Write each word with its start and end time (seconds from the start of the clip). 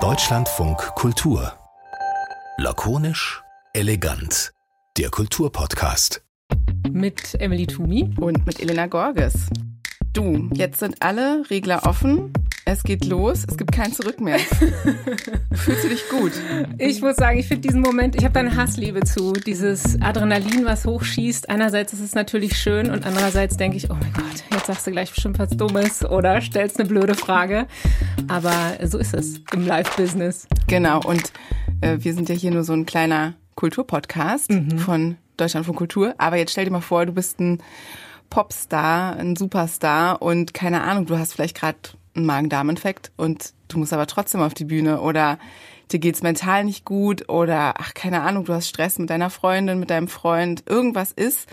Deutschlandfunk 0.00 0.78
Kultur. 0.94 1.58
Lakonisch, 2.56 3.42
elegant. 3.72 4.52
Der 4.96 5.10
Kulturpodcast. 5.10 6.22
Mit 6.88 7.34
Emily 7.40 7.66
Tumi 7.66 8.14
und 8.20 8.46
mit 8.46 8.60
Elena 8.60 8.86
Gorges. 8.86 9.34
Du, 10.12 10.48
jetzt 10.52 10.78
sind 10.78 11.02
alle 11.02 11.50
Regler 11.50 11.84
offen. 11.84 12.32
Es 12.72 12.84
geht 12.84 13.04
los, 13.04 13.44
es 13.48 13.56
gibt 13.56 13.72
kein 13.72 13.92
Zurück 13.92 14.20
mehr. 14.20 14.38
Fühlst 15.52 15.82
du 15.84 15.88
dich 15.88 16.08
gut? 16.08 16.30
Ich 16.78 17.02
muss 17.02 17.16
sagen, 17.16 17.36
ich 17.36 17.48
finde 17.48 17.66
diesen 17.66 17.80
Moment, 17.80 18.14
ich 18.14 18.22
habe 18.22 18.32
da 18.32 18.38
eine 18.38 18.54
Hassliebe 18.54 19.00
zu. 19.00 19.32
Dieses 19.32 20.00
Adrenalin, 20.00 20.64
was 20.64 20.86
hochschießt. 20.86 21.50
Einerseits 21.50 21.92
ist 21.94 21.98
es 21.98 22.14
natürlich 22.14 22.56
schön 22.56 22.88
und 22.88 23.04
andererseits 23.04 23.56
denke 23.56 23.76
ich, 23.76 23.90
oh 23.90 23.94
mein 23.94 24.12
Gott, 24.12 24.44
jetzt 24.52 24.66
sagst 24.66 24.86
du 24.86 24.92
gleich 24.92 25.10
bestimmt 25.10 25.40
was 25.40 25.50
Dummes 25.50 26.04
oder 26.04 26.40
stellst 26.40 26.78
eine 26.78 26.88
blöde 26.88 27.16
Frage. 27.16 27.66
Aber 28.28 28.54
so 28.84 28.98
ist 28.98 29.14
es 29.14 29.40
im 29.52 29.66
Live-Business. 29.66 30.46
Genau, 30.68 31.00
und 31.02 31.32
äh, 31.80 31.98
wir 31.98 32.14
sind 32.14 32.28
ja 32.28 32.36
hier 32.36 32.52
nur 32.52 32.62
so 32.62 32.72
ein 32.72 32.86
kleiner 32.86 33.34
Kulturpodcast 33.56 34.48
mhm. 34.48 34.78
von 34.78 35.16
Deutschland 35.38 35.66
von 35.66 35.74
Kultur. 35.74 36.14
Aber 36.18 36.36
jetzt 36.36 36.52
stell 36.52 36.66
dir 36.66 36.70
mal 36.70 36.82
vor, 36.82 37.04
du 37.04 37.12
bist 37.12 37.40
ein 37.40 37.60
Popstar, 38.30 39.16
ein 39.16 39.34
Superstar 39.34 40.22
und 40.22 40.54
keine 40.54 40.82
Ahnung, 40.82 41.06
du 41.06 41.18
hast 41.18 41.32
vielleicht 41.32 41.56
gerade 41.56 41.76
einen 42.14 42.26
Magen-Darm-Infekt 42.26 43.12
und 43.16 43.52
du 43.68 43.78
musst 43.78 43.92
aber 43.92 44.06
trotzdem 44.06 44.40
auf 44.40 44.54
die 44.54 44.64
Bühne 44.64 45.00
oder 45.00 45.38
dir 45.90 45.98
geht's 45.98 46.22
mental 46.22 46.64
nicht 46.64 46.84
gut 46.84 47.28
oder 47.28 47.74
ach 47.78 47.94
keine 47.94 48.22
Ahnung, 48.22 48.44
du 48.44 48.52
hast 48.52 48.68
Stress 48.68 48.98
mit 48.98 49.10
deiner 49.10 49.30
Freundin, 49.30 49.78
mit 49.78 49.90
deinem 49.90 50.08
Freund, 50.08 50.64
irgendwas 50.66 51.12
ist, 51.12 51.48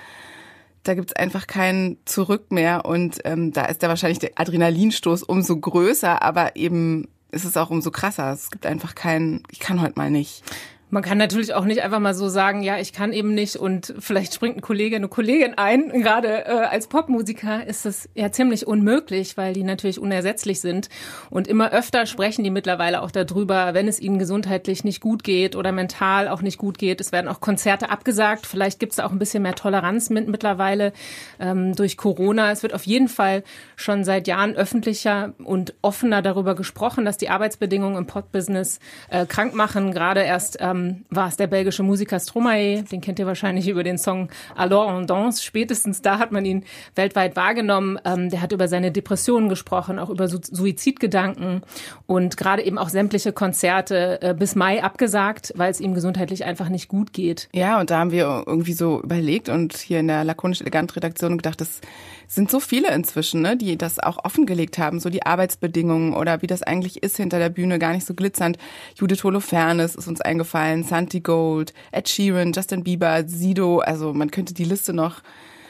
da 0.84 0.94
gibt's 0.94 1.14
einfach 1.14 1.48
kein 1.48 1.98
Zurück 2.06 2.52
mehr 2.52 2.86
und 2.86 3.20
ähm, 3.26 3.52
da 3.52 3.66
ist 3.66 3.84
da 3.84 3.90
wahrscheinlich 3.90 4.20
der 4.20 4.32
Adrenalinstoß 4.36 5.24
umso 5.24 5.58
größer, 5.58 6.22
aber 6.22 6.56
eben 6.56 7.08
ist 7.32 7.46
es 7.46 7.58
auch 7.58 7.70
umso 7.70 7.92
krasser. 7.92 8.32
Es 8.32 8.50
gibt 8.52 8.66
einfach 8.66 8.96
keinen, 8.96 9.44
ich 9.52 9.60
kann 9.60 9.82
heute 9.82 9.96
mal 9.98 10.10
nicht. 10.10 10.44
Man 10.90 11.04
kann 11.04 11.18
natürlich 11.18 11.54
auch 11.54 11.66
nicht 11.66 11.82
einfach 11.82 12.00
mal 12.00 12.14
so 12.14 12.30
sagen, 12.30 12.64
ja, 12.64 12.80
ich 12.80 12.94
kann 12.94 13.12
eben 13.12 13.34
nicht 13.34 13.58
und 13.58 13.94
vielleicht 14.00 14.34
springt 14.34 14.56
ein 14.56 14.62
Kollege, 14.62 14.96
eine 14.96 15.10
Kollegin 15.10 15.56
ein. 15.58 15.90
Gerade 16.02 16.46
äh, 16.46 16.50
als 16.50 16.88
Popmusiker 16.88 17.68
ist 17.68 17.84
das 17.86 18.08
ja 18.16 18.32
ziemlich 18.32 18.66
unmöglich, 18.66 19.36
weil 19.36 19.54
die 19.54 19.64
natürlich 19.64 20.00
unersetzlich 20.00 20.62
sind. 20.62 20.88
Und 21.30 21.50
immer 21.50 21.72
öfter 21.72 22.06
sprechen 22.06 22.46
die 22.46 22.52
mittlerweile 22.52 23.02
auch 23.02 23.12
darüber, 23.12 23.74
wenn 23.74 23.90
es 23.90 24.00
ihnen 24.00 24.18
gesundheitlich 24.18 24.86
nicht 24.86 25.02
gut 25.02 25.26
geht 25.26 25.58
oder 25.58 25.74
mental 25.74 26.30
auch 26.30 26.42
nicht 26.42 26.58
gut 26.58 26.78
geht. 26.78 27.02
Es 27.02 27.12
werden 27.12 27.28
auch 27.28 27.42
Konzerte 27.42 27.90
abgesagt. 27.90 28.46
Vielleicht 28.46 28.80
gibt 28.80 28.94
es 28.94 29.00
auch 29.00 29.12
ein 29.12 29.20
bisschen 29.20 29.44
mehr 29.44 29.56
Toleranz 29.56 30.10
mit 30.10 30.30
mittlerweile 30.30 30.94
ähm, 31.38 31.76
durch 31.76 31.98
Corona. 31.98 32.50
Es 32.52 32.64
wird 32.64 32.74
auf 32.74 32.86
jeden 32.86 33.10
Fall 33.10 33.44
schon 33.76 34.06
seit 34.06 34.26
Jahren 34.26 34.56
öffentlicher 34.56 35.34
und 35.44 35.74
offener 35.82 36.22
darüber 36.22 36.56
gesprochen, 36.56 37.04
dass 37.04 37.18
die 37.18 37.28
Arbeitsbedingungen 37.28 37.98
im 37.98 38.08
Pop-Business 38.08 38.80
äh, 39.10 39.26
krank 39.26 39.54
machen. 39.54 39.92
Gerade 39.92 40.22
erst 40.22 40.60
ähm, 40.62 40.77
ähm, 40.78 41.06
war 41.10 41.28
es 41.28 41.38
der 41.38 41.48
belgische 41.48 41.84
Musiker 41.84 42.20
Stromae, 42.20 42.84
den 42.84 43.02
kennt 43.02 43.20
ihr 43.20 43.26
wahrscheinlich 43.26 43.68
über 43.68 43.84
den 43.84 43.98
Song 43.98 44.30
Alors 44.56 44.88
on 44.88 45.08
danse. 45.08 45.44
Spätestens 45.44 46.02
da 46.02 46.20
hat 46.20 46.32
man 46.32 46.46
ihn 46.46 46.64
weltweit 46.96 47.36
wahrgenommen. 47.36 48.00
Ähm, 48.06 48.30
der 48.30 48.42
hat 48.42 48.52
über 48.52 48.68
seine 48.68 48.92
Depressionen 48.92 49.50
gesprochen, 49.50 50.00
auch 50.00 50.10
über 50.10 50.28
Su 50.28 50.38
Suizidgedanken 50.40 51.62
und 52.06 52.38
gerade 52.38 52.64
eben 52.64 52.78
auch 52.78 52.90
sämtliche 52.90 53.34
Konzerte 53.34 54.22
äh, 54.22 54.34
bis 54.34 54.56
Mai 54.56 54.84
abgesagt, 54.84 55.54
weil 55.56 55.72
es 55.72 55.80
ihm 55.80 55.94
gesundheitlich 55.94 56.46
einfach 56.46 56.70
nicht 56.70 56.88
gut 56.88 57.12
geht. 57.12 57.50
Ja, 57.54 57.80
und 57.80 57.90
da 57.90 58.00
haben 58.00 58.12
wir 58.12 58.44
irgendwie 58.46 58.74
so 58.74 59.02
überlegt 59.02 59.50
und 59.50 59.76
hier 59.76 60.00
in 60.00 60.08
der 60.08 60.24
lakonisch 60.24 60.62
elegant 60.62 60.96
Redaktion 60.96 61.38
gedacht, 61.38 61.60
das 61.60 61.82
sind 62.28 62.52
so 62.52 62.60
viele 62.60 62.94
inzwischen, 62.94 63.42
ne, 63.42 63.56
die 63.56 63.78
das 63.78 64.00
auch 64.00 64.24
offengelegt 64.24 64.78
haben, 64.78 65.00
so 65.00 65.10
die 65.10 65.26
Arbeitsbedingungen 65.26 66.14
oder 66.14 66.42
wie 66.42 66.48
das 66.48 66.62
eigentlich 66.62 67.02
ist 67.02 67.18
hinter 67.18 67.40
der 67.40 67.50
Bühne, 67.50 67.80
gar 67.80 67.94
nicht 67.94 68.06
so 68.06 68.14
glitzernd. 68.14 68.58
Judith 68.96 69.24
Holofernes 69.24 69.96
ist 69.96 70.08
uns 70.08 70.22
eingefallen, 70.22 70.67
Santi 70.84 71.22
Gold, 71.22 71.74
Ed 71.92 72.10
Sheeran, 72.10 72.52
Justin 72.54 72.84
Bieber, 72.84 73.28
Sido, 73.28 73.80
also 73.80 74.14
man 74.14 74.32
könnte 74.32 74.54
die 74.54 74.66
Liste 74.66 74.94
noch 74.94 75.22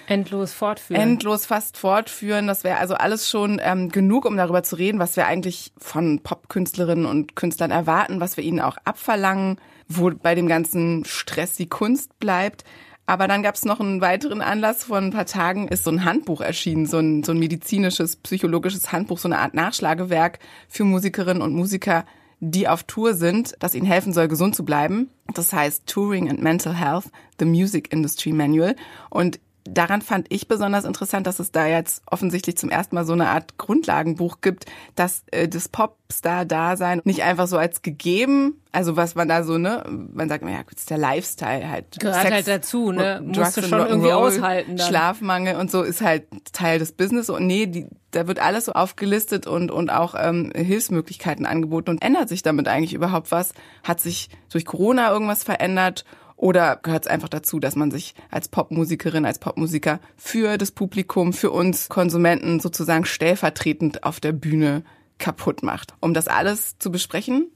endlos 0.07 0.53
fortführen. 0.53 1.01
Endlos 1.01 1.45
fast 1.45 1.77
fortführen. 1.77 2.47
Das 2.47 2.63
wäre 2.63 2.77
also 2.77 2.95
alles 2.95 3.29
schon 3.29 3.59
ähm, 3.61 3.89
genug, 3.89 4.25
um 4.25 4.38
darüber 4.38 4.63
zu 4.63 4.77
reden, 4.77 4.99
was 4.99 5.16
wir 5.16 5.27
eigentlich 5.27 5.73
von 5.77 6.21
Popkünstlerinnen 6.21 7.05
und 7.05 7.35
Künstlern 7.35 7.71
erwarten, 7.71 8.19
was 8.19 8.38
wir 8.38 8.44
ihnen 8.44 8.59
auch 8.59 8.77
abverlangen, 8.85 9.57
wo 9.88 10.11
bei 10.11 10.33
dem 10.35 10.47
ganzen 10.47 11.05
Stress 11.05 11.55
die 11.55 11.67
Kunst 11.67 12.17
bleibt. 12.19 12.63
Aber 13.05 13.27
dann 13.29 13.41
gab 13.41 13.55
es 13.55 13.63
noch 13.63 13.79
einen 13.79 14.01
weiteren 14.01 14.41
Anlass. 14.41 14.85
Vor 14.85 14.97
ein 14.97 15.11
paar 15.11 15.25
Tagen 15.25 15.69
ist 15.69 15.85
so 15.85 15.91
ein 15.91 16.03
Handbuch 16.03 16.41
erschienen, 16.41 16.85
so 16.85 17.00
ein, 17.00 17.23
so 17.23 17.31
ein 17.31 17.39
medizinisches, 17.39 18.17
psychologisches 18.17 18.91
Handbuch, 18.91 19.17
so 19.17 19.29
eine 19.29 19.39
Art 19.39 19.53
Nachschlagewerk 19.53 20.39
für 20.67 20.83
Musikerinnen 20.83 21.41
und 21.41 21.53
Musiker, 21.53 22.05
die 22.39 22.67
auf 22.67 22.83
Tour 22.83 23.13
sind, 23.13 23.55
das 23.59 23.75
ihnen 23.75 23.85
helfen 23.85 24.13
soll, 24.13 24.27
gesund 24.27 24.55
zu 24.55 24.63
bleiben. 24.63 25.09
Das 25.33 25.53
heißt 25.53 25.87
Touring 25.87 26.29
and 26.29 26.41
Mental 26.41 26.75
Health, 26.75 27.05
The 27.39 27.45
Music 27.45 27.91
Industry 27.91 28.31
Manual. 28.31 28.75
Und 29.09 29.39
daran 29.73 30.01
fand 30.01 30.28
ich 30.29 30.47
besonders 30.47 30.85
interessant, 30.85 31.28
dass 31.28 31.39
es 31.39 31.51
da 31.51 31.66
jetzt 31.66 32.01
offensichtlich 32.05 32.57
zum 32.57 32.69
ersten 32.69 32.95
Mal 32.95 33.05
so 33.05 33.13
eine 33.13 33.28
Art 33.29 33.57
Grundlagenbuch 33.57 34.41
gibt, 34.41 34.66
dass 34.95 35.23
äh, 35.31 35.47
das 35.47 35.69
Popstar-Dasein 35.69 37.01
nicht 37.03 37.23
einfach 37.23 37.47
so 37.47 37.57
als 37.57 37.81
gegeben, 37.81 38.61
also 38.72 38.95
was 38.95 39.16
man 39.16 39.27
da 39.27 39.44
so, 39.44 39.57
ne, 39.57 39.83
man 40.13 40.29
sagt, 40.29 40.44
ja, 40.44 40.61
ist 40.75 40.89
der 40.89 40.97
Lifestyle 40.97 41.69
halt. 41.69 42.00
Gehört 42.00 42.22
Sex, 42.22 42.31
halt 42.33 42.47
dazu, 42.47 42.91
ne, 42.91 43.22
musst 43.23 43.57
du 43.57 43.63
schon 43.63 43.88
irgendwie 43.88 44.11
aushalten. 44.11 44.77
Dann. 44.77 44.88
Schlafmangel 44.88 45.56
und 45.56 45.72
so 45.72 45.81
ist 45.83 46.01
halt 46.01 46.25
Teil 46.53 46.79
des 46.79 46.91
Business 46.91 47.29
und 47.29 47.47
nee, 47.47 47.66
die, 47.66 47.88
da 48.11 48.27
wird 48.27 48.39
alles 48.39 48.66
so 48.66 48.73
aufgelistet 48.73 49.47
und, 49.47 49.72
und 49.72 49.89
auch 49.89 50.16
ähm, 50.17 50.51
Hilfsmöglichkeiten 50.56 51.45
angeboten 51.45 51.91
und 51.91 52.01
ändert 52.01 52.29
sich 52.29 52.44
damit 52.44 52.67
eigentlich 52.67 52.94
überhaupt 52.94 53.31
was? 53.31 53.53
Hat 53.83 54.00
sich 54.00 54.29
durch 54.51 54.66
Corona 54.66 55.11
irgendwas 55.11 55.44
verändert? 55.44 56.06
Oder 56.37 56.77
gehört 56.77 57.05
es 57.05 57.11
einfach 57.11 57.29
dazu, 57.29 57.59
dass 57.59 57.75
man 57.75 57.89
sich 57.91 58.13
als 58.29 58.47
Popmusikerin, 58.47 59.25
als 59.25 59.39
Popmusiker 59.39 59.99
für 60.15 60.57
das 60.57 60.71
Publikum, 60.71 61.33
für 61.33 61.51
uns 61.51 61.89
Konsumenten 61.89 62.59
sozusagen 62.59 63.05
stellvertretend 63.05 64.03
auf 64.03 64.19
der 64.19 64.33
Bühne 64.33 64.83
kaputt 65.17 65.63
macht? 65.63 65.95
Um 65.99 66.13
das 66.13 66.27
alles 66.27 66.77
zu 66.77 66.91
besprechen, 66.91 67.49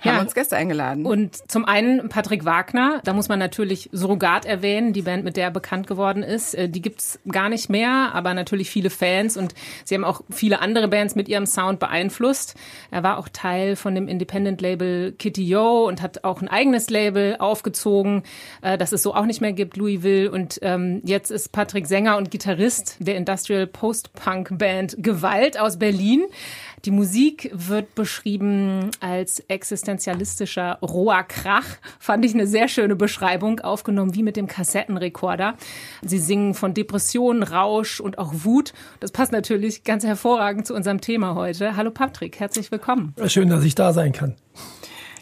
haben 0.00 0.16
ja. 0.16 0.20
uns 0.20 0.34
Gäste 0.34 0.56
eingeladen. 0.56 1.06
Und 1.06 1.50
zum 1.50 1.64
einen 1.64 2.08
Patrick 2.08 2.44
Wagner, 2.44 3.00
da 3.04 3.12
muss 3.12 3.28
man 3.28 3.38
natürlich 3.38 3.88
Surrogat 3.92 4.44
erwähnen, 4.44 4.92
die 4.92 5.02
Band, 5.02 5.24
mit 5.24 5.36
der 5.36 5.44
er 5.44 5.50
bekannt 5.50 5.86
geworden 5.86 6.22
ist. 6.22 6.54
Äh, 6.54 6.68
die 6.68 6.82
gibt's 6.82 7.18
gar 7.30 7.48
nicht 7.48 7.68
mehr, 7.68 8.10
aber 8.14 8.34
natürlich 8.34 8.70
viele 8.70 8.90
Fans 8.90 9.36
und 9.36 9.54
sie 9.84 9.94
haben 9.94 10.04
auch 10.04 10.22
viele 10.30 10.60
andere 10.60 10.88
Bands 10.88 11.14
mit 11.14 11.28
ihrem 11.28 11.46
Sound 11.46 11.78
beeinflusst. 11.78 12.54
Er 12.90 13.02
war 13.02 13.18
auch 13.18 13.28
Teil 13.28 13.76
von 13.76 13.94
dem 13.94 14.08
Independent-Label 14.08 15.12
Kitty 15.12 15.44
Yo 15.44 15.86
und 15.86 16.02
hat 16.02 16.24
auch 16.24 16.42
ein 16.42 16.48
eigenes 16.48 16.90
Label 16.90 17.36
aufgezogen, 17.38 18.22
äh, 18.62 18.78
das 18.78 18.92
es 18.92 19.02
so 19.02 19.14
auch 19.14 19.26
nicht 19.26 19.40
mehr 19.40 19.52
gibt, 19.52 19.76
Louisville. 19.76 20.30
Und 20.30 20.58
ähm, 20.62 21.00
jetzt 21.04 21.30
ist 21.30 21.52
Patrick 21.52 21.86
Sänger 21.86 22.16
und 22.16 22.30
Gitarrist 22.30 22.96
der 22.98 23.16
Industrial 23.16 23.66
Post-Punk-Band 23.66 24.96
Gewalt 24.98 25.58
aus 25.58 25.78
Berlin. 25.78 26.24
Die 26.84 26.90
Musik 26.90 27.50
wird 27.52 27.94
beschrieben 27.94 28.90
als 29.00 29.40
existenzialistischer 29.40 30.78
roher 30.80 31.24
Krach. 31.24 31.66
Fand 31.98 32.24
ich 32.24 32.34
eine 32.34 32.46
sehr 32.46 32.68
schöne 32.68 32.94
Beschreibung, 32.94 33.60
aufgenommen 33.60 34.14
wie 34.14 34.22
mit 34.22 34.36
dem 34.36 34.46
Kassettenrekorder. 34.46 35.56
Sie 36.02 36.18
singen 36.18 36.54
von 36.54 36.74
Depressionen, 36.74 37.42
Rausch 37.42 38.00
und 38.00 38.18
auch 38.18 38.32
Wut. 38.44 38.72
Das 39.00 39.10
passt 39.10 39.32
natürlich 39.32 39.82
ganz 39.82 40.04
hervorragend 40.04 40.66
zu 40.66 40.74
unserem 40.74 41.00
Thema 41.00 41.34
heute. 41.34 41.76
Hallo 41.76 41.90
Patrick, 41.90 42.38
herzlich 42.38 42.70
willkommen. 42.70 43.14
Schön, 43.26 43.48
dass 43.48 43.64
ich 43.64 43.74
da 43.74 43.92
sein 43.92 44.12
kann. 44.12 44.36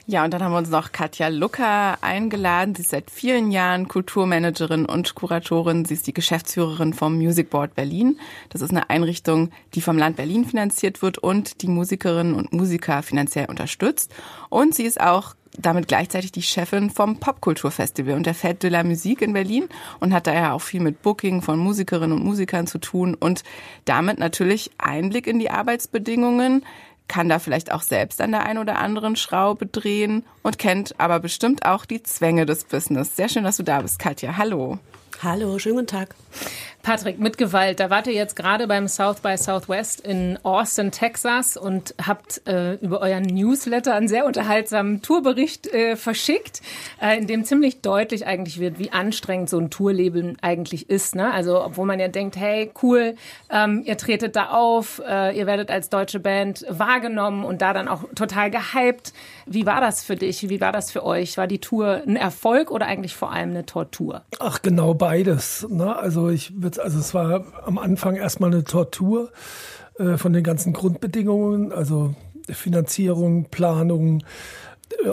Ja, 0.09 0.25
und 0.25 0.33
dann 0.33 0.41
haben 0.41 0.53
wir 0.53 0.59
uns 0.59 0.71
noch 0.71 0.93
Katja 0.93 1.27
Lucker 1.27 1.99
eingeladen. 2.01 2.77
Sie 2.77 2.83
ist 2.83 2.91
seit 2.91 3.11
vielen 3.11 3.51
Jahren 3.51 3.89
Kulturmanagerin 3.89 4.87
und 4.87 5.17
Kuratorin. 5.17 5.85
Sie 5.85 5.95
ist 5.95 6.07
die 6.07 6.15
Geschäftsführerin 6.15 6.95
vom 6.95 7.17
Music 7.17 7.51
Board 7.51 7.75
Berlin. 7.75 8.21
Das 8.51 8.63
ist 8.63 8.71
eine 8.71 8.89
Einrichtung, 8.89 9.51
die 9.75 9.81
vom 9.81 9.99
Land 9.99 10.15
Berlin 10.15 10.45
finanziert 10.45 11.03
wird 11.03 11.19
und 11.19 11.61
die 11.61 11.67
Musikerinnen 11.67 12.35
und 12.37 12.53
Musiker 12.53 13.03
finanziell 13.03 13.47
unterstützt. 13.47 14.15
Und 14.49 14.77
sie 14.77 14.85
ist 14.85 15.01
auch 15.01 15.35
damit 15.59 15.89
gleichzeitig 15.89 16.31
die 16.31 16.43
Chefin 16.43 16.91
vom 16.91 17.19
Popkulturfestival 17.19 18.15
und 18.15 18.27
der 18.27 18.35
Fête 18.37 18.61
de 18.61 18.71
la 18.71 18.85
Musique 18.85 19.23
in 19.23 19.33
Berlin 19.33 19.69
und 19.99 20.13
hat 20.13 20.29
daher 20.29 20.55
auch 20.55 20.63
viel 20.63 20.83
mit 20.83 21.03
Booking 21.03 21.43
von 21.43 21.59
Musikerinnen 21.59 22.13
und 22.13 22.25
Musikern 22.25 22.69
zu 22.69 22.79
tun 22.79 23.17
und 23.19 23.43
damit 23.87 24.21
natürlich 24.21 24.71
Einblick 24.79 25.27
in 25.27 25.41
die 25.41 25.51
Arbeitsbedingungen 25.51 26.65
kann 27.09 27.29
da 27.29 27.39
vielleicht 27.39 27.73
auch 27.73 27.83
selbst 27.83 28.21
an 28.21 28.33
der 28.33 28.45
einen 28.45 28.59
oder 28.59 28.79
anderen 28.79 29.17
Schraube 29.17 29.67
drehen 29.67 30.25
und 30.43 30.59
kennt 30.59 30.99
aber 30.99 31.21
bestimmt 31.21 31.65
auch 31.65 31.85
die 31.85 32.03
Zwänge 32.03 32.47
des 32.47 32.65
Business. 32.65 33.17
Sehr 33.17 33.29
schön, 33.29 33.45
dass 33.45 33.57
du 33.57 33.63
da 33.63 33.83
bist, 33.83 33.99
Katja. 33.99 34.37
Hallo. 34.37 34.79
Hallo, 35.23 35.59
schönen 35.59 35.77
guten 35.77 35.87
Tag. 35.87 36.15
Patrick, 36.87 37.19
mit 37.19 37.37
Gewalt, 37.37 37.81
da 37.81 37.91
wart 37.91 38.07
ihr 38.07 38.13
jetzt 38.13 38.37
gerade 38.37 38.69
beim 38.69 38.87
South 38.87 39.19
by 39.19 39.37
Southwest 39.37 40.07
in 40.07 40.39
Austin, 40.45 40.93
Texas 40.93 41.57
und 41.57 41.97
habt 42.01 42.47
äh, 42.47 42.75
über 42.75 43.01
euren 43.01 43.25
Newsletter 43.25 43.93
einen 43.93 44.07
sehr 44.07 44.25
unterhaltsamen 44.25 45.03
Tourbericht 45.03 45.67
äh, 45.67 45.97
verschickt, 45.97 46.63
äh, 47.03 47.19
in 47.19 47.27
dem 47.27 47.43
ziemlich 47.43 47.81
deutlich 47.81 48.29
eigentlich 48.29 48.61
wird, 48.61 48.79
wie 48.79 48.93
anstrengend 48.93 49.51
so 49.51 49.59
ein 49.59 49.69
Tourleben 49.69 50.37
eigentlich 50.43 50.89
ist. 50.89 51.17
Ne? 51.17 51.29
Also 51.35 51.61
obwohl 51.61 51.87
man 51.87 51.99
ja 51.99 52.07
denkt, 52.07 52.37
hey, 52.37 52.71
cool, 52.85 53.17
ähm, 53.51 53.83
ihr 53.85 53.99
tretet 53.99 54.37
da 54.37 54.51
auf, 54.51 55.03
äh, 55.05 55.37
ihr 55.37 55.49
werdet 55.49 55.73
als 55.73 55.89
deutsche 55.89 56.21
Band 56.21 56.65
wahrgenommen 56.69 57.45
und 57.45 57.63
da 57.63 57.73
dann 57.73 57.89
auch 57.89 58.05
total 58.15 58.53
gehypt. 58.53 59.13
Wie 59.45 59.67
war 59.67 59.81
das 59.81 60.05
für 60.05 60.15
dich? 60.15 60.49
Wie 60.49 60.61
war 60.61 60.71
das 60.71 60.93
für 60.93 61.05
euch? 61.05 61.37
War 61.37 61.49
die 61.49 61.59
Tour 61.59 62.03
ein 62.07 62.15
Erfolg 62.15 62.71
oder 62.71 62.87
eigentlich 62.87 63.17
vor 63.17 63.33
allem 63.33 63.51
eine 63.51 63.67
Tortur? 63.67 64.23
Ach, 64.39 64.63
genau 64.63 64.95
beides. 64.95 65.67
Ne? 65.69 65.97
Also 65.97 66.29
ich 66.29 66.53
würde 66.63 66.76
also 66.79 66.99
es 66.99 67.15
war 67.15 67.45
am 67.65 67.79
Anfang 67.79 68.17
erstmal 68.17 68.53
eine 68.53 68.65
Tortur 68.65 69.31
äh, 69.99 70.17
von 70.17 70.33
den 70.33 70.43
ganzen 70.43 70.73
Grundbedingungen, 70.73 71.73
also 71.73 72.15
Finanzierung, 72.49 73.47
Planung. 73.51 74.23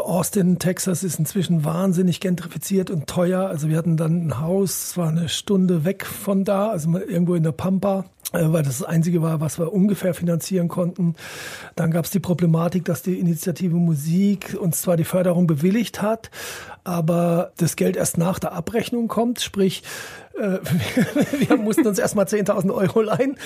Austin, 0.04 0.60
Texas 0.60 1.04
ist 1.04 1.20
inzwischen 1.20 1.64
wahnsinnig 1.66 2.20
gentrifiziert 2.20 2.90
und 2.90 3.08
teuer. 3.08 3.48
Also 3.48 3.70
wir 3.70 3.78
hatten 3.78 3.98
dann 3.98 4.28
ein 4.28 4.40
Haus, 4.40 4.90
es 4.90 4.98
war 4.98 5.10
eine 5.10 5.30
Stunde 5.30 5.86
weg 5.86 6.06
von 6.06 6.44
da, 6.44 6.70
also 6.70 6.98
irgendwo 6.98 7.36
in 7.36 7.44
der 7.44 7.52
Pampa 7.52 8.06
äh, 8.34 8.52
weil 8.52 8.64
das 8.64 8.80
das 8.80 8.88
Einzige 8.88 9.22
war, 9.22 9.40
was 9.42 9.60
wir 9.60 9.72
ungefähr 9.72 10.14
finanzieren 10.14 10.68
konnten. 10.68 11.16
Dann 11.76 11.92
gab 11.92 12.06
es 12.06 12.12
die 12.12 12.20
Problematik, 12.20 12.86
dass 12.86 13.04
die 13.04 13.20
Initiative 13.20 13.76
Musik 13.76 14.58
uns 14.60 14.82
zwar 14.82 14.98
die 14.98 15.04
Förderung 15.04 15.46
bewilligt 15.46 16.02
hat, 16.02 16.32
aber 16.84 17.52
das 17.58 17.76
Geld 17.76 17.96
erst 17.96 18.18
nach 18.18 18.40
der 18.40 18.54
Abrechnung 18.54 19.08
kommt, 19.08 19.42
sprich 19.42 19.84
äh, 20.38 20.58
wir 21.48 21.58
mussten 21.58 21.86
uns 21.86 22.00
erstmal 22.00 22.26
10.000 22.26 22.74
Euro 22.74 23.02
leihen. 23.02 23.38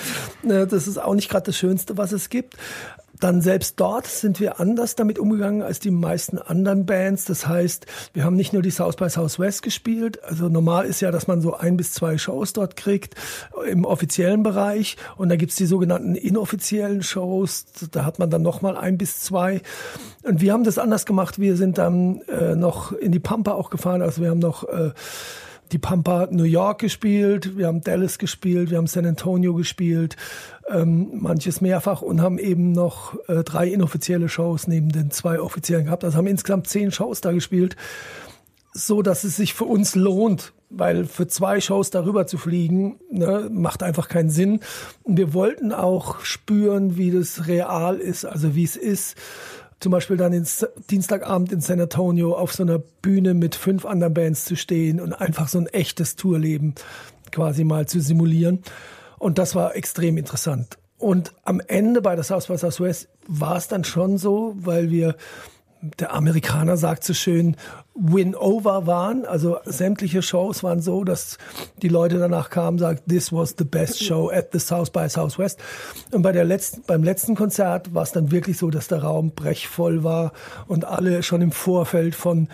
Äh, 0.44 0.66
das 0.66 0.88
ist 0.88 0.98
auch 0.98 1.14
nicht 1.14 1.28
gerade 1.28 1.46
das 1.46 1.56
Schönste, 1.56 1.98
was 1.98 2.12
es 2.12 2.30
gibt. 2.30 2.56
Dann 3.20 3.40
selbst 3.40 3.80
dort 3.80 4.06
sind 4.06 4.40
wir 4.40 4.60
anders 4.60 4.94
damit 4.94 5.18
umgegangen 5.18 5.62
als 5.62 5.80
die 5.80 5.90
meisten 5.90 6.38
anderen 6.38 6.86
Bands. 6.86 7.24
Das 7.24 7.46
heißt, 7.46 7.86
wir 8.12 8.24
haben 8.24 8.36
nicht 8.36 8.52
nur 8.52 8.62
die 8.62 8.70
South 8.70 8.96
by 8.96 9.08
Southwest 9.08 9.62
gespielt. 9.62 10.22
Also 10.24 10.48
normal 10.48 10.86
ist 10.86 11.00
ja, 11.00 11.10
dass 11.10 11.26
man 11.26 11.40
so 11.40 11.54
ein 11.54 11.76
bis 11.76 11.92
zwei 11.92 12.18
Shows 12.18 12.52
dort 12.52 12.76
kriegt 12.76 13.14
im 13.68 13.84
offiziellen 13.84 14.42
Bereich. 14.42 14.96
Und 15.16 15.28
da 15.28 15.36
gibt's 15.36 15.56
die 15.56 15.66
sogenannten 15.66 16.14
inoffiziellen 16.14 17.02
Shows. 17.02 17.66
Da 17.90 18.04
hat 18.04 18.18
man 18.18 18.30
dann 18.30 18.42
nochmal 18.42 18.76
ein 18.76 18.98
bis 18.98 19.20
zwei. 19.20 19.62
Und 20.22 20.40
wir 20.40 20.52
haben 20.52 20.64
das 20.64 20.78
anders 20.78 21.06
gemacht. 21.06 21.38
Wir 21.38 21.56
sind 21.56 21.78
dann 21.78 22.22
äh, 22.22 22.54
noch 22.54 22.92
in 22.92 23.12
die 23.12 23.18
Pampa 23.18 23.52
auch 23.52 23.70
gefahren. 23.70 24.02
Also 24.02 24.22
wir 24.22 24.30
haben 24.30 24.38
noch 24.38 24.64
äh, 24.64 24.90
die 25.72 25.78
Pampa 25.78 26.28
New 26.30 26.44
York 26.44 26.80
gespielt, 26.80 27.56
wir 27.56 27.66
haben 27.66 27.82
Dallas 27.82 28.18
gespielt, 28.18 28.70
wir 28.70 28.78
haben 28.78 28.86
San 28.86 29.06
Antonio 29.06 29.54
gespielt, 29.54 30.16
ähm, 30.68 31.10
manches 31.14 31.60
mehrfach 31.60 32.02
und 32.02 32.20
haben 32.20 32.38
eben 32.38 32.72
noch 32.72 33.16
äh, 33.28 33.44
drei 33.44 33.68
inoffizielle 33.68 34.28
Shows 34.28 34.66
neben 34.66 34.90
den 34.90 35.10
zwei 35.10 35.40
offiziellen 35.40 35.86
gehabt. 35.86 36.04
Also 36.04 36.18
haben 36.18 36.26
insgesamt 36.26 36.68
zehn 36.68 36.90
Shows 36.90 37.20
da 37.20 37.32
gespielt, 37.32 37.76
so 38.72 39.02
dass 39.02 39.24
es 39.24 39.36
sich 39.36 39.54
für 39.54 39.64
uns 39.64 39.94
lohnt, 39.94 40.52
weil 40.70 41.04
für 41.04 41.26
zwei 41.26 41.60
Shows 41.60 41.90
darüber 41.90 42.26
zu 42.26 42.38
fliegen, 42.38 43.00
ne, 43.10 43.48
macht 43.50 43.82
einfach 43.82 44.08
keinen 44.08 44.30
Sinn. 44.30 44.60
Und 45.02 45.16
wir 45.16 45.34
wollten 45.34 45.72
auch 45.72 46.20
spüren, 46.20 46.96
wie 46.96 47.10
das 47.10 47.46
real 47.46 47.96
ist, 47.96 48.24
also 48.24 48.54
wie 48.54 48.64
es 48.64 48.76
ist 48.76 49.16
zum 49.80 49.92
Beispiel 49.92 50.16
dann 50.16 50.32
ins 50.32 50.66
Dienstagabend 50.90 51.52
in 51.52 51.60
San 51.60 51.80
Antonio 51.80 52.34
auf 52.34 52.52
so 52.52 52.62
einer 52.62 52.78
Bühne 52.78 53.34
mit 53.34 53.54
fünf 53.54 53.84
anderen 53.84 54.14
Bands 54.14 54.44
zu 54.44 54.56
stehen 54.56 55.00
und 55.00 55.12
einfach 55.12 55.48
so 55.48 55.58
ein 55.58 55.66
echtes 55.66 56.16
Tourleben 56.16 56.74
quasi 57.30 57.64
mal 57.64 57.86
zu 57.86 58.00
simulieren. 58.00 58.62
Und 59.18 59.38
das 59.38 59.54
war 59.54 59.76
extrem 59.76 60.16
interessant. 60.16 60.78
Und 60.98 61.32
am 61.44 61.60
Ende 61.60 62.02
bei 62.02 62.16
der 62.16 62.24
South 62.24 62.48
by 62.48 62.58
Southwest 62.58 63.08
war 63.26 63.56
es 63.56 63.68
dann 63.68 63.84
schon 63.84 64.18
so, 64.18 64.54
weil 64.56 64.90
wir 64.90 65.16
der 65.80 66.12
Amerikaner 66.12 66.76
sagt 66.76 67.04
so 67.04 67.14
schön, 67.14 67.56
Win-Over 67.98 68.86
waren. 68.86 69.24
Also 69.24 69.58
sämtliche 69.64 70.22
Shows 70.22 70.62
waren 70.62 70.80
so, 70.80 71.04
dass 71.04 71.38
die 71.82 71.88
Leute 71.88 72.18
danach 72.18 72.50
kamen 72.50 72.78
sagten, 72.78 73.08
this 73.08 73.32
was 73.32 73.54
the 73.58 73.64
best 73.64 74.02
show 74.02 74.30
at 74.30 74.50
the 74.52 74.58
South 74.58 74.90
by 74.90 75.08
Southwest. 75.08 75.58
Und 76.12 76.22
bei 76.22 76.32
der 76.32 76.44
letzten, 76.44 76.82
beim 76.82 77.02
letzten 77.02 77.34
Konzert 77.34 77.94
war 77.94 78.02
es 78.02 78.12
dann 78.12 78.30
wirklich 78.30 78.58
so, 78.58 78.70
dass 78.70 78.88
der 78.88 79.02
Raum 79.02 79.32
brechvoll 79.32 80.04
war 80.04 80.32
und 80.66 80.84
alle 80.84 81.22
schon 81.22 81.42
im 81.42 81.52
Vorfeld 81.52 82.14
von 82.14 82.48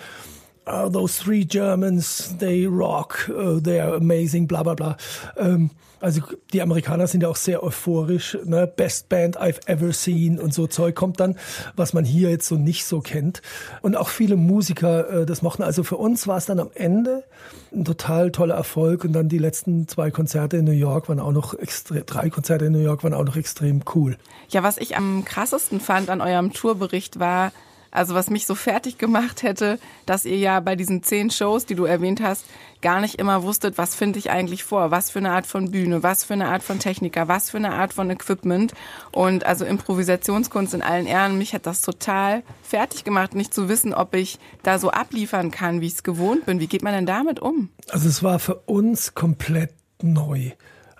uh, 0.66 0.88
those 0.88 1.18
three 1.18 1.44
Germans, 1.44 2.36
they 2.38 2.66
rock, 2.66 3.28
uh, 3.28 3.60
they're 3.60 3.94
amazing, 3.94 4.46
bla 4.46 4.62
bla 4.62 4.74
bla. 4.74 4.96
Ähm, 5.36 5.70
also 6.04 6.20
die 6.52 6.60
Amerikaner 6.60 7.06
sind 7.06 7.22
ja 7.22 7.30
auch 7.30 7.36
sehr 7.36 7.62
euphorisch, 7.62 8.36
ne? 8.44 8.66
Best 8.66 9.08
Band 9.08 9.40
I've 9.40 9.66
ever 9.66 9.90
seen 9.94 10.38
und 10.38 10.52
so 10.52 10.66
Zeug 10.66 10.94
kommt 10.94 11.18
dann, 11.18 11.38
was 11.76 11.94
man 11.94 12.04
hier 12.04 12.28
jetzt 12.28 12.46
so 12.46 12.56
nicht 12.56 12.84
so 12.84 13.00
kennt. 13.00 13.40
Und 13.80 13.96
auch 13.96 14.10
viele 14.10 14.36
Musiker 14.36 15.22
äh, 15.22 15.26
das 15.26 15.40
mochten. 15.40 15.62
Also 15.62 15.82
für 15.82 15.96
uns 15.96 16.26
war 16.26 16.36
es 16.36 16.44
dann 16.44 16.60
am 16.60 16.70
Ende 16.74 17.24
ein 17.72 17.86
total 17.86 18.32
toller 18.32 18.54
Erfolg 18.54 19.04
und 19.04 19.14
dann 19.14 19.30
die 19.30 19.38
letzten 19.38 19.88
zwei 19.88 20.10
Konzerte 20.10 20.58
in 20.58 20.66
New 20.66 20.72
York 20.72 21.08
waren 21.08 21.20
auch 21.20 21.32
noch 21.32 21.54
extrem, 21.54 22.04
drei 22.04 22.28
Konzerte 22.28 22.66
in 22.66 22.72
New 22.72 22.80
York 22.80 23.02
waren 23.02 23.14
auch 23.14 23.24
noch 23.24 23.36
extrem 23.36 23.80
cool. 23.94 24.18
Ja, 24.50 24.62
was 24.62 24.76
ich 24.76 24.98
am 24.98 25.24
krassesten 25.24 25.80
fand 25.80 26.10
an 26.10 26.20
eurem 26.20 26.52
Tourbericht 26.52 27.18
war, 27.18 27.50
also 27.94 28.14
was 28.14 28.28
mich 28.28 28.44
so 28.44 28.54
fertig 28.54 28.98
gemacht 28.98 29.42
hätte, 29.42 29.78
dass 30.04 30.26
ihr 30.26 30.36
ja 30.36 30.60
bei 30.60 30.76
diesen 30.76 31.02
zehn 31.02 31.30
Shows, 31.30 31.64
die 31.64 31.76
du 31.76 31.84
erwähnt 31.84 32.20
hast, 32.20 32.44
gar 32.82 33.00
nicht 33.00 33.14
immer 33.14 33.44
wusstet, 33.44 33.78
was 33.78 33.94
finde 33.94 34.18
ich 34.18 34.30
eigentlich 34.30 34.64
vor, 34.64 34.90
was 34.90 35.10
für 35.10 35.20
eine 35.20 35.30
Art 35.30 35.46
von 35.46 35.70
Bühne, 35.70 36.02
was 36.02 36.24
für 36.24 36.34
eine 36.34 36.48
Art 36.48 36.62
von 36.62 36.80
Techniker, 36.80 37.28
was 37.28 37.50
für 37.50 37.56
eine 37.56 37.72
Art 37.72 37.94
von 37.94 38.10
Equipment. 38.10 38.74
Und 39.12 39.46
also 39.46 39.64
Improvisationskunst 39.64 40.74
in 40.74 40.82
allen 40.82 41.06
Ehren, 41.06 41.38
mich 41.38 41.54
hat 41.54 41.66
das 41.66 41.80
total 41.80 42.42
fertig 42.62 43.04
gemacht, 43.04 43.34
nicht 43.34 43.54
zu 43.54 43.68
wissen, 43.68 43.94
ob 43.94 44.14
ich 44.14 44.38
da 44.64 44.78
so 44.78 44.90
abliefern 44.90 45.52
kann, 45.52 45.80
wie 45.80 45.86
ich 45.86 45.94
es 45.94 46.02
gewohnt 46.02 46.46
bin. 46.46 46.58
Wie 46.58 46.66
geht 46.66 46.82
man 46.82 46.92
denn 46.92 47.06
damit 47.06 47.38
um? 47.40 47.70
Also 47.90 48.08
es 48.08 48.22
war 48.22 48.40
für 48.40 48.56
uns 48.56 49.14
komplett 49.14 49.72
neu. 50.02 50.50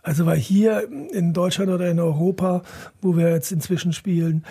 Also 0.02 0.26
weil 0.26 0.38
hier 0.38 0.88
in 1.12 1.32
Deutschland 1.32 1.70
oder 1.70 1.90
in 1.90 1.98
Europa, 1.98 2.62
wo 3.02 3.16
wir 3.16 3.30
jetzt 3.30 3.50
inzwischen 3.50 3.92
spielen, 3.92 4.44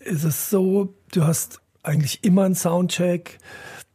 ist 0.00 0.24
es 0.24 0.50
so, 0.50 0.92
du 1.12 1.24
hast 1.24 1.60
eigentlich 1.84 2.24
immer 2.24 2.44
einen 2.44 2.54
Soundcheck. 2.54 3.38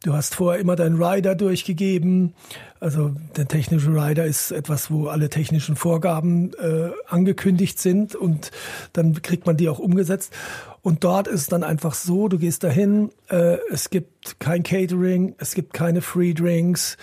Du 0.02 0.14
hast 0.14 0.34
vorher 0.34 0.60
immer 0.60 0.76
deinen 0.76 1.02
Rider 1.02 1.34
durchgegeben. 1.34 2.32
Also 2.78 3.14
der 3.36 3.46
technische 3.46 3.90
Rider 3.90 4.24
ist 4.24 4.50
etwas, 4.50 4.90
wo 4.90 5.08
alle 5.08 5.28
technischen 5.28 5.76
Vorgaben 5.76 6.54
äh, 6.54 6.90
angekündigt 7.06 7.78
sind 7.78 8.14
und 8.14 8.50
dann 8.94 9.20
kriegt 9.20 9.44
man 9.44 9.58
die 9.58 9.68
auch 9.68 9.78
umgesetzt. 9.78 10.32
Und 10.80 11.04
dort 11.04 11.28
ist 11.28 11.42
es 11.42 11.46
dann 11.48 11.62
einfach 11.62 11.92
so, 11.92 12.28
du 12.28 12.38
gehst 12.38 12.64
dahin, 12.64 13.10
äh, 13.28 13.58
es 13.70 13.90
gibt 13.90 14.40
kein 14.40 14.62
Catering, 14.62 15.34
es 15.36 15.54
gibt 15.54 15.74
keine 15.74 16.00
Free 16.00 16.32
Drinks, 16.32 16.96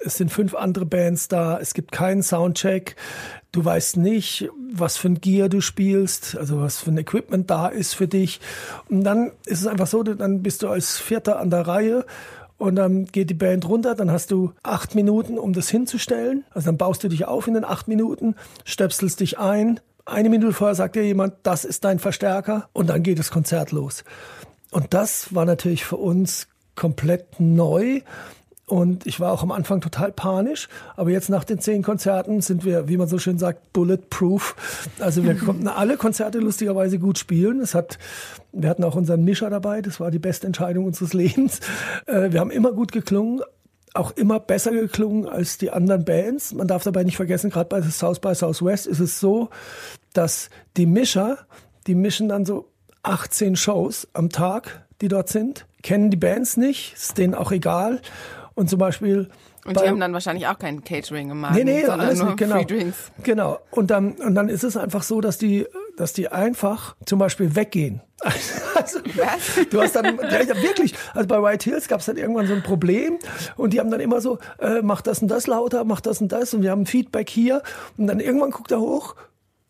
es 0.00 0.16
sind 0.16 0.32
fünf 0.32 0.54
andere 0.56 0.86
Bands 0.86 1.28
da, 1.28 1.60
es 1.60 1.74
gibt 1.74 1.92
keinen 1.92 2.24
Soundcheck, 2.24 2.96
du 3.52 3.64
weißt 3.64 3.96
nicht, 3.96 4.48
was 4.72 4.96
für 4.96 5.08
ein 5.08 5.20
Gear 5.20 5.48
du 5.48 5.60
spielst, 5.60 6.36
also 6.36 6.60
was 6.60 6.78
für 6.78 6.90
ein 6.90 6.98
Equipment 6.98 7.50
da 7.50 7.68
ist 7.68 7.94
für 7.94 8.08
dich. 8.08 8.40
Und 8.88 9.04
dann 9.04 9.32
ist 9.46 9.60
es 9.60 9.66
einfach 9.66 9.86
so, 9.86 10.02
dann 10.02 10.42
bist 10.42 10.62
du 10.62 10.68
als 10.68 10.98
Vierter 10.98 11.38
an 11.38 11.50
der 11.50 11.66
Reihe 11.66 12.04
und 12.58 12.76
dann 12.76 13.06
geht 13.06 13.30
die 13.30 13.34
Band 13.34 13.66
runter, 13.68 13.94
dann 13.94 14.10
hast 14.10 14.30
du 14.30 14.52
acht 14.62 14.94
Minuten, 14.94 15.38
um 15.38 15.52
das 15.52 15.70
hinzustellen. 15.70 16.44
Also 16.50 16.66
dann 16.66 16.76
baust 16.76 17.02
du 17.02 17.08
dich 17.08 17.24
auf 17.26 17.46
in 17.46 17.54
den 17.54 17.64
acht 17.64 17.88
Minuten, 17.88 18.34
stöpselst 18.64 19.20
dich 19.20 19.38
ein. 19.38 19.80
Eine 20.04 20.28
Minute 20.28 20.52
vorher 20.52 20.74
sagt 20.74 20.96
dir 20.96 21.04
jemand, 21.04 21.34
das 21.42 21.64
ist 21.64 21.84
dein 21.84 21.98
Verstärker 21.98 22.68
und 22.72 22.88
dann 22.88 23.02
geht 23.02 23.18
das 23.18 23.30
Konzert 23.30 23.72
los. 23.72 24.04
Und 24.70 24.92
das 24.94 25.34
war 25.34 25.44
natürlich 25.44 25.84
für 25.84 25.96
uns 25.96 26.48
komplett 26.76 27.40
neu. 27.40 28.02
Und 28.70 29.04
ich 29.04 29.18
war 29.18 29.32
auch 29.32 29.42
am 29.42 29.50
Anfang 29.50 29.80
total 29.80 30.12
panisch, 30.12 30.68
aber 30.94 31.10
jetzt 31.10 31.28
nach 31.28 31.42
den 31.42 31.58
zehn 31.58 31.82
Konzerten 31.82 32.40
sind 32.40 32.64
wir, 32.64 32.86
wie 32.86 32.96
man 32.96 33.08
so 33.08 33.18
schön 33.18 33.36
sagt, 33.36 33.72
bulletproof. 33.72 34.54
Also 35.00 35.24
wir 35.24 35.34
konnten 35.38 35.66
alle 35.66 35.96
Konzerte 35.96 36.38
lustigerweise 36.38 37.00
gut 37.00 37.18
spielen. 37.18 37.58
Es 37.58 37.74
hat, 37.74 37.98
wir 38.52 38.70
hatten 38.70 38.84
auch 38.84 38.94
unseren 38.94 39.24
Mischer 39.24 39.50
dabei, 39.50 39.82
das 39.82 39.98
war 39.98 40.12
die 40.12 40.20
beste 40.20 40.46
Entscheidung 40.46 40.84
unseres 40.84 41.12
Lebens. 41.14 41.58
Äh, 42.06 42.30
wir 42.30 42.38
haben 42.38 42.52
immer 42.52 42.70
gut 42.70 42.92
geklungen, 42.92 43.42
auch 43.92 44.12
immer 44.12 44.38
besser 44.38 44.70
geklungen 44.70 45.28
als 45.28 45.58
die 45.58 45.72
anderen 45.72 46.04
Bands. 46.04 46.54
Man 46.54 46.68
darf 46.68 46.84
dabei 46.84 47.02
nicht 47.02 47.16
vergessen, 47.16 47.50
gerade 47.50 47.68
bei 47.68 47.82
South 47.82 48.20
by 48.20 48.36
Southwest 48.36 48.86
ist 48.86 49.00
es 49.00 49.18
so, 49.18 49.50
dass 50.12 50.48
die 50.76 50.86
Mischer, 50.86 51.38
die 51.88 51.96
mischen 51.96 52.28
dann 52.28 52.46
so 52.46 52.68
18 53.02 53.56
Shows 53.56 54.06
am 54.12 54.28
Tag, 54.28 54.86
die 55.00 55.08
dort 55.08 55.28
sind, 55.28 55.66
kennen 55.82 56.12
die 56.12 56.16
Bands 56.16 56.56
nicht, 56.56 56.94
ist 56.94 57.18
denen 57.18 57.34
auch 57.34 57.50
egal 57.50 58.00
und 58.60 58.68
zum 58.68 58.78
Beispiel. 58.78 59.28
Und 59.64 59.80
die 59.80 59.88
haben 59.88 60.00
dann 60.00 60.12
wahrscheinlich 60.12 60.46
auch 60.46 60.58
kein 60.58 60.84
Catering 60.84 61.28
gemacht. 61.28 61.54
Nee, 61.54 61.64
nee, 61.64 61.84
alles 61.84 62.18
nur 62.18 62.28
nicht, 62.28 62.38
genau. 62.38 62.56
Free 62.56 62.64
Drinks. 62.66 63.10
Genau. 63.22 63.58
Und 63.70 63.90
dann, 63.90 64.12
und 64.12 64.34
dann 64.34 64.48
ist 64.48 64.64
es 64.64 64.76
einfach 64.76 65.02
so, 65.02 65.20
dass 65.20 65.38
die, 65.38 65.66
dass 65.96 66.12
die 66.12 66.28
einfach 66.28 66.94
zum 67.06 67.18
Beispiel 67.18 67.56
weggehen. 67.56 68.00
Also, 68.72 69.00
Was? 69.00 69.68
Du 69.68 69.82
hast 69.82 69.96
dann, 69.96 70.16
ja, 70.16 70.62
wirklich, 70.62 70.94
also 71.12 71.26
bei 71.26 71.42
White 71.42 71.68
Hills 71.68 71.88
gab 71.88 72.00
es 72.00 72.06
dann 72.06 72.16
irgendwann 72.16 72.46
so 72.46 72.54
ein 72.54 72.62
Problem 72.62 73.18
und 73.56 73.72
die 73.72 73.80
haben 73.80 73.90
dann 73.90 74.00
immer 74.00 74.20
so, 74.20 74.38
äh, 74.58 74.80
mach 74.80 75.02
das 75.02 75.20
und 75.20 75.28
das 75.28 75.48
lauter, 75.48 75.84
mach 75.84 76.00
das 76.00 76.20
und 76.20 76.30
das 76.30 76.54
und 76.54 76.62
wir 76.62 76.70
haben 76.70 76.86
Feedback 76.86 77.28
hier 77.28 77.62
und 77.98 78.06
dann 78.06 78.20
irgendwann 78.20 78.52
guckt 78.52 78.70
er 78.70 78.80
hoch 78.80 79.16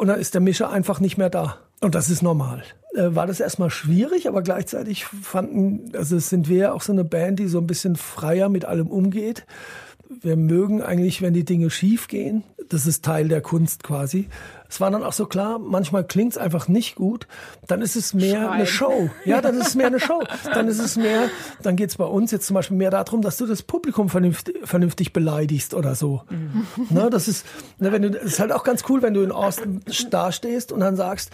und 0.00 0.08
dann 0.08 0.18
ist 0.18 0.32
der 0.34 0.40
Mischer 0.40 0.70
einfach 0.70 0.98
nicht 0.98 1.18
mehr 1.18 1.28
da. 1.28 1.58
Und 1.80 1.94
das 1.94 2.08
ist 2.08 2.22
normal. 2.22 2.62
Äh, 2.94 3.14
war 3.14 3.26
das 3.26 3.38
erstmal 3.38 3.70
schwierig, 3.70 4.26
aber 4.28 4.42
gleichzeitig 4.42 5.04
fanden, 5.04 5.92
also 5.94 6.18
sind 6.18 6.48
wir 6.48 6.74
auch 6.74 6.80
so 6.80 6.92
eine 6.92 7.04
Band, 7.04 7.38
die 7.38 7.48
so 7.48 7.58
ein 7.58 7.66
bisschen 7.66 7.96
freier 7.96 8.48
mit 8.48 8.64
allem 8.64 8.86
umgeht. 8.86 9.44
Wir 10.08 10.36
mögen 10.36 10.82
eigentlich, 10.82 11.20
wenn 11.20 11.34
die 11.34 11.44
Dinge 11.44 11.70
schief 11.70 12.08
gehen. 12.08 12.44
Das 12.68 12.86
ist 12.86 13.04
Teil 13.04 13.28
der 13.28 13.42
Kunst 13.42 13.82
quasi 13.82 14.28
es 14.70 14.80
war 14.80 14.90
dann 14.90 15.02
auch 15.02 15.12
so 15.12 15.26
klar, 15.26 15.58
manchmal 15.58 16.04
klingt 16.04 16.32
es 16.32 16.38
einfach 16.38 16.68
nicht 16.68 16.94
gut, 16.94 17.26
dann 17.66 17.82
ist 17.82 17.96
es 17.96 18.14
mehr 18.14 18.36
Schreien. 18.36 18.48
eine 18.48 18.66
Show. 18.66 19.10
Ja, 19.24 19.40
dann 19.40 19.58
ist 19.58 19.68
es 19.68 19.74
mehr 19.74 19.88
eine 19.88 19.98
Show. 20.00 20.22
Dann 20.54 20.68
ist 20.68 20.78
es 20.78 20.96
mehr, 20.96 21.28
dann 21.62 21.74
geht 21.74 21.90
es 21.90 21.96
bei 21.96 22.04
uns 22.04 22.30
jetzt 22.30 22.46
zum 22.46 22.54
Beispiel 22.54 22.76
mehr 22.76 22.90
darum, 22.90 23.20
dass 23.20 23.36
du 23.36 23.46
das 23.46 23.62
Publikum 23.62 24.08
vernünftig, 24.08 24.56
vernünftig 24.64 25.12
beleidigst 25.12 25.74
oder 25.74 25.96
so. 25.96 26.22
Mhm. 26.30 26.66
Ne, 26.88 27.10
das 27.10 27.26
ist, 27.26 27.44
ne, 27.78 27.90
wenn 27.90 28.02
du, 28.02 28.10
das 28.12 28.22
ist 28.22 28.40
halt 28.40 28.52
auch 28.52 28.62
ganz 28.62 28.84
cool, 28.88 29.02
wenn 29.02 29.12
du 29.12 29.22
in 29.22 29.32
Austin 29.32 29.82
dastehst 30.08 30.70
und 30.70 30.80
dann 30.80 30.94
sagst, 30.94 31.30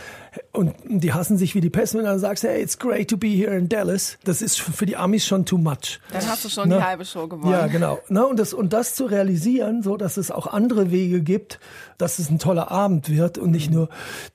und 0.52 0.74
die 0.84 1.12
hassen 1.12 1.36
sich 1.36 1.54
wie 1.54 1.60
die 1.60 1.70
Pest, 1.70 1.94
und 1.94 2.04
dann 2.04 2.18
sagst, 2.18 2.42
hey, 2.44 2.62
it's 2.62 2.78
great 2.78 3.08
to 3.10 3.18
be 3.18 3.28
here 3.28 3.54
in 3.54 3.68
Dallas. 3.68 4.16
Das 4.24 4.40
ist 4.40 4.58
für 4.60 4.86
die 4.86 4.96
Amis 4.96 5.26
schon 5.26 5.44
too 5.44 5.58
much. 5.58 6.00
Dann 6.10 6.26
hast 6.26 6.44
du 6.44 6.48
schon 6.48 6.70
ne? 6.70 6.76
die 6.76 6.82
halbe 6.82 7.04
Show 7.04 7.28
gewonnen. 7.28 7.52
Ja, 7.52 7.66
genau. 7.66 7.98
Ne, 8.08 8.26
und, 8.26 8.38
das, 8.38 8.54
und 8.54 8.72
das 8.72 8.94
zu 8.94 9.04
realisieren, 9.04 9.82
so 9.82 9.98
dass 9.98 10.16
es 10.16 10.30
auch 10.30 10.46
andere 10.46 10.90
Wege 10.90 11.20
gibt, 11.20 11.60
dass 11.98 12.18
es 12.18 12.30
ein 12.30 12.38
toller 12.38 12.70
Abend 12.70 13.10
wird, 13.10 13.25
wird 13.26 13.38
und 13.38 13.50
nicht 13.50 13.70
nur 13.70 13.88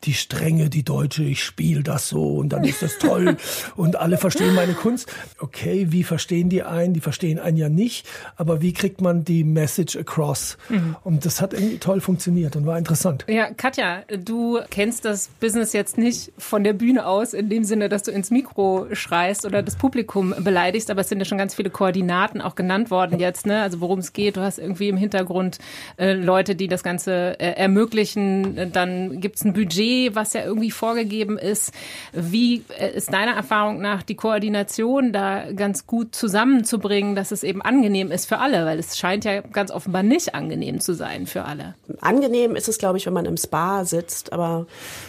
die 0.04 0.14
strenge, 0.14 0.70
die 0.70 0.84
Deutsche, 0.84 1.24
ich 1.24 1.44
spiele 1.44 1.84
das 1.84 2.10
so 2.10 2.36
und 2.36 2.50
dann 2.50 2.64
ist 2.64 2.82
das 2.82 2.98
toll 2.98 3.38
und 3.76 3.96
alle 3.96 4.18
verstehen 4.18 4.54
meine 4.54 4.74
Kunst. 4.74 5.12
Okay, 5.40 5.88
wie 5.90 6.04
verstehen 6.04 6.50
die 6.50 6.64
einen? 6.64 6.94
Die 6.94 7.00
verstehen 7.00 7.40
einen 7.40 7.58
ja 7.58 7.70
nicht, 7.70 8.06
aber 8.36 8.62
wie 8.62 8.74
kriegt 8.74 9.00
man 9.00 9.24
die 9.24 9.44
Message 9.44 9.96
across? 9.96 10.58
Mhm. 10.70 10.96
Und 11.04 11.26
das 11.26 11.42
hat 11.42 11.54
irgendwie 11.54 11.78
toll 11.78 12.02
funktioniert 12.02 12.56
und 12.56 12.66
war 12.66 12.78
interessant. 12.78 13.26
Ja, 13.30 13.52
Katja, 13.54 14.04
du 14.08 14.60
kennst 14.70 15.06
das 15.06 15.30
Business 15.40 15.72
jetzt 15.72 15.98
nicht 15.98 16.34
von 16.38 16.64
der 16.64 16.74
Bühne 16.74 17.06
aus, 17.06 17.34
in 17.34 17.50
dem 17.50 17.64
Sinne, 17.64 17.88
dass 17.88 18.04
du 18.04 18.12
ins 18.12 18.30
Mikro 18.30 18.88
schreist 18.92 19.46
oder 19.46 19.64
das 19.64 19.78
Publikum 19.78 20.34
beleidigst, 20.40 20.92
aber 20.92 21.02
es 21.02 21.10
sind 21.10 21.20
ja 21.20 21.26
schon 21.26 21.38
ganz 21.38 21.56
viele 21.56 21.70
Koordinaten 21.70 22.42
auch 22.42 22.56
genannt 22.56 22.92
worden 22.92 23.20
jetzt, 23.20 23.46
ne? 23.46 23.62
Also 23.62 23.80
worum 23.80 24.00
es 24.00 24.12
geht. 24.12 24.36
Du 24.36 24.42
hast 24.42 24.60
irgendwie 24.60 24.90
im 24.90 24.98
Hintergrund 24.98 25.60
äh, 25.98 26.14
Leute, 26.14 26.56
die 26.56 26.68
das 26.68 26.84
Ganze 26.84 27.40
äh, 27.40 27.54
ermöglichen, 27.54 28.58
äh, 28.58 28.70
dann 28.82 29.20
gibt 29.22 29.38
es 29.38 29.46
ein 29.46 29.54
Budget, 29.54 30.16
was 30.16 30.34
ja 30.34 30.44
irgendwie 30.44 30.72
vorgegeben 30.72 31.38
ist. 31.38 31.72
Wie 32.14 32.64
äh, 32.78 32.96
ist 32.96 33.14
deiner 33.14 33.34
Erfahrung 33.34 33.82
nach 33.82 34.04
die 34.04 34.16
Koordination 34.16 35.14
da 35.14 35.52
ganz 35.52 35.88
gut 35.88 36.16
zusammenzubringen, 36.16 37.16
dass 37.16 37.32
es 37.32 37.44
eben 37.44 37.62
angenehm 37.62 38.12
ist 38.12 38.28
für 38.28 38.40
alle? 38.40 38.66
Weil 38.66 38.80
es 38.80 38.98
scheint 38.98 39.26
ja 39.26 39.42
ganz 39.42 39.72
offenbar 39.72 40.04
nicht 40.04 40.36
angenehm 40.36 40.80
zu 40.80 40.94
sein 40.94 41.28
für 41.28 41.46
alle. 41.46 41.76
Angenehm 42.02 42.56
ist 42.56 42.68
es, 42.68 42.78
glaube 42.78 42.98
ich, 42.98 43.06
wenn 43.06 43.14
man 43.14 43.26
im 43.26 43.38
Spa 43.38 43.86
sitzt. 43.86 44.34
Aber 44.34 44.66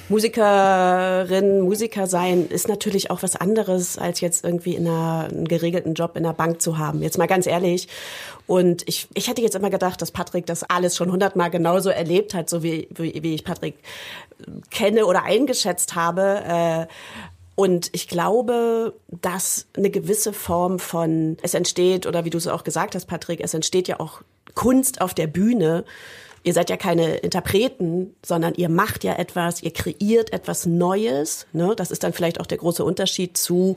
Musikerin, 0.09 1.61
Musiker 1.62 2.07
sein 2.07 2.47
ist 2.49 2.69
natürlich 2.69 3.11
auch 3.11 3.23
was 3.23 3.37
anderes, 3.37 3.99
als 3.99 4.21
jetzt 4.21 4.45
irgendwie 4.45 4.75
in 4.75 4.87
einer, 4.87 5.29
einen 5.31 5.49
geregelten 5.49 5.95
Job 5.95 6.17
in 6.17 6.23
der 6.23 6.33
Bank 6.33 6.61
zu 6.61 6.79
haben. 6.79 7.02
Jetzt 7.02 7.19
mal 7.19 7.26
ganz 7.26 7.47
ehrlich. 7.47 7.88
Und 8.52 8.87
ich, 8.87 9.09
ich 9.14 9.28
hätte 9.28 9.40
jetzt 9.40 9.54
immer 9.54 9.71
gedacht, 9.71 10.02
dass 10.02 10.11
Patrick 10.11 10.44
das 10.44 10.62
alles 10.62 10.94
schon 10.94 11.11
hundertmal 11.11 11.49
genauso 11.49 11.88
erlebt 11.88 12.35
hat, 12.35 12.50
so 12.50 12.62
wie, 12.62 12.87
wie, 12.90 13.23
wie 13.23 13.35
ich 13.35 13.44
Patrick 13.44 13.76
kenne 14.71 15.06
oder 15.06 15.23
eingeschätzt 15.23 15.94
habe. 15.94 16.42
Äh, 16.47 16.87
und 17.54 17.88
ich 17.94 18.09
glaube, 18.09 18.92
dass 19.09 19.68
eine 19.75 19.88
gewisse 19.88 20.35
Form 20.35 20.80
von, 20.80 21.38
es 21.40 21.54
entsteht, 21.54 22.06
oder 22.06 22.26
wie 22.26 22.28
du 22.28 22.37
es 22.37 22.47
auch 22.47 22.62
gesagt 22.62 22.94
hast, 22.94 23.06
Patrick, 23.06 23.40
es 23.40 23.54
entsteht 23.54 23.88
ja 23.88 23.99
auch 24.00 24.21
Kunst 24.54 25.00
auf 25.00 25.14
der 25.14 25.28
Bühne. 25.28 25.87
Ihr 26.42 26.52
seid 26.52 26.68
ja 26.68 26.76
keine 26.76 27.14
Interpreten, 27.14 28.14
sondern 28.23 28.52
ihr 28.56 28.68
macht 28.68 29.02
ja 29.02 29.14
etwas, 29.14 29.62
ihr 29.62 29.73
kreiert 29.73 30.30
etwas 30.35 30.66
Neues. 30.66 31.47
Ne? 31.54 31.73
Das 31.75 31.90
ist 31.90 32.04
dann 32.04 32.12
vielleicht 32.12 32.38
auch 32.38 32.47
der 32.47 32.59
große 32.59 32.85
Unterschied 32.85 33.35
zu, 33.38 33.76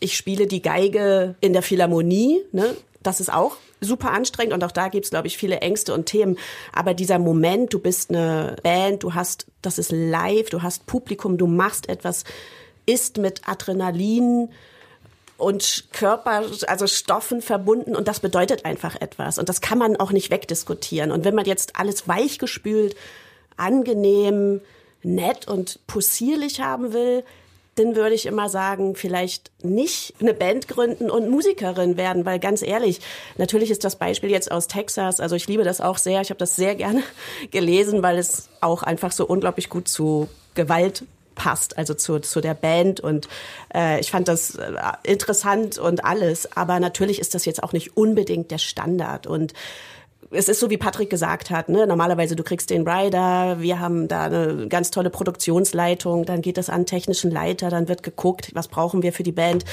ich 0.00 0.16
spiele 0.16 0.46
die 0.46 0.62
Geige 0.62 1.34
in 1.42 1.52
der 1.52 1.62
Philharmonie. 1.62 2.40
Ne? 2.52 2.74
Das 3.02 3.20
ist 3.20 3.30
auch 3.30 3.58
super 3.82 4.12
anstrengend 4.12 4.54
und 4.54 4.64
auch 4.64 4.72
da 4.72 4.88
gibt's 4.88 5.10
glaube 5.10 5.26
ich, 5.26 5.36
viele 5.36 5.60
Ängste 5.60 5.92
und 5.92 6.06
Themen. 6.06 6.38
Aber 6.72 6.94
dieser 6.94 7.18
Moment, 7.18 7.72
du 7.74 7.78
bist 7.78 8.10
eine 8.10 8.56
Band, 8.62 9.02
du 9.02 9.14
hast, 9.14 9.46
das 9.60 9.78
ist 9.78 9.92
live, 9.92 10.50
du 10.50 10.62
hast 10.62 10.86
Publikum, 10.86 11.36
du 11.36 11.46
machst 11.46 11.88
etwas, 11.88 12.24
ist 12.86 13.18
mit 13.18 13.46
Adrenalin 13.46 14.48
und 15.36 15.88
Körper, 15.92 16.44
also 16.68 16.86
Stoffen 16.86 17.42
verbunden 17.42 17.96
und 17.96 18.08
das 18.08 18.20
bedeutet 18.20 18.64
einfach 18.64 19.00
etwas. 19.00 19.38
Und 19.38 19.48
das 19.48 19.60
kann 19.60 19.78
man 19.78 19.96
auch 19.96 20.12
nicht 20.12 20.30
wegdiskutieren. 20.30 21.10
Und 21.10 21.24
wenn 21.24 21.34
man 21.34 21.46
jetzt 21.46 21.76
alles 21.76 22.06
weichgespült, 22.06 22.96
angenehm, 23.56 24.60
nett 25.02 25.48
und 25.48 25.80
possierlich 25.86 26.60
haben 26.60 26.92
will, 26.92 27.24
dann 27.76 27.96
würde 27.96 28.14
ich 28.14 28.26
immer 28.26 28.48
sagen, 28.48 28.94
vielleicht 28.94 29.50
nicht 29.62 30.14
eine 30.20 30.34
Band 30.34 30.68
gründen 30.68 31.10
und 31.10 31.30
Musikerin 31.30 31.96
werden, 31.96 32.26
weil 32.26 32.38
ganz 32.38 32.62
ehrlich, 32.62 33.00
natürlich 33.38 33.70
ist 33.70 33.84
das 33.84 33.96
Beispiel 33.96 34.30
jetzt 34.30 34.52
aus 34.52 34.68
Texas, 34.68 35.20
also 35.20 35.36
ich 35.36 35.48
liebe 35.48 35.64
das 35.64 35.80
auch 35.80 35.96
sehr, 35.96 36.20
ich 36.20 36.30
habe 36.30 36.38
das 36.38 36.56
sehr 36.56 36.74
gerne 36.74 37.02
gelesen, 37.50 38.02
weil 38.02 38.18
es 38.18 38.48
auch 38.60 38.82
einfach 38.82 39.12
so 39.12 39.26
unglaublich 39.26 39.70
gut 39.70 39.88
zu 39.88 40.28
Gewalt 40.54 41.04
passt, 41.34 41.78
also 41.78 41.94
zu, 41.94 42.18
zu 42.18 42.42
der 42.42 42.52
Band 42.52 43.00
und 43.00 43.26
äh, 43.74 43.98
ich 44.00 44.10
fand 44.10 44.28
das 44.28 44.54
äh, 44.54 44.72
interessant 45.02 45.78
und 45.78 46.04
alles, 46.04 46.54
aber 46.54 46.78
natürlich 46.78 47.18
ist 47.20 47.34
das 47.34 47.46
jetzt 47.46 47.62
auch 47.62 47.72
nicht 47.72 47.96
unbedingt 47.96 48.50
der 48.50 48.58
Standard 48.58 49.26
und 49.26 49.54
es 50.32 50.48
ist 50.48 50.60
so, 50.60 50.70
wie 50.70 50.76
Patrick 50.76 51.10
gesagt 51.10 51.50
hat, 51.50 51.68
ne? 51.68 51.86
normalerweise 51.86 52.36
du 52.36 52.42
kriegst 52.42 52.70
den 52.70 52.86
Rider, 52.88 53.60
wir 53.60 53.80
haben 53.80 54.08
da 54.08 54.24
eine 54.24 54.68
ganz 54.68 54.90
tolle 54.90 55.10
Produktionsleitung, 55.10 56.24
dann 56.24 56.42
geht 56.42 56.58
es 56.58 56.70
an 56.70 56.86
technischen 56.86 57.30
Leiter, 57.30 57.70
dann 57.70 57.88
wird 57.88 58.02
geguckt, 58.02 58.50
was 58.54 58.68
brauchen 58.68 59.02
wir 59.02 59.12
für 59.12 59.22
die 59.22 59.32
Band, 59.32 59.64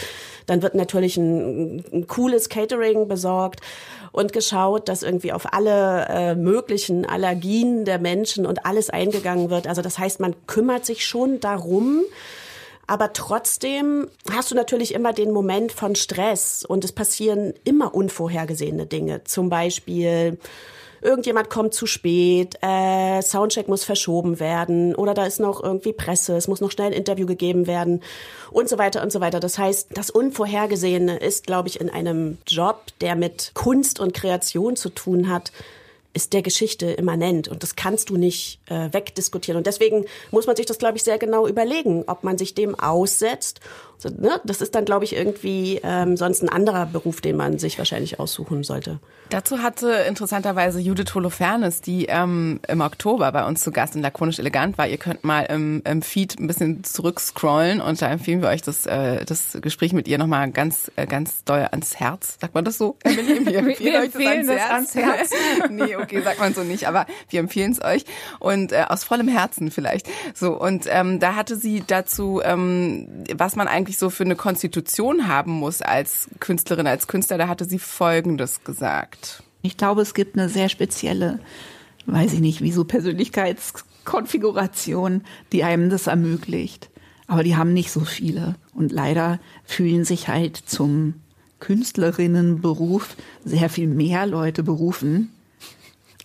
dann 0.46 0.62
wird 0.62 0.76
natürlich 0.76 1.18
ein, 1.18 1.84
ein 1.94 2.08
cooles 2.08 2.50
Catering 2.50 3.08
besorgt 3.08 3.62
und 4.12 4.34
geschaut, 4.34 4.90
dass 4.90 5.04
irgendwie 5.04 5.34
auf 5.34 5.54
alle 5.54 6.08
äh, 6.10 6.36
möglichen 6.36 7.06
Allergien 7.06 7.86
der 7.86 8.00
Menschen 8.00 8.46
und 8.46 8.66
alles 8.66 8.90
eingegangen 8.90 9.50
wird. 9.50 9.68
Also 9.68 9.82
das 9.82 9.98
heißt, 9.98 10.20
man 10.20 10.36
kümmert 10.48 10.86
sich 10.86 11.06
schon 11.06 11.40
darum, 11.40 12.04
aber 12.90 13.14
trotzdem 13.14 14.08
hast 14.32 14.50
du 14.50 14.56
natürlich 14.56 14.96
immer 14.96 15.14
den 15.14 15.32
Moment 15.32 15.72
von 15.72 15.96
Stress 15.96 16.66
und 16.66 16.84
es 16.84 16.92
passieren 16.92 17.54
immer 17.64 17.94
unvorhergesehene 17.94 18.88
Dinge. 18.88 19.24
Zum 19.26 19.50
Beispiel, 19.50 20.40
irgendjemand 21.00 21.52
kommt 21.52 21.76
zu 21.76 21.86
spät, 21.86 22.56
äh, 22.64 23.22
Soundcheck 23.22 23.68
muss 23.68 23.84
verschoben 23.84 24.40
werden 24.40 24.96
oder 24.96 25.14
da 25.14 25.26
ist 25.26 25.40
noch 25.40 25.64
irgendwie 25.64 25.94
Presse, 25.94 26.36
es 26.36 26.48
muss 26.48 26.62
noch 26.62 26.72
schnell 26.72 26.88
ein 26.88 26.94
Interview 26.94 27.28
gegeben 27.28 27.68
werden 27.68 28.02
und 28.50 28.68
so 28.68 28.80
weiter 28.80 29.04
und 29.04 29.12
so 29.12 29.22
weiter. 29.22 29.40
Das 29.40 29.60
heißt, 29.60 29.90
das 29.94 30.10
Unvorhergesehene 30.10 31.20
ist, 31.20 31.46
glaube 31.46 31.70
ich, 31.70 31.80
in 31.80 31.92
einem 31.92 32.40
Job, 32.48 32.86
der 33.02 33.16
mit 33.16 33.52
Kunst 33.54 34.00
und 34.00 34.16
Kreation 34.16 34.76
zu 34.76 34.90
tun 34.90 35.30
hat, 35.30 35.52
ist 36.14 36.34
der 36.34 36.42
Geschichte 36.42 36.88
immanent 36.88 37.48
und 37.48 37.64
das 37.64 37.76
kannst 37.76 38.10
du 38.10 38.18
nicht 38.18 38.60
äh, 38.68 38.92
wegdiskutieren. 38.92 39.58
Und 39.58 39.68
deswegen 39.68 40.06
muss 40.32 40.48
man 40.48 40.56
sich 40.56 40.66
das, 40.66 40.80
glaube 40.80 40.98
ich, 40.98 41.04
sehr 41.04 41.20
genau 41.20 41.48
überlegen, 41.48 42.04
ob 42.08 42.24
man 42.24 42.38
sich 42.38 42.56
dem 42.56 42.76
aussetzt 42.76 43.60
so, 44.02 44.08
ne? 44.08 44.40
Das 44.46 44.62
ist 44.62 44.76
dann, 44.76 44.86
glaube 44.86 45.04
ich, 45.04 45.14
irgendwie 45.14 45.82
ähm, 45.84 46.16
sonst 46.16 46.42
ein 46.42 46.48
anderer 46.48 46.86
Beruf, 46.86 47.20
den 47.20 47.36
man 47.36 47.60
sich 47.60 47.78
wahrscheinlich 47.78 48.18
aussuchen 48.18 48.64
sollte. 48.64 49.00
Dazu 49.30 49.62
hatte 49.62 49.92
interessanterweise 50.08 50.80
Judith 50.80 51.14
Holofernes, 51.14 51.82
die 51.82 52.06
ähm, 52.06 52.62
im 52.68 52.82
Oktober 52.82 53.32
bei 53.32 53.46
uns 53.46 53.62
zu 53.62 53.72
Gast 53.72 53.96
in 53.96 54.02
Lakonisch 54.02 54.40
Elegant 54.40 54.78
war. 54.78 54.88
Ihr 54.88 54.98
könnt 54.98 55.24
mal 55.24 55.42
im, 55.42 55.84
im 55.86 56.02
Feed 56.02 56.40
ein 56.40 56.48
bisschen 56.48 56.84
zurückscrollen 56.84 57.80
und 57.82 58.02
da 58.02 58.10
empfehlen 58.10 58.42
wir 58.42 58.48
euch 58.48 58.62
das, 58.62 58.86
äh, 58.86 59.26
das 59.26 59.58
Gespräch 59.62 59.94
mit 59.94 60.08
ihr 60.08 60.18
nochmal 60.18 60.50
ganz, 60.52 60.92
äh, 60.96 61.06
ganz 61.06 61.44
doll 61.44 61.68
ans 61.70 61.98
Herz. 61.98 62.38
Sagt 62.40 62.56
man 62.56 62.66
das 62.66 62.78
so? 62.78 62.96
Emily, 63.04 63.46
wir 63.46 63.60
empfehlen, 63.60 63.94
wir 63.94 64.00
euch 64.00 64.12
das, 64.14 64.24
ans, 64.26 64.48
das 64.48 64.56
Herz. 64.56 64.72
ans 64.72 64.96
Herz. 64.96 65.32
nee, 65.70 65.96
okay, 65.96 66.22
sagt 66.22 66.40
man 66.40 66.54
so 66.54 66.64
nicht, 66.64 66.88
aber 66.88 67.06
wir 67.30 67.42
empfehlen 67.42 67.74
es 67.74 67.84
euch 67.84 68.06
und 68.40 68.72
äh, 68.72 68.86
aus 68.88 69.04
vollem 69.04 69.28
Herzen 69.28 69.72
vielleicht. 69.72 70.08
So, 70.34 70.60
und 70.60 70.86
ähm, 70.88 71.20
da 71.20 71.36
hatte 71.36 71.56
sie 71.56 71.84
dazu, 71.86 72.42
ähm, 72.44 73.26
was 73.36 73.56
man 73.56 73.68
eigentlich 73.68 73.89
eigentlich 73.90 73.98
so 73.98 74.12
für 74.12 74.24
eine 74.24 74.36
Konstitution 74.36 75.28
haben 75.28 75.52
muss 75.52 75.82
als 75.82 76.30
Künstlerin, 76.40 76.86
als 76.86 77.08
Künstler, 77.08 77.40
da 77.40 77.48
hatte 77.48 77.66
sie 77.66 77.80
Folgendes 77.80 78.64
gesagt. 78.64 79.42
Ich 79.64 79.78
glaube, 79.78 80.04
es 80.04 80.14
gibt 80.14 80.38
eine 80.38 80.48
sehr 80.48 80.70
spezielle, 80.70 81.40
weiß 82.06 82.34
ich 82.34 82.40
nicht, 82.40 82.62
wie 82.62 82.72
so 82.72 82.84
Persönlichkeitskonfiguration, 82.84 85.24
die 85.52 85.64
einem 85.64 85.90
das 85.90 86.06
ermöglicht. 86.06 86.92
Aber 87.26 87.42
die 87.42 87.58
haben 87.58 87.74
nicht 87.74 87.92
so 87.92 88.02
viele. 88.02 88.54
Und 88.76 88.92
leider 88.92 89.40
fühlen 89.66 90.06
sich 90.06 90.28
halt 90.28 90.58
zum 90.58 91.16
Künstlerinnenberuf 91.60 93.16
sehr 93.44 93.72
viel 93.72 93.88
mehr 93.88 94.28
Leute 94.28 94.62
berufen, 94.62 95.32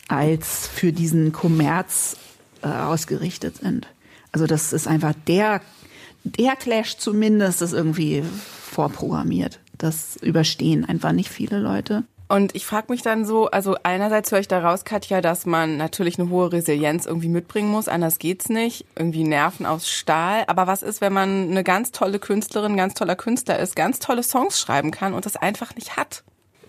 als 0.09 0.68
für 0.68 0.92
diesen 0.92 1.33
Kommerz 1.33 2.18
äh, 2.62 2.68
ausgerichtet 2.68 3.56
sind. 3.56 3.87
Also 4.33 4.47
das 4.47 4.75
ist 4.75 4.87
einfach 4.87 5.14
der 5.26 5.62
der 6.24 6.56
Clash 6.56 6.96
zumindest 6.96 7.62
ist 7.62 7.72
irgendwie 7.72 8.22
vorprogrammiert. 8.70 9.60
Das 9.78 10.16
überstehen 10.16 10.84
einfach 10.84 11.12
nicht 11.12 11.28
viele 11.28 11.58
Leute. 11.58 12.04
Und 12.26 12.54
ich 12.54 12.64
frage 12.64 12.86
mich 12.88 13.02
dann 13.02 13.26
so, 13.26 13.50
also 13.50 13.76
einerseits 13.82 14.32
höre 14.32 14.40
ich 14.40 14.48
daraus, 14.48 14.84
Katja, 14.84 15.20
dass 15.20 15.44
man 15.44 15.76
natürlich 15.76 16.18
eine 16.18 16.30
hohe 16.30 16.52
Resilienz 16.52 17.04
irgendwie 17.04 17.28
mitbringen 17.28 17.70
muss, 17.70 17.86
anders 17.86 18.18
geht's 18.18 18.48
nicht, 18.48 18.86
irgendwie 18.96 19.24
Nerven 19.24 19.66
aus 19.66 19.88
Stahl. 19.88 20.44
Aber 20.46 20.66
was 20.66 20.82
ist, 20.82 21.02
wenn 21.02 21.12
man 21.12 21.50
eine 21.50 21.62
ganz 21.62 21.92
tolle 21.92 22.18
Künstlerin, 22.18 22.76
ganz 22.76 22.94
toller 22.94 23.14
Künstler 23.14 23.58
ist, 23.58 23.76
ganz 23.76 23.98
tolle 23.98 24.22
Songs 24.22 24.58
schreiben 24.58 24.90
kann 24.90 25.12
und 25.12 25.26
das 25.26 25.36
einfach 25.36 25.74
nicht 25.74 25.96
hat? 25.98 26.24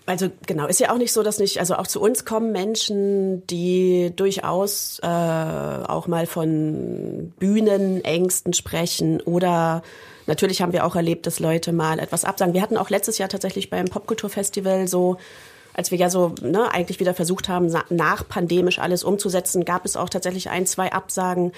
Also 0.06 0.30
genau, 0.46 0.68
ist 0.68 0.78
ja 0.78 0.92
auch 0.92 0.98
nicht 0.98 1.12
so, 1.12 1.24
dass 1.24 1.38
nicht, 1.40 1.58
also 1.58 1.74
auch 1.74 1.88
zu 1.88 2.00
uns 2.00 2.24
kommen 2.24 2.52
Menschen, 2.52 3.44
die 3.48 4.12
durchaus 4.14 5.00
äh, 5.02 5.06
auch 5.06 6.06
mal 6.06 6.26
von 6.26 7.32
Bühnenängsten 7.40 8.52
sprechen 8.52 9.20
oder 9.20 9.82
natürlich 10.26 10.62
haben 10.62 10.72
wir 10.72 10.86
auch 10.86 10.94
erlebt, 10.94 11.26
dass 11.26 11.40
Leute 11.40 11.72
mal 11.72 11.98
etwas 11.98 12.24
absagen. 12.24 12.54
Wir 12.54 12.62
hatten 12.62 12.76
auch 12.76 12.88
letztes 12.88 13.18
Jahr 13.18 13.28
tatsächlich 13.28 13.68
beim 13.68 13.86
Popkulturfestival 13.86 14.86
so 14.86 15.16
als 15.74 15.90
wir 15.90 15.98
ja 15.98 16.08
so 16.08 16.34
ne, 16.40 16.72
eigentlich 16.72 17.00
wieder 17.00 17.12
versucht 17.12 17.50
haben, 17.50 17.70
nach 17.90 18.26
pandemisch 18.26 18.78
alles 18.78 19.04
umzusetzen, 19.04 19.66
gab 19.66 19.84
es 19.84 19.94
auch 19.94 20.08
tatsächlich 20.08 20.48
ein, 20.48 20.64
zwei 20.64 20.90
Absagen, 20.90 21.52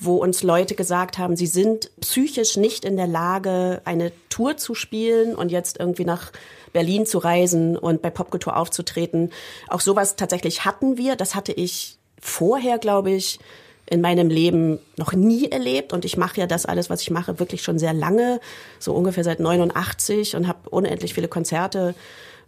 wo 0.00 0.16
uns 0.16 0.42
Leute 0.42 0.74
gesagt 0.74 1.18
haben, 1.18 1.36
sie 1.36 1.46
sind 1.46 1.90
psychisch 2.00 2.56
nicht 2.56 2.84
in 2.84 2.96
der 2.96 3.06
Lage, 3.06 3.80
eine 3.84 4.10
Tour 4.28 4.56
zu 4.56 4.74
spielen 4.74 5.36
und 5.36 5.52
jetzt 5.52 5.78
irgendwie 5.78 6.04
nach 6.04 6.32
Berlin 6.72 7.06
zu 7.06 7.18
reisen 7.18 7.76
und 7.76 8.02
bei 8.02 8.10
Popkultur 8.10 8.56
aufzutreten. 8.56 9.30
Auch 9.68 9.80
sowas 9.80 10.16
tatsächlich 10.16 10.64
hatten 10.64 10.96
wir. 10.96 11.16
Das 11.16 11.34
hatte 11.34 11.52
ich 11.52 11.98
vorher, 12.20 12.78
glaube 12.78 13.10
ich, 13.10 13.38
in 13.90 14.00
meinem 14.00 14.30
Leben 14.30 14.78
noch 14.96 15.12
nie 15.12 15.50
erlebt 15.50 15.92
und 15.92 16.04
ich 16.04 16.16
mache 16.16 16.40
ja 16.40 16.46
das 16.46 16.64
alles, 16.64 16.90
was 16.90 17.02
ich 17.02 17.10
mache, 17.10 17.40
wirklich 17.40 17.62
schon 17.62 17.78
sehr 17.78 17.92
lange, 17.92 18.40
so 18.78 18.94
ungefähr 18.94 19.24
seit 19.24 19.40
89 19.40 20.36
und 20.36 20.46
habe 20.46 20.70
unendlich 20.70 21.14
viele 21.14 21.26
Konzerte 21.26 21.96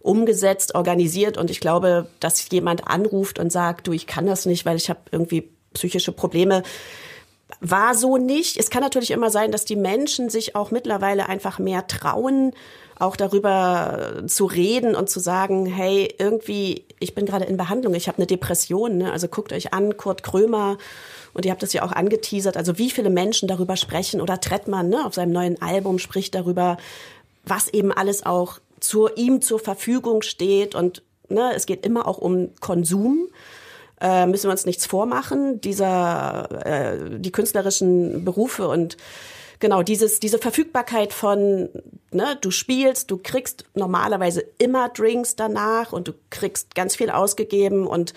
umgesetzt, 0.00 0.76
organisiert 0.76 1.38
und 1.38 1.50
ich 1.50 1.60
glaube, 1.60 2.06
dass 2.20 2.48
jemand 2.50 2.86
anruft 2.86 3.40
und 3.40 3.50
sagt, 3.50 3.88
du, 3.88 3.92
ich 3.92 4.06
kann 4.06 4.26
das 4.26 4.46
nicht, 4.46 4.64
weil 4.64 4.76
ich 4.76 4.88
habe 4.88 5.00
irgendwie 5.10 5.50
psychische 5.74 6.12
Probleme, 6.12 6.62
war 7.60 7.94
so 7.94 8.16
nicht. 8.16 8.56
Es 8.56 8.70
kann 8.70 8.82
natürlich 8.82 9.10
immer 9.10 9.30
sein, 9.30 9.52
dass 9.52 9.64
die 9.64 9.76
Menschen 9.76 10.30
sich 10.30 10.54
auch 10.54 10.70
mittlerweile 10.70 11.28
einfach 11.28 11.58
mehr 11.58 11.86
trauen, 11.86 12.52
auch 13.02 13.16
darüber 13.16 14.22
zu 14.26 14.46
reden 14.46 14.94
und 14.94 15.10
zu 15.10 15.20
sagen, 15.20 15.66
hey, 15.66 16.14
irgendwie, 16.18 16.84
ich 17.00 17.14
bin 17.14 17.26
gerade 17.26 17.44
in 17.44 17.56
Behandlung, 17.56 17.94
ich 17.94 18.08
habe 18.08 18.18
eine 18.18 18.26
Depression. 18.26 18.98
Ne? 18.98 19.12
Also 19.12 19.28
guckt 19.28 19.52
euch 19.52 19.72
an, 19.72 19.96
Kurt 19.96 20.22
Krömer, 20.22 20.78
und 21.34 21.46
ihr 21.46 21.50
habt 21.50 21.62
das 21.62 21.72
ja 21.72 21.82
auch 21.82 21.92
angeteasert, 21.92 22.58
also 22.58 22.76
wie 22.76 22.90
viele 22.90 23.08
Menschen 23.08 23.48
darüber 23.48 23.76
sprechen 23.76 24.20
oder 24.20 24.38
Trettmann 24.38 24.90
ne, 24.90 25.06
auf 25.06 25.14
seinem 25.14 25.32
neuen 25.32 25.62
Album 25.62 25.98
spricht 25.98 26.34
darüber, 26.34 26.76
was 27.44 27.68
eben 27.68 27.90
alles 27.90 28.26
auch 28.26 28.58
zu 28.80 29.08
ihm 29.14 29.40
zur 29.40 29.58
Verfügung 29.58 30.20
steht 30.20 30.74
und 30.74 31.02
ne, 31.30 31.52
es 31.54 31.64
geht 31.64 31.86
immer 31.86 32.06
auch 32.06 32.18
um 32.18 32.50
Konsum 32.60 33.28
äh, 34.02 34.26
müssen 34.26 34.48
wir 34.48 34.50
uns 34.50 34.66
nichts 34.66 34.84
vormachen. 34.84 35.60
Dieser, 35.60 36.66
äh, 36.66 37.18
die 37.20 37.30
künstlerischen 37.30 38.24
Berufe 38.24 38.66
und 38.68 38.96
genau 39.62 39.82
dieses, 39.82 40.20
diese 40.20 40.38
Verfügbarkeit 40.38 41.14
von, 41.14 41.70
ne, 42.10 42.36
du 42.40 42.50
spielst, 42.50 43.10
du 43.10 43.16
kriegst 43.16 43.64
normalerweise 43.74 44.44
immer 44.58 44.90
Drinks 44.90 45.36
danach 45.36 45.92
und 45.92 46.08
du 46.08 46.12
kriegst 46.28 46.74
ganz 46.74 46.96
viel 46.96 47.08
ausgegeben 47.08 47.86
und 47.86 48.12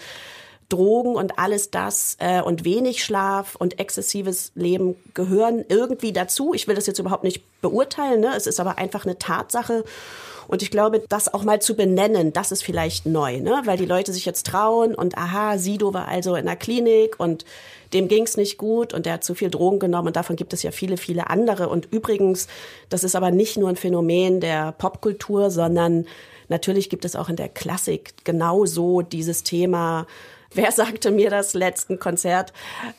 Drogen 0.70 1.16
und 1.16 1.38
alles 1.38 1.70
das 1.70 2.18
äh, 2.20 2.42
und 2.42 2.66
wenig 2.66 3.04
Schlaf 3.04 3.56
und 3.56 3.80
exzessives 3.80 4.52
Leben 4.56 4.96
gehören 5.14 5.64
irgendwie 5.70 6.12
dazu. 6.12 6.56
Ich 6.56 6.68
will 6.68 6.74
das 6.74 6.88
jetzt 6.88 6.98
überhaupt 6.98 7.24
nicht 7.24 7.44
beurteilen, 7.62 8.22
ne? 8.22 8.34
es 8.36 8.48
ist 8.48 8.60
aber 8.60 8.80
einfach 8.80 9.06
eine 9.06 9.20
Tatsache. 9.20 9.86
Und 10.48 10.62
ich 10.62 10.72
glaube, 10.72 11.04
das 11.10 11.34
auch 11.34 11.44
mal 11.44 11.62
zu 11.62 11.76
benennen, 11.76 12.34
das 12.34 12.52
ist 12.52 12.64
vielleicht 12.64 13.06
neu, 13.06 13.40
ne? 13.40 13.62
weil 13.66 13.78
die 13.78 13.86
Leute 13.86 14.14
sich 14.14 14.26
jetzt 14.26 14.46
trauen 14.46 14.96
und 14.96 15.18
aha, 15.18 15.58
Sido 15.58 15.94
war 15.94 16.08
also 16.08 16.36
in 16.36 16.46
der 16.46 16.56
Klinik 16.56 17.20
und 17.20 17.46
dem 17.94 18.08
ging's 18.08 18.38
nicht 18.38 18.58
gut 18.58 18.94
und 18.94 19.06
der 19.06 19.14
hat 19.14 19.24
zu 19.24 19.36
viel 19.36 19.50
Drogen 19.50 19.80
genommen 19.80 20.08
und 20.08 20.16
davon 20.16 20.36
gibt 20.36 20.54
es 20.54 20.64
ja 20.64 20.72
viele, 20.72 20.98
viele 20.98 21.30
andere. 21.30 21.70
Und 21.70 21.92
übrigens, 21.92 22.48
das 22.90 23.04
ist 23.04 23.16
aber 23.16 23.32
nicht 23.32 23.58
nur 23.58 23.70
ein 23.70 23.76
Phänomen 23.76 24.40
der 24.40 24.72
Popkultur, 24.74 25.50
sondern 25.50 26.06
natürlich 26.50 26.90
gibt 26.90 27.06
es 27.06 27.16
auch 27.16 27.30
in 27.30 27.36
der 27.36 27.50
Klassik 27.50 28.14
genauso 28.24 29.02
dieses 29.02 29.44
Thema, 29.44 30.08
Wer 30.56 30.72
sagte 30.72 31.12
mir 31.12 31.30
das 31.30 31.54
letzten 31.54 32.00
Konzert? 32.00 32.54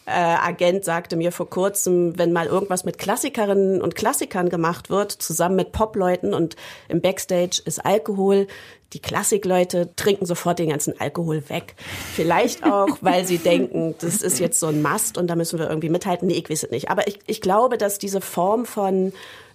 Äh, 0.05 0.11
Agent 0.11 0.85
sagte 0.85 1.17
mir 1.17 1.33
vor 1.33 1.49
kurzem, 1.49 2.19
wenn 2.19 2.31
mal 2.31 2.47
irgendwas 2.47 2.85
mit 2.85 2.99
Klassikerinnen 2.99 3.81
und 3.81 3.95
Klassikern 3.95 4.51
gemacht 4.51 4.91
wird, 4.91 5.11
zusammen 5.11 5.57
mit 5.57 5.73
Popleuten 5.73 6.35
und 6.35 6.55
im 6.91 7.01
Backstage 7.01 7.63
ist 7.65 7.85
Alkohol, 7.85 8.47
die 8.93 9.01
Klassikleute 9.01 9.89
trinken 9.97 10.27
sofort 10.27 10.59
den 10.59 10.69
ganzen 10.69 11.01
Alkohol 11.01 11.49
weg. 11.49 11.75
Vielleicht 12.15 12.63
auch, 12.63 12.99
weil 13.01 13.25
sie 13.25 13.39
denken, 13.39 13.95
das 14.01 14.21
ist 14.21 14.39
jetzt 14.39 14.61
so 14.61 14.67
ein 14.67 14.83
Mast 14.83 15.17
und 15.17 15.29
da 15.29 15.35
müssen 15.35 15.59
wir 15.59 15.69
irgendwie 15.69 15.89
mithalten. 15.89 16.29
Nee, 16.29 16.35
ich 16.35 16.51
weiß 16.51 16.65
es 16.65 16.71
nicht. 16.71 16.91
Aber 16.91 17.09
ich, 17.09 17.21
ich 17.27 17.41
glaube, 17.41 17.79
dass 17.79 17.99
diese 17.99 18.21
Form 18.21 18.67
von, 18.67 19.15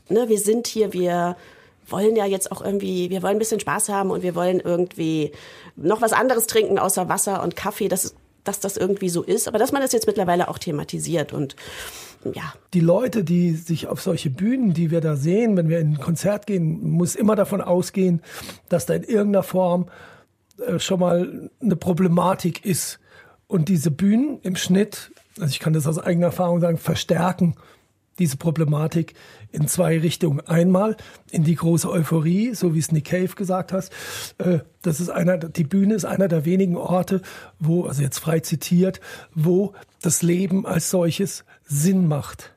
ne, 0.09 0.27
wir 0.27 0.39
sind 0.39 0.65
hier, 0.65 0.91
wir 0.91 1.37
wollen 1.91 2.15
ja 2.15 2.25
jetzt 2.25 2.51
auch 2.51 2.61
irgendwie, 2.61 3.09
wir 3.09 3.21
wollen 3.21 3.35
ein 3.35 3.39
bisschen 3.39 3.59
Spaß 3.59 3.89
haben 3.89 4.11
und 4.11 4.23
wir 4.23 4.35
wollen 4.35 4.59
irgendwie 4.59 5.31
noch 5.75 6.01
was 6.01 6.13
anderes 6.13 6.47
trinken 6.47 6.79
außer 6.79 7.09
Wasser 7.09 7.43
und 7.43 7.55
Kaffee, 7.55 7.87
dass, 7.87 8.15
dass 8.43 8.59
das 8.59 8.77
irgendwie 8.77 9.09
so 9.09 9.23
ist, 9.23 9.47
aber 9.47 9.59
dass 9.59 9.71
man 9.71 9.81
das 9.81 9.91
jetzt 9.91 10.07
mittlerweile 10.07 10.47
auch 10.47 10.57
thematisiert 10.57 11.33
und 11.33 11.55
ja. 12.33 12.53
Die 12.73 12.81
Leute, 12.81 13.23
die 13.23 13.53
sich 13.53 13.87
auf 13.87 14.01
solche 14.01 14.29
Bühnen, 14.29 14.73
die 14.73 14.91
wir 14.91 15.01
da 15.01 15.15
sehen, 15.15 15.57
wenn 15.57 15.69
wir 15.69 15.79
in 15.79 15.93
ein 15.93 15.99
Konzert 15.99 16.45
gehen, 16.45 16.91
muss 16.91 17.15
immer 17.15 17.35
davon 17.35 17.61
ausgehen, 17.61 18.21
dass 18.69 18.85
da 18.85 18.93
in 18.93 19.03
irgendeiner 19.03 19.43
Form 19.43 19.87
äh, 20.65 20.79
schon 20.79 20.99
mal 20.99 21.49
eine 21.59 21.75
Problematik 21.75 22.63
ist. 22.63 22.99
Und 23.47 23.69
diese 23.69 23.91
Bühnen 23.91 24.39
im 24.43 24.55
Schnitt, 24.55 25.11
also 25.39 25.49
ich 25.49 25.59
kann 25.59 25.73
das 25.73 25.87
aus 25.87 25.97
eigener 25.97 26.27
Erfahrung 26.27 26.61
sagen, 26.61 26.77
verstärken 26.77 27.55
diese 28.21 28.37
Problematik 28.37 29.15
in 29.51 29.67
zwei 29.67 29.99
Richtungen. 29.99 30.41
Einmal 30.41 30.95
in 31.31 31.43
die 31.43 31.55
große 31.55 31.89
Euphorie, 31.89 32.53
so 32.53 32.73
wie 32.75 32.79
es 32.79 32.91
Nick 32.91 33.05
Cave 33.05 33.35
gesagt 33.35 33.73
hat. 33.73 33.89
Äh, 34.37 34.59
das 34.83 34.99
ist 34.99 35.09
einer, 35.09 35.37
die 35.37 35.63
Bühne 35.63 35.95
ist 35.95 36.05
einer 36.05 36.27
der 36.27 36.45
wenigen 36.45 36.77
Orte, 36.77 37.21
wo, 37.59 37.85
also 37.85 38.01
jetzt 38.01 38.19
frei 38.19 38.39
zitiert, 38.39 39.01
wo 39.33 39.73
das 40.01 40.21
Leben 40.21 40.65
als 40.65 40.91
solches 40.91 41.43
Sinn 41.65 42.07
macht. 42.07 42.53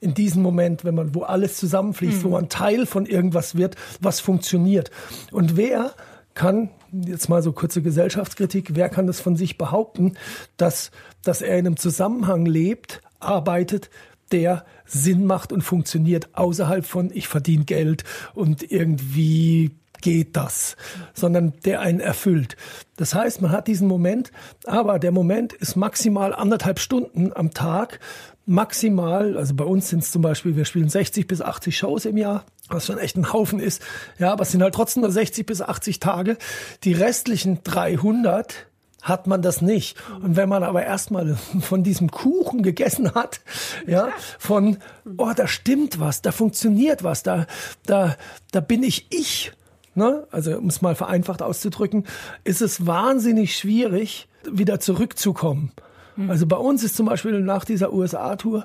In 0.00 0.14
diesem 0.14 0.42
Moment, 0.42 0.84
wenn 0.84 0.94
man, 0.94 1.14
wo 1.14 1.22
alles 1.22 1.58
zusammenfließt, 1.58 2.20
mhm. 2.20 2.24
wo 2.24 2.28
man 2.30 2.48
Teil 2.48 2.86
von 2.86 3.06
irgendwas 3.06 3.56
wird, 3.56 3.76
was 4.00 4.20
funktioniert. 4.20 4.90
Und 5.30 5.56
wer 5.56 5.92
kann, 6.34 6.70
jetzt 6.90 7.28
mal 7.28 7.42
so 7.42 7.52
kurze 7.52 7.82
Gesellschaftskritik, 7.82 8.74
wer 8.74 8.88
kann 8.88 9.06
das 9.06 9.20
von 9.20 9.36
sich 9.36 9.58
behaupten, 9.58 10.14
dass, 10.56 10.90
dass 11.22 11.42
er 11.42 11.58
in 11.58 11.66
einem 11.66 11.76
Zusammenhang 11.76 12.46
lebt, 12.46 13.02
arbeitet, 13.20 13.90
der 14.32 14.64
Sinn 14.84 15.24
macht 15.26 15.52
und 15.52 15.62
funktioniert 15.62 16.30
außerhalb 16.34 16.84
von 16.84 17.10
ich 17.12 17.28
verdiene 17.28 17.64
Geld 17.64 18.04
und 18.34 18.70
irgendwie 18.70 19.72
geht 20.02 20.36
das, 20.36 20.76
sondern 21.14 21.54
der 21.64 21.80
einen 21.80 22.00
erfüllt. 22.00 22.56
Das 22.96 23.14
heißt, 23.14 23.40
man 23.40 23.52
hat 23.52 23.68
diesen 23.68 23.88
Moment, 23.88 24.32
aber 24.66 24.98
der 24.98 25.12
Moment 25.12 25.52
ist 25.54 25.76
maximal 25.76 26.34
anderthalb 26.34 26.80
Stunden 26.80 27.32
am 27.32 27.52
Tag, 27.52 28.00
maximal, 28.44 29.38
also 29.38 29.54
bei 29.54 29.64
uns 29.64 29.88
sind 29.88 30.02
es 30.02 30.10
zum 30.10 30.20
Beispiel, 30.20 30.56
wir 30.56 30.64
spielen 30.64 30.88
60 30.88 31.26
bis 31.26 31.40
80 31.40 31.78
Shows 31.78 32.04
im 32.04 32.16
Jahr, 32.16 32.44
was 32.68 32.86
schon 32.86 32.98
echt 32.98 33.16
ein 33.16 33.32
Haufen 33.32 33.60
ist, 33.60 33.82
ja, 34.18 34.32
aber 34.32 34.42
es 34.42 34.50
sind 34.50 34.62
halt 34.62 34.74
trotzdem 34.74 35.02
nur 35.02 35.12
60 35.12 35.46
bis 35.46 35.62
80 35.62 36.00
Tage. 36.00 36.36
Die 36.84 36.92
restlichen 36.92 37.60
300 37.62 38.66
hat 39.02 39.26
man 39.26 39.42
das 39.42 39.60
nicht. 39.60 39.96
Und 40.22 40.36
wenn 40.36 40.48
man 40.48 40.62
aber 40.62 40.84
erstmal 40.84 41.36
von 41.60 41.82
diesem 41.82 42.10
Kuchen 42.10 42.62
gegessen 42.62 43.14
hat, 43.14 43.40
ja, 43.86 44.08
von, 44.38 44.78
oh, 45.18 45.32
da 45.36 45.46
stimmt 45.46 46.00
was, 46.00 46.22
da 46.22 46.32
funktioniert 46.32 47.04
was, 47.04 47.22
da, 47.22 47.46
da, 47.84 48.16
da 48.52 48.60
bin 48.60 48.82
ich 48.82 49.06
ich, 49.10 49.52
ne? 49.94 50.26
also 50.30 50.56
um 50.56 50.68
es 50.68 50.80
mal 50.80 50.94
vereinfacht 50.94 51.42
auszudrücken, 51.42 52.06
ist 52.44 52.62
es 52.62 52.86
wahnsinnig 52.86 53.56
schwierig, 53.56 54.28
wieder 54.50 54.80
zurückzukommen. 54.80 55.72
Mhm. 56.16 56.30
Also 56.30 56.46
bei 56.46 56.56
uns 56.56 56.82
ist 56.82 56.96
zum 56.96 57.06
Beispiel 57.06 57.40
nach 57.40 57.64
dieser 57.64 57.92
USA-Tour, 57.92 58.64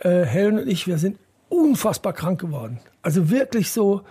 äh, 0.00 0.24
Helen 0.24 0.58
und 0.58 0.68
ich, 0.68 0.86
wir 0.86 0.98
sind 0.98 1.18
unfassbar 1.48 2.12
krank 2.12 2.40
geworden. 2.40 2.80
Also 3.02 3.30
wirklich 3.30 3.70
so, 3.70 4.02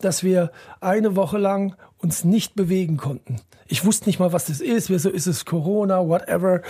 dass 0.00 0.22
wir 0.22 0.50
eine 0.80 1.16
Woche 1.16 1.38
lang 1.38 1.76
uns 2.02 2.24
nicht 2.24 2.54
bewegen 2.54 2.96
konnten. 2.96 3.36
Ich 3.66 3.84
wusste 3.84 4.08
nicht 4.08 4.18
mal, 4.18 4.32
was 4.32 4.46
das 4.46 4.60
ist. 4.60 4.90
Wieso 4.90 5.08
ist 5.08 5.26
es 5.26 5.44
Corona, 5.44 6.06
whatever. 6.06 6.60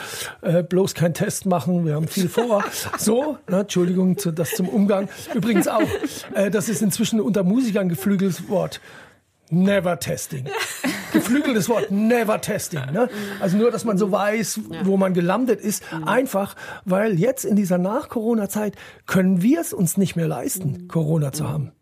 Äh, 0.40 0.62
bloß 0.62 0.94
kein 0.94 1.14
Test 1.14 1.46
machen, 1.46 1.84
wir 1.84 1.94
haben 1.94 2.08
viel 2.08 2.28
vor. 2.28 2.64
So, 2.98 3.38
ne, 3.48 3.60
Entschuldigung, 3.60 4.18
zu, 4.18 4.30
das 4.30 4.50
zum 4.50 4.68
Umgang. 4.68 5.08
Übrigens 5.34 5.66
auch, 5.66 5.82
äh, 6.34 6.50
das 6.50 6.68
ist 6.68 6.82
inzwischen 6.82 7.20
unter 7.20 7.42
Musikern 7.42 7.88
geflügeltes 7.88 8.48
Wort. 8.48 8.80
Never 9.50 9.98
Testing. 9.98 10.46
geflügeltes 11.12 11.68
Wort, 11.68 11.90
Never 11.90 12.40
Testing. 12.40 12.80
Ne? 12.92 13.08
Also 13.40 13.56
nur, 13.56 13.70
dass 13.70 13.84
man 13.84 13.98
so 13.98 14.10
weiß, 14.10 14.60
wo 14.84 14.96
man 14.96 15.12
gelandet 15.12 15.60
ist. 15.60 15.82
Einfach, 16.06 16.56
weil 16.84 17.18
jetzt 17.18 17.44
in 17.44 17.56
dieser 17.56 17.78
Nach-Corona-Zeit 17.78 18.76
können 19.06 19.42
wir 19.42 19.60
es 19.60 19.72
uns 19.72 19.96
nicht 19.96 20.16
mehr 20.16 20.28
leisten, 20.28 20.88
Corona 20.88 21.32
zu 21.32 21.48
haben. 21.48 21.72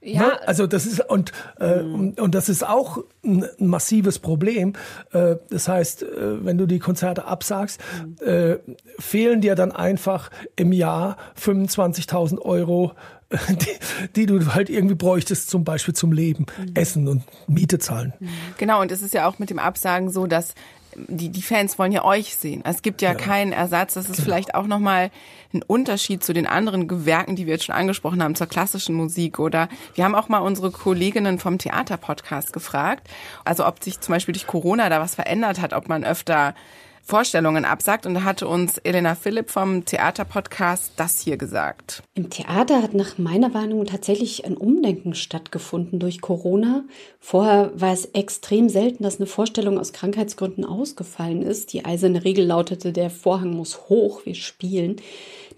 Ja. 0.00 0.22
Ne? 0.22 0.48
Also 0.48 0.66
das 0.66 0.86
ist 0.86 1.00
und, 1.08 1.32
äh, 1.58 1.80
und, 1.80 2.20
und 2.20 2.34
das 2.34 2.48
ist 2.48 2.66
auch 2.66 2.98
ein, 3.24 3.46
massives 3.58 4.18
Problem. 4.18 4.74
Äh, 5.12 5.36
das 5.50 5.68
heißt, 5.68 6.02
äh, 6.02 6.44
wenn 6.44 6.58
du 6.58 6.66
die 6.66 6.78
Konzerte 6.78 7.24
absagst, 7.24 7.80
äh, 8.20 8.56
fehlen 8.98 9.40
dir 9.40 9.54
dann 9.54 9.72
einfach 9.72 10.30
im 10.56 10.72
Jahr 10.72 11.16
25.000 11.40 12.40
Euro 12.40 12.92
die, 13.48 14.14
die, 14.14 14.26
du 14.26 14.54
halt 14.54 14.68
irgendwie 14.68 14.94
bräuchtest, 14.94 15.48
zum 15.48 15.64
Beispiel 15.64 15.94
zum 15.94 16.12
Leben, 16.12 16.44
mhm. 16.58 16.72
Essen 16.74 17.08
und 17.08 17.22
Miete 17.46 17.78
zahlen. 17.78 18.12
Genau, 18.58 18.82
und 18.82 18.92
es 18.92 19.00
ist 19.00 19.14
ja 19.14 19.26
auch 19.26 19.38
mit 19.38 19.48
dem 19.48 19.58
Absagen 19.58 20.10
so, 20.10 20.26
dass 20.26 20.54
die, 20.96 21.30
die 21.30 21.42
Fans 21.42 21.78
wollen 21.78 21.92
ja 21.92 22.04
euch 22.04 22.36
sehen. 22.36 22.62
Es 22.64 22.82
gibt 22.82 23.02
ja, 23.02 23.10
ja. 23.10 23.14
keinen 23.14 23.52
Ersatz. 23.52 23.94
Das 23.94 24.06
ist 24.06 24.16
genau. 24.16 24.24
vielleicht 24.24 24.54
auch 24.54 24.66
nochmal 24.66 25.10
ein 25.52 25.62
Unterschied 25.62 26.24
zu 26.24 26.32
den 26.32 26.46
anderen 26.46 26.88
Gewerken, 26.88 27.36
die 27.36 27.46
wir 27.46 27.54
jetzt 27.54 27.64
schon 27.64 27.74
angesprochen 27.74 28.22
haben, 28.22 28.34
zur 28.34 28.46
klassischen 28.46 28.94
Musik. 28.94 29.38
Oder 29.38 29.68
wir 29.94 30.04
haben 30.04 30.14
auch 30.14 30.28
mal 30.28 30.38
unsere 30.38 30.70
Kolleginnen 30.70 31.38
vom 31.38 31.58
Theaterpodcast 31.58 32.52
gefragt, 32.52 33.08
also 33.44 33.66
ob 33.66 33.82
sich 33.82 34.00
zum 34.00 34.14
Beispiel 34.14 34.32
durch 34.32 34.46
Corona 34.46 34.88
da 34.88 35.00
was 35.00 35.14
verändert 35.14 35.60
hat, 35.60 35.72
ob 35.72 35.88
man 35.88 36.04
öfter 36.04 36.54
Vorstellungen 37.02 37.64
absagt. 37.64 38.06
Und 38.06 38.14
da 38.14 38.24
hatte 38.24 38.48
uns 38.48 38.78
Elena 38.78 39.14
Philipp 39.14 39.50
vom 39.50 39.84
Theaterpodcast 39.84 40.92
das 40.96 41.20
hier 41.20 41.36
gesagt. 41.36 42.02
Im 42.14 42.30
Theater 42.30 42.82
hat 42.82 42.94
nach 42.94 43.18
meiner 43.18 43.52
Warnung 43.54 43.84
tatsächlich 43.84 44.46
ein 44.46 44.56
Umdenken 44.56 45.14
stattgefunden 45.14 45.98
durch 45.98 46.20
Corona. 46.20 46.84
Vorher 47.20 47.72
war 47.74 47.92
es 47.92 48.06
extrem 48.06 48.68
selten, 48.68 49.02
dass 49.02 49.18
eine 49.18 49.26
Vorstellung 49.26 49.78
aus 49.78 49.92
Krankheitsgründen 49.92 50.64
ausgefallen 50.64 51.42
ist. 51.42 51.72
Die 51.72 51.84
eiserne 51.84 52.24
Regel 52.24 52.46
lautete, 52.46 52.92
der 52.92 53.10
Vorhang 53.10 53.54
muss 53.54 53.88
hoch, 53.88 54.24
wir 54.24 54.34
spielen. 54.34 54.96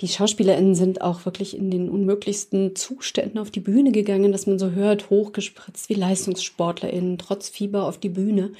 Die 0.00 0.08
SchauspielerInnen 0.08 0.74
sind 0.74 1.02
auch 1.02 1.24
wirklich 1.24 1.56
in 1.56 1.70
den 1.70 1.88
unmöglichsten 1.88 2.74
Zuständen 2.74 3.38
auf 3.38 3.50
die 3.50 3.60
Bühne 3.60 3.92
gegangen, 3.92 4.32
dass 4.32 4.46
man 4.46 4.58
so 4.58 4.70
hört, 4.70 5.10
hochgespritzt 5.10 5.88
wie 5.88 5.94
LeistungssportlerInnen, 5.94 7.18
trotz 7.18 7.48
Fieber 7.48 7.84
auf 7.84 7.98
die 7.98 8.08
Bühne. 8.08 8.52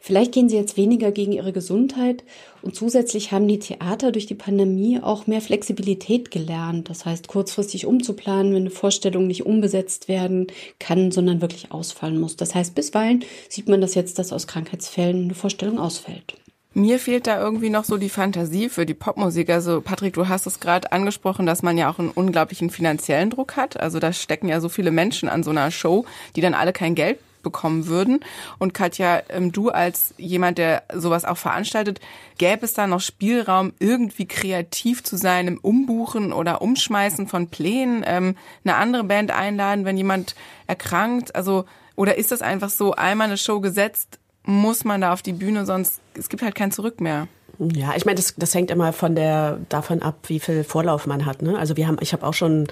Vielleicht 0.00 0.32
gehen 0.32 0.48
sie 0.48 0.56
jetzt 0.56 0.76
weniger 0.76 1.12
gegen 1.12 1.30
ihre 1.30 1.52
Gesundheit 1.52 2.24
und 2.60 2.74
zusätzlich 2.74 3.30
haben 3.30 3.46
die 3.46 3.60
Theater 3.60 4.10
durch 4.10 4.26
die 4.26 4.34
Pandemie 4.34 4.98
auch 5.00 5.28
mehr 5.28 5.40
Flexibilität 5.40 6.32
gelernt. 6.32 6.90
Das 6.90 7.06
heißt, 7.06 7.28
kurzfristig 7.28 7.86
umzuplanen, 7.86 8.52
wenn 8.52 8.62
eine 8.62 8.70
Vorstellung 8.70 9.28
nicht 9.28 9.46
umbesetzt 9.46 10.08
werden 10.08 10.48
kann, 10.80 11.12
sondern 11.12 11.40
wirklich 11.40 11.70
ausfallen 11.70 12.18
muss. 12.18 12.34
Das 12.34 12.54
heißt, 12.54 12.74
bisweilen 12.74 13.24
sieht 13.48 13.68
man 13.68 13.80
das 13.80 13.94
jetzt, 13.94 14.18
dass 14.18 14.32
aus 14.32 14.48
Krankheitsfällen 14.48 15.24
eine 15.24 15.34
Vorstellung 15.34 15.78
ausfällt. 15.78 16.34
Mir 16.74 16.98
fehlt 16.98 17.26
da 17.26 17.38
irgendwie 17.38 17.68
noch 17.68 17.84
so 17.84 17.98
die 17.98 18.08
Fantasie 18.08 18.70
für 18.70 18.86
die 18.86 18.94
Popmusik. 18.94 19.50
Also 19.50 19.82
Patrick, 19.82 20.14
du 20.14 20.28
hast 20.28 20.46
es 20.46 20.58
gerade 20.58 20.90
angesprochen, 20.90 21.44
dass 21.44 21.62
man 21.62 21.76
ja 21.76 21.90
auch 21.90 21.98
einen 21.98 22.10
unglaublichen 22.10 22.70
finanziellen 22.70 23.28
Druck 23.28 23.56
hat. 23.56 23.78
Also 23.78 23.98
da 23.98 24.12
stecken 24.12 24.48
ja 24.48 24.58
so 24.60 24.70
viele 24.70 24.90
Menschen 24.90 25.28
an 25.28 25.42
so 25.42 25.50
einer 25.50 25.70
Show, 25.70 26.06
die 26.34 26.40
dann 26.40 26.54
alle 26.54 26.72
kein 26.72 26.94
Geld 26.94 27.18
bekommen 27.42 27.88
würden. 27.88 28.20
Und 28.58 28.72
Katja, 28.72 29.22
ähm, 29.28 29.52
du 29.52 29.68
als 29.68 30.14
jemand, 30.16 30.58
der 30.58 30.84
sowas 30.94 31.24
auch 31.24 31.36
veranstaltet, 31.36 32.00
gäbe 32.38 32.64
es 32.64 32.72
da 32.72 32.86
noch 32.86 33.00
Spielraum, 33.00 33.72
irgendwie 33.78 34.26
kreativ 34.26 35.02
zu 35.02 35.16
sein 35.16 35.48
im 35.48 35.58
Umbuchen 35.58 36.32
oder 36.32 36.62
Umschmeißen 36.62 37.26
von 37.28 37.48
Plänen, 37.48 38.02
ähm, 38.06 38.36
eine 38.64 38.76
andere 38.76 39.04
Band 39.04 39.30
einladen, 39.30 39.84
wenn 39.84 39.96
jemand 39.96 40.34
erkrankt? 40.66 41.34
Also, 41.34 41.64
oder 41.96 42.16
ist 42.16 42.32
das 42.32 42.40
einfach 42.40 42.70
so, 42.70 42.92
einmal 42.92 43.26
eine 43.26 43.36
Show 43.36 43.60
gesetzt, 43.60 44.18
muss 44.44 44.84
man 44.84 45.00
da 45.00 45.12
auf 45.12 45.22
die 45.22 45.32
Bühne, 45.32 45.66
sonst 45.66 46.00
es 46.14 46.28
gibt 46.28 46.42
halt 46.42 46.54
kein 46.54 46.72
Zurück 46.72 47.00
mehr. 47.00 47.28
Ja, 47.58 47.94
ich 47.96 48.04
meine, 48.04 48.16
das, 48.16 48.34
das 48.36 48.54
hängt 48.54 48.70
immer 48.70 48.92
von 48.92 49.14
der 49.14 49.58
davon 49.68 50.02
ab, 50.02 50.16
wie 50.26 50.40
viel 50.40 50.64
Vorlauf 50.64 51.06
man 51.06 51.26
hat. 51.26 51.42
Ne? 51.42 51.58
Also 51.58 51.76
wir 51.76 51.86
haben, 51.86 51.98
ich 52.00 52.12
habe 52.12 52.26
auch 52.26 52.34
schon 52.34 52.66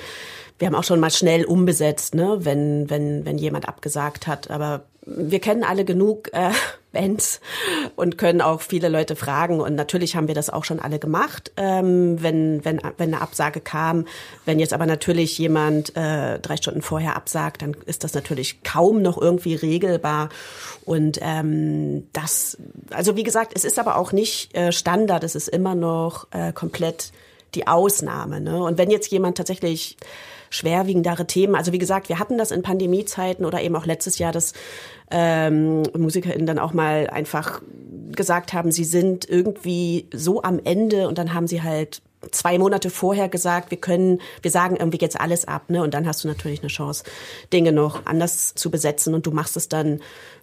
wir 0.60 0.66
haben 0.66 0.74
auch 0.74 0.84
schon 0.84 1.00
mal 1.00 1.10
schnell 1.10 1.46
umbesetzt, 1.46 2.14
ne, 2.14 2.36
wenn, 2.40 2.90
wenn, 2.90 3.24
wenn 3.24 3.38
jemand 3.38 3.66
abgesagt 3.66 4.26
hat. 4.26 4.50
Aber 4.50 4.84
wir 5.06 5.40
kennen 5.40 5.64
alle 5.64 5.86
genug 5.86 6.30
äh, 6.34 6.50
Bands 6.92 7.40
und 7.96 8.18
können 8.18 8.42
auch 8.42 8.60
viele 8.60 8.90
Leute 8.90 9.16
fragen. 9.16 9.60
Und 9.60 9.74
natürlich 9.74 10.16
haben 10.16 10.28
wir 10.28 10.34
das 10.34 10.50
auch 10.50 10.64
schon 10.64 10.78
alle 10.78 10.98
gemacht, 10.98 11.50
ähm, 11.56 12.22
wenn, 12.22 12.62
wenn, 12.64 12.82
wenn 12.98 13.14
eine 13.14 13.22
Absage 13.22 13.60
kam. 13.60 14.06
Wenn 14.44 14.58
jetzt 14.58 14.74
aber 14.74 14.84
natürlich 14.84 15.38
jemand 15.38 15.96
äh, 15.96 16.38
drei 16.40 16.58
Stunden 16.58 16.82
vorher 16.82 17.16
absagt, 17.16 17.62
dann 17.62 17.74
ist 17.86 18.04
das 18.04 18.12
natürlich 18.12 18.62
kaum 18.62 19.00
noch 19.00 19.16
irgendwie 19.16 19.54
regelbar. 19.54 20.28
Und 20.84 21.20
ähm, 21.22 22.06
das, 22.12 22.58
also 22.90 23.16
wie 23.16 23.24
gesagt, 23.24 23.52
es 23.54 23.64
ist 23.64 23.78
aber 23.78 23.96
auch 23.96 24.12
nicht 24.12 24.54
äh, 24.54 24.72
Standard, 24.72 25.24
es 25.24 25.36
ist 25.36 25.48
immer 25.48 25.74
noch 25.74 26.26
äh, 26.32 26.52
komplett 26.52 27.12
die 27.54 27.66
Ausnahme. 27.66 28.40
Ne? 28.40 28.62
Und 28.62 28.78
wenn 28.78 28.90
jetzt 28.90 29.10
jemand 29.10 29.38
tatsächlich 29.38 29.96
schwerwiegendere 30.50 31.26
Themen. 31.26 31.54
Also 31.54 31.72
wie 31.72 31.78
gesagt, 31.78 32.08
wir 32.08 32.18
hatten 32.18 32.36
das 32.36 32.50
in 32.50 32.62
Pandemiezeiten 32.62 33.44
oder 33.46 33.62
eben 33.62 33.76
auch 33.76 33.86
letztes 33.86 34.18
Jahr, 34.18 34.32
dass 34.32 34.52
ähm, 35.10 35.82
MusikerInnen 35.96 36.46
dann 36.46 36.58
auch 36.58 36.72
mal 36.72 37.08
einfach 37.08 37.62
gesagt 38.10 38.52
haben, 38.52 38.72
sie 38.72 38.84
sind 38.84 39.28
irgendwie 39.28 40.08
so 40.12 40.42
am 40.42 40.60
Ende 40.62 41.08
und 41.08 41.18
dann 41.18 41.32
haben 41.32 41.46
sie 41.46 41.62
halt 41.62 42.02
zwei 42.32 42.58
Monate 42.58 42.90
vorher 42.90 43.28
gesagt, 43.28 43.70
wir 43.70 43.78
können, 43.78 44.20
wir 44.42 44.50
sagen 44.50 44.76
irgendwie 44.76 44.98
jetzt 45.00 45.20
alles 45.20 45.46
ab, 45.46 45.70
ne? 45.70 45.82
Und 45.82 45.94
dann 45.94 46.06
hast 46.06 46.22
du 46.22 46.28
natürlich 46.28 46.60
eine 46.60 46.68
Chance, 46.68 47.04
Dinge 47.52 47.72
noch 47.72 48.04
anders 48.04 48.54
zu 48.54 48.70
besetzen 48.70 49.14
und 49.14 49.26
du 49.26 49.30
machst 49.30 49.56
es 49.56 49.68
dann 49.68 50.00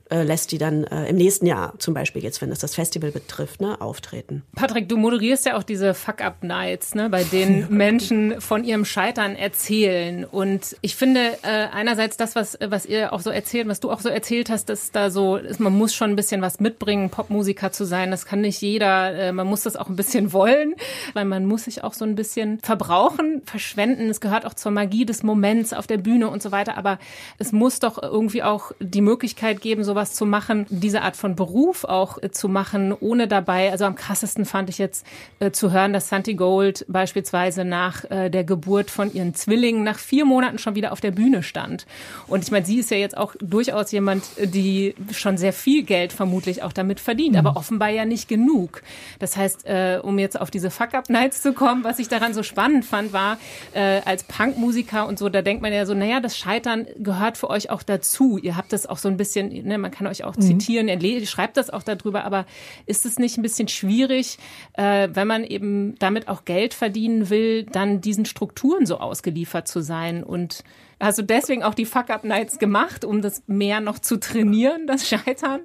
äh, 0.09 0.23
lässt 0.23 0.51
die 0.51 0.57
dann 0.57 0.83
äh, 0.85 1.09
im 1.09 1.17
nächsten 1.17 1.45
Jahr 1.45 1.73
zum 1.79 1.93
Beispiel 1.93 2.23
jetzt, 2.23 2.41
wenn 2.41 2.51
es 2.51 2.59
das 2.59 2.75
Festival 2.75 3.11
betrifft, 3.11 3.61
ne, 3.61 3.79
auftreten. 3.81 4.43
Patrick, 4.55 4.87
du 4.87 4.97
moderierst 4.97 5.45
ja 5.45 5.57
auch 5.57 5.63
diese 5.63 5.93
Fuck-Up-Nights, 5.93 6.95
ne, 6.95 7.09
bei 7.09 7.23
denen 7.23 7.67
Menschen 7.69 8.39
von 8.39 8.63
ihrem 8.63 8.85
Scheitern 8.85 9.35
erzählen. 9.35 10.23
Und 10.25 10.77
ich 10.81 10.95
finde 10.95 11.37
äh, 11.43 11.67
einerseits 11.71 12.17
das, 12.17 12.35
was, 12.35 12.57
was 12.65 12.85
ihr 12.85 13.11
auch 13.11 13.19
so 13.19 13.29
erzählt, 13.29 13.67
was 13.67 13.79
du 13.79 13.91
auch 13.91 13.99
so 13.99 14.09
erzählt 14.09 14.49
hast, 14.49 14.69
dass 14.69 14.91
da 14.91 15.09
so, 15.09 15.35
ist, 15.35 15.59
man 15.59 15.73
muss 15.73 15.93
schon 15.93 16.11
ein 16.11 16.15
bisschen 16.15 16.41
was 16.41 16.59
mitbringen, 16.59 17.09
Popmusiker 17.09 17.71
zu 17.71 17.85
sein. 17.85 18.11
Das 18.11 18.25
kann 18.25 18.41
nicht 18.41 18.61
jeder. 18.61 19.13
Äh, 19.13 19.31
man 19.33 19.47
muss 19.47 19.63
das 19.63 19.75
auch 19.75 19.89
ein 19.89 19.95
bisschen 19.95 20.31
wollen, 20.37 20.75
weil 21.13 21.25
man 21.25 21.45
muss 21.45 21.65
sich 21.65 21.83
auch 21.83 21.93
so 21.93 22.05
ein 22.05 22.15
bisschen 22.15 22.59
verbrauchen, 22.59 23.41
verschwenden. 23.45 24.09
Es 24.09 24.21
gehört 24.21 24.45
auch 24.45 24.53
zur 24.53 24.71
Magie 24.71 25.05
des 25.05 25.23
Moments 25.23 25.73
auf 25.73 25.87
der 25.87 25.97
Bühne 25.97 26.29
und 26.29 26.41
so 26.41 26.51
weiter. 26.51 26.77
Aber 26.77 26.97
es 27.39 27.51
muss 27.51 27.79
doch 27.79 28.01
irgendwie 28.01 28.43
auch 28.43 28.71
die 28.79 29.01
Möglichkeit 29.01 29.59
geben, 29.59 29.83
so 29.83 29.96
sowas 29.97 30.13
zu 30.13 30.27
machen, 30.27 30.67
diese 30.69 31.01
Art 31.01 31.15
von 31.15 31.35
Beruf 31.35 31.83
auch 31.83 32.21
äh, 32.21 32.29
zu 32.29 32.47
machen, 32.47 32.93
ohne 32.93 33.27
dabei, 33.27 33.71
also 33.71 33.85
am 33.85 33.95
krassesten 33.95 34.45
fand 34.45 34.69
ich 34.69 34.77
jetzt 34.77 35.07
äh, 35.39 35.49
zu 35.49 35.71
hören, 35.71 35.91
dass 35.91 36.09
Santi 36.09 36.35
Gold 36.35 36.85
beispielsweise 36.87 37.65
nach 37.65 38.03
äh, 38.11 38.29
der 38.29 38.43
Geburt 38.43 38.91
von 38.91 39.11
ihren 39.11 39.33
Zwillingen 39.33 39.83
nach 39.83 39.97
vier 39.97 40.25
Monaten 40.25 40.59
schon 40.59 40.75
wieder 40.75 40.91
auf 40.91 41.01
der 41.01 41.09
Bühne 41.09 41.41
stand. 41.41 41.87
Und 42.27 42.43
ich 42.43 42.51
meine, 42.51 42.63
sie 42.63 42.77
ist 42.77 42.91
ja 42.91 42.97
jetzt 42.97 43.17
auch 43.17 43.33
durchaus 43.39 43.91
jemand, 43.91 44.23
die 44.37 44.93
schon 45.11 45.37
sehr 45.37 45.51
viel 45.51 45.81
Geld 45.81 46.13
vermutlich 46.13 46.61
auch 46.61 46.73
damit 46.73 46.99
verdient, 46.99 47.31
mhm. 47.31 47.39
aber 47.39 47.57
offenbar 47.57 47.89
ja 47.89 48.05
nicht 48.05 48.27
genug. 48.27 48.83
Das 49.17 49.35
heißt, 49.35 49.65
äh, 49.65 49.99
um 50.03 50.19
jetzt 50.19 50.39
auf 50.39 50.51
diese 50.51 50.69
Fuck-Up-Nights 50.69 51.41
zu 51.41 51.53
kommen, 51.53 51.83
was 51.83 51.97
ich 51.97 52.07
daran 52.07 52.35
so 52.35 52.43
spannend 52.43 52.85
fand, 52.85 53.13
war, 53.13 53.39
äh, 53.73 54.01
als 54.05 54.23
Punkmusiker 54.23 55.07
und 55.07 55.17
so, 55.17 55.27
da 55.29 55.41
denkt 55.41 55.63
man 55.63 55.73
ja 55.73 55.87
so, 55.87 55.95
naja, 55.95 56.19
das 56.19 56.37
Scheitern 56.37 56.85
gehört 56.97 57.37
für 57.37 57.49
euch 57.49 57.71
auch 57.71 57.81
dazu. 57.81 58.37
Ihr 58.37 58.55
habt 58.55 58.71
das 58.73 58.85
auch 58.85 58.99
so 58.99 59.07
ein 59.07 59.17
bisschen, 59.17 59.49
ne, 59.65 59.79
man 59.87 59.91
kann 59.91 60.07
euch 60.07 60.23
auch 60.25 60.35
mhm. 60.35 60.41
zitieren, 60.41 60.87
er 60.89 61.25
schreibt 61.25 61.55
das 61.55 61.69
auch 61.69 61.83
darüber, 61.83 62.25
aber 62.25 62.45
ist 62.85 63.05
es 63.05 63.17
nicht 63.17 63.37
ein 63.37 63.41
bisschen 63.41 63.69
schwierig, 63.69 64.37
äh, 64.73 65.07
wenn 65.13 65.27
man 65.27 65.43
eben 65.45 65.95
damit 65.99 66.27
auch 66.27 66.43
Geld 66.43 66.73
verdienen 66.73 67.29
will, 67.29 67.63
dann 67.63 68.01
diesen 68.01 68.25
Strukturen 68.25 68.85
so 68.85 68.99
ausgeliefert 68.99 69.67
zu 69.67 69.81
sein 69.81 70.23
und 70.23 70.63
Hast 70.99 71.19
du 71.19 71.21
deswegen 71.21 71.61
auch 71.61 71.75
die 71.75 71.85
Fuck-Up-Nights 71.85 72.57
gemacht, 72.57 73.05
um 73.05 73.21
das 73.21 73.43
mehr 73.45 73.81
noch 73.81 73.99
zu 73.99 74.19
trainieren, 74.19 74.87
das 74.87 75.07
Scheitern? 75.07 75.59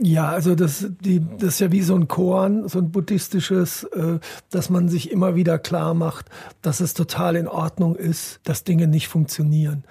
Ja, 0.00 0.30
also 0.30 0.54
das, 0.54 0.86
die, 1.02 1.20
das 1.36 1.50
ist 1.50 1.60
ja 1.60 1.70
wie 1.70 1.82
so 1.82 1.94
ein 1.94 2.08
Korn, 2.08 2.66
so 2.70 2.78
ein 2.78 2.90
buddhistisches, 2.90 3.84
äh, 3.84 4.18
dass 4.48 4.70
man 4.70 4.88
sich 4.88 5.10
immer 5.10 5.34
wieder 5.34 5.58
klar 5.58 5.92
macht, 5.92 6.30
dass 6.62 6.80
es 6.80 6.94
total 6.94 7.36
in 7.36 7.48
Ordnung 7.48 7.96
ist, 7.96 8.40
dass 8.44 8.64
Dinge 8.64 8.86
nicht 8.86 9.08
funktionieren. 9.08 9.84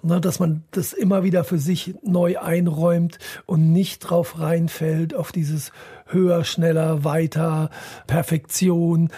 Ne, 0.00 0.20
dass 0.20 0.38
man 0.38 0.62
das 0.70 0.92
immer 0.92 1.24
wieder 1.24 1.42
für 1.42 1.58
sich 1.58 1.94
neu 2.02 2.38
einräumt 2.38 3.18
und 3.46 3.72
nicht 3.72 3.98
drauf 3.98 4.38
reinfällt, 4.38 5.12
auf 5.12 5.32
dieses 5.32 5.72
höher, 6.06 6.44
schneller, 6.44 7.02
weiter, 7.02 7.70
Perfektion. 8.06 9.10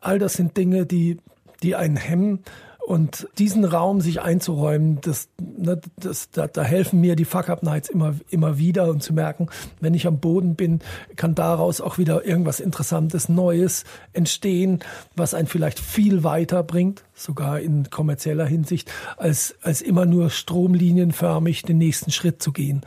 All 0.00 0.20
das 0.20 0.34
sind 0.34 0.56
Dinge, 0.56 0.86
die, 0.86 1.18
die 1.64 1.74
einen 1.74 1.96
hemmen. 1.96 2.44
Und 2.88 3.28
diesen 3.36 3.66
Raum 3.66 4.00
sich 4.00 4.22
einzuräumen, 4.22 5.02
das 5.02 5.28
ne, 5.38 5.78
das, 5.96 6.30
da, 6.30 6.46
da 6.46 6.62
helfen 6.62 7.02
mir 7.02 7.16
die 7.16 7.26
Fuck-Up-Nights 7.26 7.90
immer, 7.90 8.14
immer 8.30 8.56
wieder 8.56 8.88
und 8.88 9.02
zu 9.02 9.12
merken, 9.12 9.48
wenn 9.78 9.92
ich 9.92 10.06
am 10.06 10.20
Boden 10.20 10.54
bin, 10.54 10.80
kann 11.14 11.34
daraus 11.34 11.82
auch 11.82 11.98
wieder 11.98 12.24
irgendwas 12.24 12.60
Interessantes, 12.60 13.28
Neues 13.28 13.84
entstehen, 14.14 14.78
was 15.14 15.34
einen 15.34 15.48
vielleicht 15.48 15.80
viel 15.80 16.24
weiter 16.24 16.62
bringt, 16.62 17.04
sogar 17.14 17.60
in 17.60 17.90
kommerzieller 17.90 18.46
Hinsicht, 18.46 18.90
als, 19.18 19.56
als 19.60 19.82
immer 19.82 20.06
nur 20.06 20.30
stromlinienförmig 20.30 21.64
den 21.64 21.76
nächsten 21.76 22.10
Schritt 22.10 22.42
zu 22.42 22.52
gehen. 22.52 22.80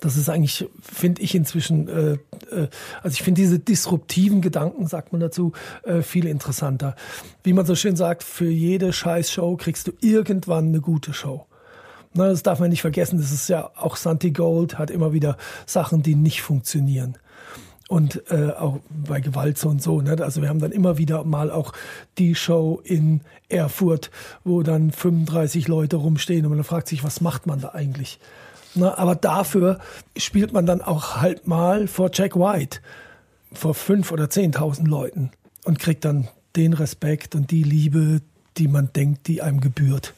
Das 0.00 0.18
ist 0.18 0.28
eigentlich, 0.28 0.68
finde 0.82 1.22
ich 1.22 1.34
inzwischen, 1.34 1.88
äh, 1.88 2.12
äh, 2.54 2.68
also 3.02 3.14
ich 3.14 3.22
finde 3.22 3.40
diese 3.40 3.58
disruptiven 3.58 4.42
Gedanken, 4.42 4.86
sagt 4.86 5.12
man 5.12 5.22
dazu, 5.22 5.52
äh, 5.84 6.02
viel 6.02 6.26
interessanter. 6.26 6.96
Wie 7.42 7.54
man 7.54 7.64
so 7.64 7.74
schön 7.74 7.96
sagt, 7.96 8.22
für 8.22 8.50
jede 8.50 8.92
Scheißshow 9.38 9.56
kriegst 9.56 9.86
du 9.86 9.92
irgendwann 10.00 10.68
eine 10.68 10.80
gute 10.80 11.12
Show. 11.12 11.46
Na, 12.14 12.28
das 12.28 12.42
darf 12.42 12.58
man 12.58 12.70
nicht 12.70 12.80
vergessen. 12.80 13.18
Das 13.18 13.30
ist 13.30 13.48
ja 13.48 13.70
auch 13.76 13.96
Santi 13.96 14.32
Gold 14.32 14.78
hat 14.78 14.90
immer 14.90 15.12
wieder 15.12 15.36
Sachen, 15.66 16.02
die 16.02 16.14
nicht 16.14 16.42
funktionieren 16.42 17.16
und 17.88 18.22
äh, 18.30 18.50
auch 18.50 18.80
bei 18.90 19.20
Gewalt 19.20 19.56
so 19.56 19.68
und 19.68 19.80
so. 19.80 20.00
Ne? 20.00 20.16
Also 20.20 20.42
wir 20.42 20.48
haben 20.48 20.58
dann 20.58 20.72
immer 20.72 20.98
wieder 20.98 21.24
mal 21.24 21.50
auch 21.50 21.72
die 22.18 22.34
Show 22.34 22.80
in 22.82 23.20
Erfurt, 23.48 24.10
wo 24.44 24.62
dann 24.62 24.90
35 24.90 25.68
Leute 25.68 25.96
rumstehen 25.96 26.44
und 26.44 26.54
man 26.54 26.64
fragt 26.64 26.88
sich, 26.88 27.04
was 27.04 27.20
macht 27.20 27.46
man 27.46 27.60
da 27.60 27.70
eigentlich? 27.70 28.18
Na, 28.74 28.98
aber 28.98 29.14
dafür 29.14 29.78
spielt 30.16 30.52
man 30.52 30.66
dann 30.66 30.82
auch 30.82 31.18
halt 31.18 31.46
mal 31.46 31.86
vor 31.86 32.10
Jack 32.12 32.36
White, 32.36 32.80
vor 33.52 33.74
fünf 33.74 34.12
oder 34.12 34.28
zehntausend 34.28 34.88
Leuten 34.88 35.30
und 35.64 35.78
kriegt 35.78 36.04
dann 36.04 36.28
den 36.56 36.72
Respekt 36.74 37.34
und 37.34 37.50
die 37.50 37.62
Liebe, 37.62 38.20
die 38.58 38.68
man 38.68 38.90
denkt, 38.92 39.26
die 39.26 39.42
einem 39.42 39.60
gebührt. 39.60 40.14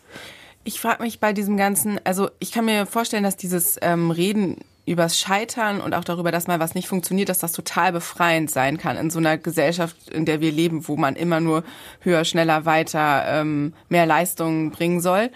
Ich 0.64 0.81
frage 0.81 1.03
mich 1.03 1.20
bei 1.20 1.33
diesem 1.33 1.57
ganzen, 1.57 1.98
also 2.05 2.31
ich 2.38 2.53
kann 2.53 2.64
mir 2.64 2.87
vorstellen, 2.87 3.24
dass 3.24 3.37
dieses 3.37 3.79
ähm, 3.81 4.11
Reden 4.11 4.59
übers 4.87 5.18
Scheitern 5.18 5.81
und 5.81 5.94
auch 5.94 6.05
darüber, 6.05 6.33
dass 6.33 6.48
mal 6.48 6.59
was 6.59 6.74
nicht 6.74 6.88
funktioniert, 6.88 7.29
dass 7.29 7.38
das 7.38 7.53
total 7.53 7.92
befreiend 7.92 8.50
sein 8.50 8.76
kann 8.76 8.96
in 8.96 9.11
so 9.11 9.18
einer 9.18 9.38
Gesellschaft, 9.38 10.11
in 10.11 10.24
der 10.24 10.40
wir 10.40 10.53
leben, 10.53 10.88
wo 10.88 10.96
man 10.96 11.16
immer 11.16 11.40
nur 11.40 11.64
höher, 12.00 12.24
schneller, 12.24 12.64
weiter, 12.64 13.24
ähm, 13.26 13.72
mehr 13.88 14.07
Leistungen 14.07 14.70
bringen 14.70 15.00
soll. 15.00 15.31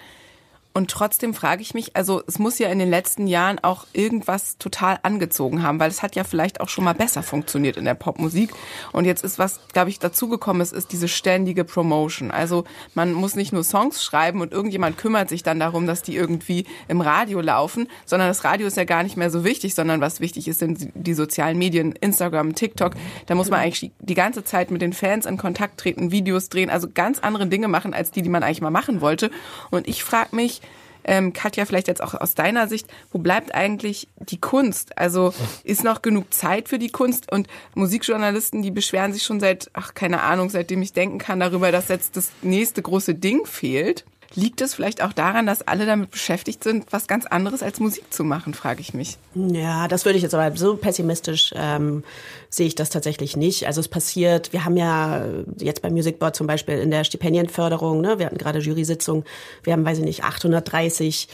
Und 0.76 0.90
trotzdem 0.90 1.34
frage 1.34 1.62
ich 1.62 1.72
mich, 1.72 1.94
also 1.94 2.20
es 2.26 2.40
muss 2.40 2.58
ja 2.58 2.68
in 2.68 2.80
den 2.80 2.90
letzten 2.90 3.28
Jahren 3.28 3.60
auch 3.62 3.86
irgendwas 3.92 4.58
total 4.58 4.98
angezogen 5.04 5.62
haben, 5.62 5.78
weil 5.78 5.88
es 5.88 6.02
hat 6.02 6.16
ja 6.16 6.24
vielleicht 6.24 6.60
auch 6.60 6.68
schon 6.68 6.82
mal 6.82 6.94
besser 6.94 7.22
funktioniert 7.22 7.76
in 7.76 7.84
der 7.84 7.94
Popmusik. 7.94 8.50
Und 8.90 9.04
jetzt 9.04 9.22
ist 9.22 9.38
was, 9.38 9.60
glaube 9.72 9.90
ich, 9.90 10.00
dazugekommen 10.00 10.60
ist, 10.60 10.72
ist 10.72 10.90
diese 10.90 11.06
ständige 11.06 11.62
Promotion. 11.62 12.32
Also 12.32 12.64
man 12.92 13.12
muss 13.12 13.36
nicht 13.36 13.52
nur 13.52 13.62
Songs 13.62 14.02
schreiben 14.02 14.40
und 14.40 14.50
irgendjemand 14.50 14.98
kümmert 14.98 15.28
sich 15.28 15.44
dann 15.44 15.60
darum, 15.60 15.86
dass 15.86 16.02
die 16.02 16.16
irgendwie 16.16 16.66
im 16.88 17.00
Radio 17.00 17.40
laufen, 17.40 17.86
sondern 18.04 18.26
das 18.26 18.42
Radio 18.42 18.66
ist 18.66 18.76
ja 18.76 18.82
gar 18.82 19.04
nicht 19.04 19.16
mehr 19.16 19.30
so 19.30 19.44
wichtig, 19.44 19.76
sondern 19.76 20.00
was 20.00 20.18
wichtig 20.18 20.48
ist, 20.48 20.58
sind 20.58 20.88
die 20.94 21.14
sozialen 21.14 21.56
Medien, 21.56 21.92
Instagram, 21.92 22.56
TikTok. 22.56 22.94
Da 23.26 23.36
muss 23.36 23.48
man 23.48 23.60
eigentlich 23.60 23.92
die 24.00 24.14
ganze 24.14 24.42
Zeit 24.42 24.72
mit 24.72 24.82
den 24.82 24.92
Fans 24.92 25.24
in 25.24 25.36
Kontakt 25.36 25.78
treten, 25.78 26.10
Videos 26.10 26.48
drehen, 26.48 26.68
also 26.68 26.88
ganz 26.92 27.20
andere 27.20 27.46
Dinge 27.46 27.68
machen, 27.68 27.94
als 27.94 28.10
die, 28.10 28.22
die 28.22 28.28
man 28.28 28.42
eigentlich 28.42 28.60
mal 28.60 28.70
machen 28.70 29.00
wollte. 29.00 29.30
Und 29.70 29.86
ich 29.86 30.02
frage 30.02 30.34
mich, 30.34 30.62
ähm, 31.04 31.32
Katja, 31.32 31.64
vielleicht 31.64 31.88
jetzt 31.88 32.02
auch 32.02 32.14
aus 32.14 32.34
deiner 32.34 32.68
Sicht, 32.68 32.88
wo 33.12 33.18
bleibt 33.18 33.54
eigentlich 33.54 34.08
die 34.18 34.40
Kunst? 34.40 34.96
Also 34.98 35.32
ist 35.64 35.84
noch 35.84 36.02
genug 36.02 36.32
Zeit 36.32 36.68
für 36.68 36.78
die 36.78 36.90
Kunst? 36.90 37.30
Und 37.30 37.48
Musikjournalisten, 37.74 38.62
die 38.62 38.70
beschweren 38.70 39.12
sich 39.12 39.22
schon 39.22 39.40
seit, 39.40 39.70
ach 39.72 39.94
keine 39.94 40.22
Ahnung, 40.22 40.50
seitdem 40.50 40.82
ich 40.82 40.92
denken 40.92 41.18
kann 41.18 41.40
darüber, 41.40 41.72
dass 41.72 41.88
jetzt 41.88 42.16
das 42.16 42.30
nächste 42.42 42.82
große 42.82 43.14
Ding 43.14 43.46
fehlt. 43.46 44.04
Liegt 44.36 44.60
es 44.60 44.74
vielleicht 44.74 45.02
auch 45.02 45.12
daran, 45.12 45.46
dass 45.46 45.62
alle 45.62 45.86
damit 45.86 46.10
beschäftigt 46.10 46.64
sind, 46.64 46.92
was 46.92 47.06
ganz 47.06 47.24
anderes 47.24 47.62
als 47.62 47.78
Musik 47.78 48.12
zu 48.12 48.24
machen, 48.24 48.52
frage 48.52 48.80
ich 48.80 48.92
mich. 48.92 49.16
Ja, 49.34 49.86
das 49.86 50.04
würde 50.04 50.16
ich 50.16 50.22
jetzt 50.22 50.34
aber 50.34 50.56
so 50.56 50.76
pessimistisch 50.76 51.54
ähm, 51.56 52.02
sehe 52.50 52.66
ich 52.66 52.74
das 52.74 52.90
tatsächlich 52.90 53.36
nicht. 53.36 53.66
Also 53.66 53.80
es 53.80 53.88
passiert, 53.88 54.52
wir 54.52 54.64
haben 54.64 54.76
ja 54.76 55.24
jetzt 55.58 55.82
beim 55.82 55.92
Music 55.92 56.18
Board 56.18 56.34
zum 56.34 56.46
Beispiel 56.46 56.78
in 56.78 56.90
der 56.90 57.04
Stipendienförderung, 57.04 58.00
ne, 58.00 58.18
wir 58.18 58.26
hatten 58.26 58.38
gerade 58.38 58.58
Jury-Sitzung, 58.58 59.24
wir 59.62 59.72
haben, 59.72 59.84
weiß 59.84 59.98
ich 59.98 60.04
nicht, 60.04 60.24
830 60.24 61.28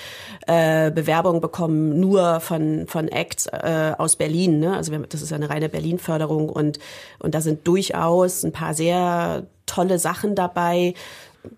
äh, 0.46 0.90
Bewerbungen 0.90 1.40
bekommen, 1.40 2.00
nur 2.00 2.40
von, 2.40 2.86
von 2.86 3.08
Acts 3.08 3.46
äh, 3.46 3.92
aus 3.96 4.16
Berlin. 4.16 4.60
Ne? 4.60 4.76
Also 4.76 4.92
wir, 4.92 4.98
das 5.00 5.22
ist 5.22 5.32
eine 5.32 5.48
reine 5.48 5.68
Berlin-Förderung 5.68 6.50
und, 6.50 6.78
und 7.18 7.34
da 7.34 7.40
sind 7.40 7.66
durchaus 7.66 8.44
ein 8.44 8.52
paar 8.52 8.74
sehr 8.74 9.46
tolle 9.66 9.98
Sachen 9.98 10.34
dabei. 10.34 10.94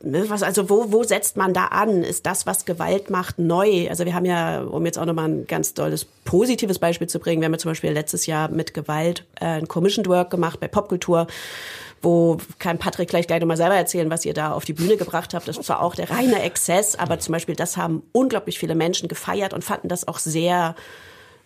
Ne, 0.02 0.24
was, 0.28 0.44
also 0.44 0.70
wo, 0.70 0.92
wo 0.92 1.02
setzt 1.02 1.36
man 1.36 1.52
da 1.52 1.66
an? 1.66 2.04
Ist 2.04 2.24
das, 2.26 2.46
was 2.46 2.64
Gewalt 2.64 3.10
macht, 3.10 3.38
neu? 3.38 3.88
Also 3.88 4.04
wir 4.04 4.14
haben 4.14 4.24
ja, 4.24 4.62
um 4.62 4.86
jetzt 4.86 4.98
auch 4.98 5.06
nochmal 5.06 5.28
ein 5.28 5.46
ganz 5.46 5.74
tolles 5.74 6.04
positives 6.24 6.78
Beispiel 6.78 7.08
zu 7.08 7.18
bringen, 7.18 7.40
wir 7.40 7.46
haben 7.46 7.54
ja 7.54 7.58
zum 7.58 7.70
Beispiel 7.72 7.90
letztes 7.90 8.26
Jahr 8.26 8.48
mit 8.48 8.74
Gewalt 8.74 9.24
äh, 9.40 9.46
ein 9.46 9.66
Commissioned 9.66 10.08
Work 10.08 10.30
gemacht 10.30 10.60
bei 10.60 10.68
Popkultur 10.68 11.26
wo 12.02 12.38
kann 12.58 12.78
Patrick 12.78 13.08
gleich 13.08 13.28
gleich 13.28 13.40
nochmal 13.40 13.56
selber 13.56 13.76
erzählen, 13.76 14.10
was 14.10 14.24
ihr 14.24 14.34
da 14.34 14.52
auf 14.52 14.64
die 14.64 14.72
Bühne 14.72 14.96
gebracht 14.96 15.34
habt. 15.34 15.46
Das 15.46 15.68
war 15.68 15.80
auch 15.80 15.94
der 15.94 16.10
reine 16.10 16.42
Exzess, 16.42 16.96
aber 16.96 17.20
zum 17.20 17.32
Beispiel 17.32 17.54
das 17.54 17.76
haben 17.76 18.02
unglaublich 18.12 18.58
viele 18.58 18.74
Menschen 18.74 19.08
gefeiert 19.08 19.54
und 19.54 19.62
fanden 19.62 19.88
das 19.88 20.08
auch 20.08 20.18
sehr 20.18 20.74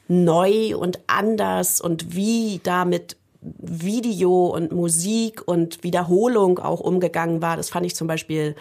neu 0.09 0.77
und 0.77 1.01
anders 1.07 1.81
und 1.81 2.15
wie 2.15 2.61
damit 2.63 3.17
Video 3.59 4.47
und 4.47 4.73
Musik 4.73 5.47
und 5.47 5.83
Wiederholung 5.83 6.59
auch 6.59 6.81
umgegangen 6.81 7.43
war. 7.43 7.57
Das 7.57 7.71
fand 7.71 7.87
ich 7.87 7.95
zum 7.95 8.07
Beispiel 8.07 8.57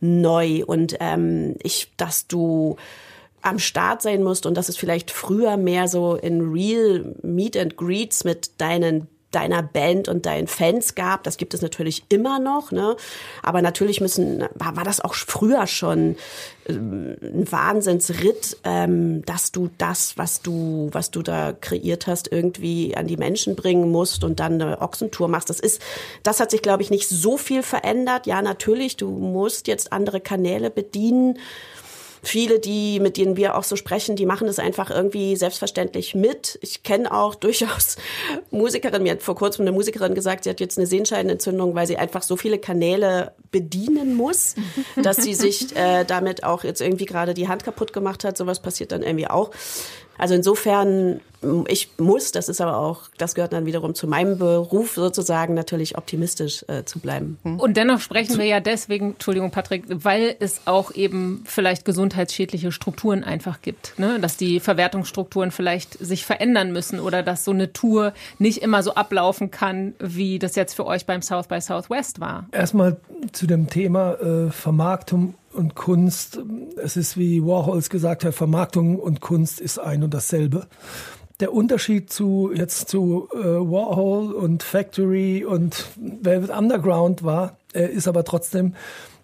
neu. 0.00 0.64
Und 0.64 0.96
ähm, 1.00 1.56
ich, 1.62 1.92
dass 1.96 2.26
du 2.26 2.76
am 3.42 3.58
Start 3.58 4.02
sein 4.02 4.22
musst 4.22 4.46
und 4.46 4.56
dass 4.56 4.68
es 4.68 4.76
vielleicht 4.76 5.10
früher 5.10 5.56
mehr 5.56 5.88
so 5.88 6.14
in 6.14 6.52
Real 6.52 7.14
Meet 7.22 7.56
and 7.56 7.76
Greets 7.76 8.24
mit 8.24 8.60
deinen 8.60 9.08
deiner 9.30 9.62
Band 9.62 10.08
und 10.08 10.26
deinen 10.26 10.46
Fans 10.46 10.94
gab. 10.94 11.22
Das 11.24 11.36
gibt 11.36 11.54
es 11.54 11.62
natürlich 11.62 12.04
immer 12.08 12.38
noch, 12.38 12.72
ne? 12.72 12.96
Aber 13.42 13.62
natürlich 13.62 14.00
müssen 14.00 14.44
war, 14.54 14.76
war 14.76 14.84
das 14.84 15.00
auch 15.00 15.14
früher 15.14 15.66
schon 15.66 16.16
äh, 16.66 16.72
ein 16.72 17.46
Wahnsinnsritt, 17.50 18.58
ähm, 18.64 19.24
dass 19.24 19.52
du 19.52 19.70
das, 19.78 20.16
was 20.18 20.42
du 20.42 20.88
was 20.92 21.10
du 21.10 21.22
da 21.22 21.52
kreiert 21.52 22.06
hast, 22.06 22.32
irgendwie 22.32 22.96
an 22.96 23.06
die 23.06 23.16
Menschen 23.16 23.56
bringen 23.56 23.90
musst 23.90 24.24
und 24.24 24.40
dann 24.40 24.60
eine 24.60 24.80
Ochsentour 24.80 25.28
machst. 25.28 25.50
Das 25.50 25.60
ist, 25.60 25.80
das 26.22 26.40
hat 26.40 26.50
sich 26.50 26.62
glaube 26.62 26.82
ich 26.82 26.90
nicht 26.90 27.08
so 27.08 27.36
viel 27.36 27.62
verändert. 27.62 28.26
Ja, 28.26 28.42
natürlich, 28.42 28.96
du 28.96 29.10
musst 29.10 29.68
jetzt 29.68 29.92
andere 29.92 30.20
Kanäle 30.20 30.70
bedienen 30.70 31.38
viele, 32.22 32.58
die, 32.58 33.00
mit 33.00 33.16
denen 33.16 33.36
wir 33.36 33.56
auch 33.56 33.64
so 33.64 33.76
sprechen, 33.76 34.16
die 34.16 34.26
machen 34.26 34.46
das 34.46 34.58
einfach 34.58 34.90
irgendwie 34.90 35.36
selbstverständlich 35.36 36.14
mit. 36.14 36.58
Ich 36.62 36.82
kenne 36.82 37.12
auch 37.12 37.34
durchaus 37.34 37.96
Musikerinnen, 38.50 39.02
mir 39.02 39.12
hat 39.12 39.22
vor 39.22 39.36
kurzem 39.36 39.62
eine 39.62 39.72
Musikerin 39.72 40.14
gesagt, 40.14 40.44
sie 40.44 40.50
hat 40.50 40.60
jetzt 40.60 40.78
eine 40.78 40.86
Sehenscheidenentzündung, 40.86 41.74
weil 41.74 41.86
sie 41.86 41.96
einfach 41.96 42.22
so 42.22 42.36
viele 42.36 42.58
Kanäle 42.58 43.32
bedienen 43.50 44.14
muss, 44.14 44.54
dass 45.02 45.16
sie 45.18 45.34
sich 45.34 45.74
äh, 45.76 46.04
damit 46.04 46.44
auch 46.44 46.64
jetzt 46.64 46.80
irgendwie 46.80 47.06
gerade 47.06 47.34
die 47.34 47.48
Hand 47.48 47.64
kaputt 47.64 47.92
gemacht 47.92 48.24
hat. 48.24 48.36
Sowas 48.36 48.60
passiert 48.60 48.92
dann 48.92 49.02
irgendwie 49.02 49.28
auch. 49.28 49.50
Also 50.20 50.34
insofern, 50.34 51.20
ich 51.66 51.88
muss, 51.96 52.30
das 52.30 52.50
ist 52.50 52.60
aber 52.60 52.76
auch, 52.76 53.08
das 53.16 53.34
gehört 53.34 53.54
dann 53.54 53.64
wiederum 53.64 53.94
zu 53.94 54.06
meinem 54.06 54.36
Beruf 54.36 54.92
sozusagen, 54.92 55.54
natürlich 55.54 55.96
optimistisch 55.96 56.62
äh, 56.68 56.84
zu 56.84 56.98
bleiben. 56.98 57.38
Hm. 57.42 57.58
Und 57.58 57.78
dennoch 57.78 58.00
sprechen 58.00 58.36
wir 58.36 58.44
ja 58.44 58.60
deswegen, 58.60 59.12
Entschuldigung 59.12 59.50
Patrick, 59.50 59.84
weil 59.88 60.36
es 60.38 60.60
auch 60.66 60.94
eben 60.94 61.42
vielleicht 61.46 61.86
gesundheitsschädliche 61.86 62.70
Strukturen 62.70 63.24
einfach 63.24 63.62
gibt, 63.62 63.98
ne? 63.98 64.20
dass 64.20 64.36
die 64.36 64.60
Verwertungsstrukturen 64.60 65.52
vielleicht 65.52 65.94
sich 65.94 66.26
verändern 66.26 66.70
müssen 66.70 67.00
oder 67.00 67.22
dass 67.22 67.46
so 67.46 67.52
eine 67.52 67.72
Tour 67.72 68.12
nicht 68.38 68.58
immer 68.62 68.82
so 68.82 68.94
ablaufen 68.94 69.50
kann, 69.50 69.94
wie 69.98 70.38
das 70.38 70.54
jetzt 70.54 70.74
für 70.74 70.84
euch 70.84 71.06
beim 71.06 71.22
South 71.22 71.48
by 71.48 71.62
Southwest 71.62 72.20
war. 72.20 72.46
Erstmal 72.52 72.98
zu 73.32 73.46
dem 73.46 73.70
Thema 73.70 74.20
äh, 74.20 74.50
Vermarktung 74.50 75.34
und 75.52 75.74
Kunst, 75.74 76.40
es 76.76 76.96
ist 76.96 77.16
wie 77.16 77.42
Warhols 77.42 77.90
gesagt 77.90 78.24
hat, 78.24 78.34
Vermarktung 78.34 78.98
und 78.98 79.20
Kunst 79.20 79.60
ist 79.60 79.78
ein 79.78 80.02
und 80.02 80.14
dasselbe. 80.14 80.66
Der 81.40 81.52
Unterschied 81.54 82.12
zu 82.12 82.52
jetzt 82.54 82.88
zu 82.88 83.28
äh, 83.32 83.38
Warhol 83.38 84.32
und 84.32 84.62
Factory 84.62 85.44
und 85.44 85.86
Velvet 85.96 86.50
Underground 86.50 87.22
war, 87.22 87.56
äh, 87.72 87.86
ist 87.86 88.08
aber 88.08 88.24
trotzdem, 88.24 88.74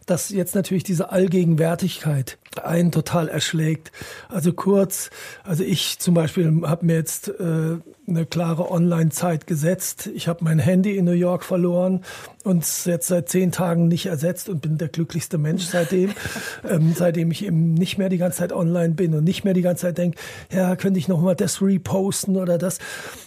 dass 0.07 0.31
jetzt 0.31 0.55
natürlich 0.55 0.85
diese 0.85 1.11
Allgegenwärtigkeit 1.11 2.39
einen 2.62 2.93
total 2.93 3.29
erschlägt. 3.29 3.93
Also 4.29 4.53
kurz, 4.53 5.11
also 5.45 5.62
ich 5.62 5.99
zum 5.99 6.15
Beispiel 6.15 6.62
habe 6.65 6.87
mir 6.87 6.95
jetzt 6.95 7.29
äh, 7.29 7.79
eine 8.09 8.27
klare 8.27 8.71
Online-Zeit 8.71 9.47
gesetzt. 9.47 10.09
Ich 10.15 10.29
habe 10.29 10.45
mein 10.45 10.61
Handy 10.61 10.97
in 10.97 11.05
New 11.05 11.11
York 11.11 11.45
verloren 11.45 12.05
und 12.46 12.64
jetzt 12.87 13.09
seit 13.09 13.28
zehn 13.28 13.50
Tagen 13.50 13.88
nicht 13.88 14.06
ersetzt 14.06 14.48
und 14.48 14.62
bin 14.62 14.78
der 14.78 14.87
glücklichste 14.87 15.37
Mensch 15.37 15.64
seitdem, 15.64 16.12
ähm, 16.68 16.94
seitdem 16.94 17.32
ich 17.32 17.44
eben 17.44 17.74
nicht 17.74 17.98
mehr 17.98 18.09
die 18.09 18.18
ganze 18.18 18.38
Zeit 18.38 18.52
online 18.52 18.94
bin 18.94 19.14
und 19.14 19.24
nicht 19.24 19.42
mehr 19.42 19.52
die 19.52 19.62
ganze 19.62 19.82
Zeit 19.82 19.98
denke, 19.98 20.16
ja, 20.52 20.76
könnte 20.76 21.00
ich 21.00 21.09
noch 21.09 21.20
mal 21.20 21.35
das 21.35 21.61
reposten 21.61 22.37
oder 22.37 22.56
das. 22.56 22.78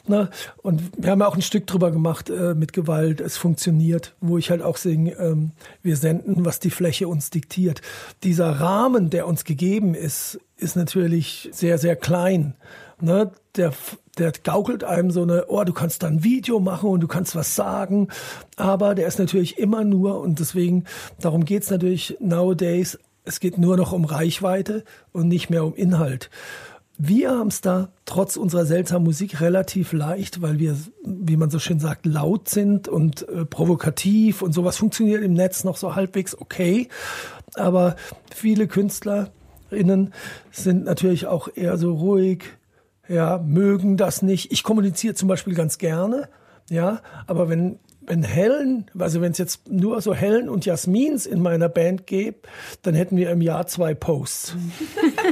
Ne? 0.07 0.29
Und 0.61 0.81
wir 0.97 1.11
haben 1.11 1.19
ja 1.19 1.27
auch 1.27 1.35
ein 1.35 1.41
Stück 1.41 1.67
drüber 1.67 1.91
gemacht 1.91 2.29
äh, 2.29 2.55
mit 2.55 2.71
Gewalt. 2.71 3.19
Es 3.19 3.35
funktioniert, 3.35 4.15
wo 4.21 4.37
ich 4.37 4.51
halt 4.51 4.61
auch 4.61 4.77
singe, 4.77 5.11
ähm, 5.19 5.51
wir 5.83 5.97
senden, 5.97 6.45
was 6.45 6.59
die 6.59 6.69
Fläche 6.69 7.09
uns 7.09 7.29
diktiert. 7.29 7.81
Dieser 8.23 8.49
Rahmen, 8.49 9.09
der 9.09 9.27
uns 9.27 9.43
gegeben 9.43 9.95
ist, 9.95 10.39
ist 10.55 10.77
natürlich 10.77 11.49
sehr, 11.51 11.77
sehr 11.77 11.97
klein. 11.97 12.53
Ne? 13.01 13.31
Der, 13.55 13.73
der 14.17 14.31
gaukelt 14.43 14.83
einem 14.83 15.11
so 15.11 15.23
eine, 15.23 15.45
oh, 15.47 15.63
du 15.63 15.73
kannst 15.73 16.03
da 16.03 16.07
ein 16.07 16.23
Video 16.23 16.59
machen 16.59 16.89
und 16.89 17.01
du 17.01 17.07
kannst 17.07 17.35
was 17.35 17.55
sagen, 17.55 18.09
aber 18.57 18.95
der 18.95 19.07
ist 19.07 19.19
natürlich 19.19 19.57
immer 19.57 19.83
nur, 19.83 20.19
und 20.19 20.39
deswegen, 20.39 20.85
darum 21.19 21.45
geht's 21.45 21.69
natürlich 21.69 22.17
nowadays, 22.19 22.99
es 23.25 23.39
geht 23.39 23.57
nur 23.57 23.77
noch 23.77 23.91
um 23.91 24.05
Reichweite 24.05 24.83
und 25.11 25.27
nicht 25.27 25.49
mehr 25.49 25.63
um 25.65 25.75
Inhalt. 25.75 26.29
Wir 27.01 27.31
haben 27.31 27.47
es 27.47 27.61
da 27.61 27.89
trotz 28.03 28.35
unserer 28.35 28.65
seltsamen 28.65 29.05
Musik 29.05 29.39
relativ 29.39 29.93
leicht, 29.93 30.41
weil 30.41 30.59
wir, 30.59 30.75
wie 31.05 31.37
man 31.37 31.49
so 31.49 31.57
schön 31.57 31.79
sagt, 31.79 32.05
laut 32.05 32.49
sind 32.49 32.89
und 32.89 33.27
äh, 33.29 33.45
provokativ 33.45 34.41
und 34.41 34.51
sowas 34.51 34.75
funktioniert 34.75 35.23
im 35.23 35.33
Netz 35.33 35.63
noch 35.63 35.77
so 35.77 35.95
halbwegs 35.95 36.37
okay. 36.37 36.89
Aber 37.53 37.95
viele 38.35 38.67
KünstlerInnen 38.67 40.13
sind 40.51 40.83
natürlich 40.83 41.27
auch 41.27 41.47
eher 41.55 41.77
so 41.77 41.93
ruhig, 41.93 42.43
ja, 43.09 43.39
mögen 43.39 43.97
das 43.97 44.21
nicht. 44.21 44.51
Ich 44.51 44.63
kommuniziere 44.63 45.15
zum 45.15 45.27
Beispiel 45.27 45.55
ganz 45.55 45.77
gerne, 45.77 46.29
ja, 46.69 47.01
aber 47.27 47.49
wenn 47.49 47.79
wenn 48.09 48.23
Helen, 48.23 48.89
also 48.97 49.21
wenn 49.21 49.33
es 49.33 49.37
jetzt 49.37 49.69
nur 49.69 50.01
so 50.01 50.15
Helen 50.15 50.49
und 50.49 50.65
Jasmins 50.65 51.27
in 51.27 51.41
meiner 51.41 51.69
Band 51.69 52.07
gäbe, 52.07 52.39
dann 52.81 52.95
hätten 52.95 53.15
wir 53.17 53.29
im 53.29 53.41
Jahr 53.41 53.67
zwei 53.67 53.93
Posts. 53.93 54.55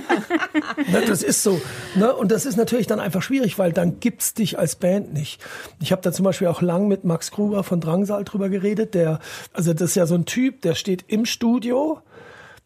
ne, 0.92 1.02
das 1.08 1.24
ist 1.24 1.42
so. 1.42 1.60
Ne? 1.96 2.16
Und 2.16 2.32
das 2.32 2.46
ist 2.46 2.56
natürlich 2.56 2.86
dann 2.86 3.00
einfach 3.00 3.24
schwierig, 3.24 3.58
weil 3.58 3.74
dann 3.74 4.00
gibt's 4.00 4.36
dich 4.36 4.60
als 4.60 4.76
Band 4.76 5.12
nicht. 5.12 5.44
Ich 5.82 5.92
habe 5.92 6.04
da 6.04 6.12
zum 6.12 6.24
Beispiel 6.24 6.48
auch 6.48 6.62
lang 6.62 6.88
mit 6.88 7.04
Max 7.04 7.32
Gruber 7.32 7.64
von 7.64 7.82
Drangsal 7.82 8.24
drüber 8.24 8.48
geredet. 8.48 8.94
Der, 8.94 9.20
also 9.54 9.74
das 9.74 9.90
ist 9.90 9.96
ja 9.96 10.06
so 10.06 10.14
ein 10.14 10.26
Typ, 10.26 10.62
der 10.62 10.76
steht 10.76 11.06
im 11.08 11.26
Studio, 11.26 12.02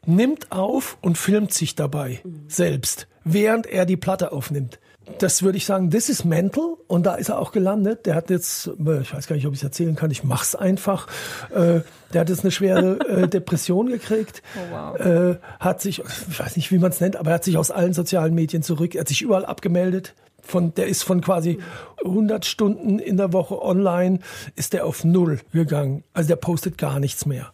nimmt 0.06 0.52
auf 0.52 0.97
und 1.02 1.17
filmt 1.17 1.54
sich 1.54 1.76
dabei 1.76 2.21
selbst, 2.50 3.08
während 3.24 3.65
er 3.65 3.86
die 3.86 3.97
Platte 3.97 4.34
aufnimmt 4.34 4.80
das 5.19 5.43
würde 5.43 5.58
ich 5.58 5.65
sagen, 5.65 5.89
this 5.89 6.10
is 6.10 6.24
mental. 6.24 6.78
Und 6.88 7.06
da 7.06 7.15
ist 7.15 7.30
er 7.30 7.39
auch 7.39 7.52
gelandet. 7.52 8.06
Der 8.06 8.15
hat 8.15 8.30
jetzt, 8.30 8.67
äh, 8.67 9.02
ich 9.02 9.13
weiß 9.13 9.28
gar 9.28 9.36
nicht, 9.36 9.45
ob 9.47 9.54
ich 9.54 9.60
es 9.60 9.63
erzählen 9.63 9.95
kann, 9.95 10.12
ich 10.12 10.24
mach's 10.24 10.56
einfach. 10.56 11.08
Äh, 11.52 11.82
der 12.13 12.21
hat 12.21 12.30
jetzt 12.30 12.43
eine 12.43 12.52
schwere 12.52 13.00
äh, 13.08 13.28
Depression 13.30 13.88
gekriegt. 13.88 14.41
Oh, 14.56 14.76
wow. 14.76 15.00
Äh, 15.00 15.38
hat 15.60 15.82
sich, 15.82 16.00
ich 16.00 16.39
weiß 16.39 16.56
nicht, 16.56 16.71
wie 16.71 16.78
man 16.78 16.91
es 16.91 17.00
nennt, 17.00 17.15
aber 17.15 17.32
er 17.32 17.36
hat 17.36 17.43
sich 17.43 17.58
aus 17.58 17.71
allen 17.71 17.93
sozialen 17.93 18.34
Medien 18.34 18.63
zurück, 18.63 18.95
er 18.95 19.02
hat 19.02 19.08
sich 19.08 19.21
überall 19.21 19.45
abgemeldet. 19.45 20.13
Von, 20.43 20.74
der 20.74 20.88
ist 20.88 21.04
von 21.04 21.21
quasi 21.21 21.60
100 22.04 22.45
Stunden 22.45 22.97
in 22.97 23.15
der 23.15 23.32
Woche 23.32 23.62
online, 23.62 24.19
ist 24.56 24.74
der 24.74 24.86
auf 24.86 25.04
Null 25.04 25.39
gegangen. 25.54 26.04
Also 26.13 26.30
der 26.30 26.36
postet 26.36 26.80
gar 26.80 27.00
nichts 27.00 27.28
mehr. 27.28 27.54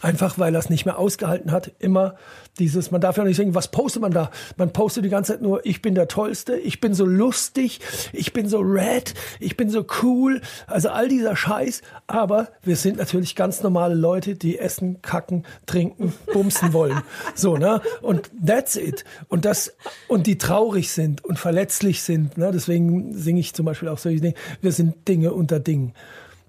Einfach 0.00 0.38
weil 0.38 0.54
er 0.54 0.60
es 0.60 0.70
nicht 0.70 0.84
mehr 0.84 0.98
ausgehalten 0.98 1.50
hat, 1.50 1.72
immer 1.78 2.14
dieses, 2.58 2.90
man 2.90 3.00
darf 3.00 3.16
ja 3.16 3.24
nicht 3.24 3.36
sagen, 3.36 3.54
was 3.54 3.68
postet 3.70 4.02
man 4.02 4.12
da? 4.12 4.30
Man 4.56 4.72
postet 4.72 5.04
die 5.04 5.08
ganze 5.08 5.32
Zeit 5.32 5.42
nur, 5.42 5.64
ich 5.64 5.82
bin 5.82 5.94
der 5.94 6.08
Tollste, 6.08 6.56
ich 6.56 6.80
bin 6.80 6.94
so 6.94 7.04
lustig, 7.04 7.80
ich 8.12 8.32
bin 8.32 8.48
so 8.48 8.60
red, 8.60 9.14
ich 9.40 9.56
bin 9.56 9.70
so 9.70 9.84
cool, 10.02 10.40
also 10.66 10.90
all 10.90 11.08
dieser 11.08 11.36
Scheiß. 11.36 11.82
Aber 12.06 12.48
wir 12.62 12.76
sind 12.76 12.98
natürlich 12.98 13.36
ganz 13.36 13.62
normale 13.62 13.94
Leute, 13.94 14.34
die 14.34 14.58
essen, 14.58 15.02
kacken, 15.02 15.44
trinken, 15.66 16.12
bumsen 16.32 16.72
wollen. 16.72 17.02
So, 17.34 17.56
ne? 17.56 17.80
Und 18.02 18.30
that's 18.44 18.74
it. 18.74 19.04
Und 19.28 19.44
das, 19.44 19.72
und 20.08 20.26
die 20.26 20.38
traurig 20.38 20.90
sind 20.90 21.24
und 21.24 21.38
verletzlich 21.38 22.02
sind, 22.02 22.36
ne? 22.36 22.50
Deswegen 22.52 23.16
singe 23.16 23.40
ich 23.40 23.54
zum 23.54 23.66
Beispiel 23.66 23.88
auch 23.88 23.98
solche 23.98 24.20
Dinge. 24.20 24.34
Wir 24.60 24.72
sind 24.72 25.06
Dinge 25.06 25.32
unter 25.32 25.60
Dingen 25.60 25.94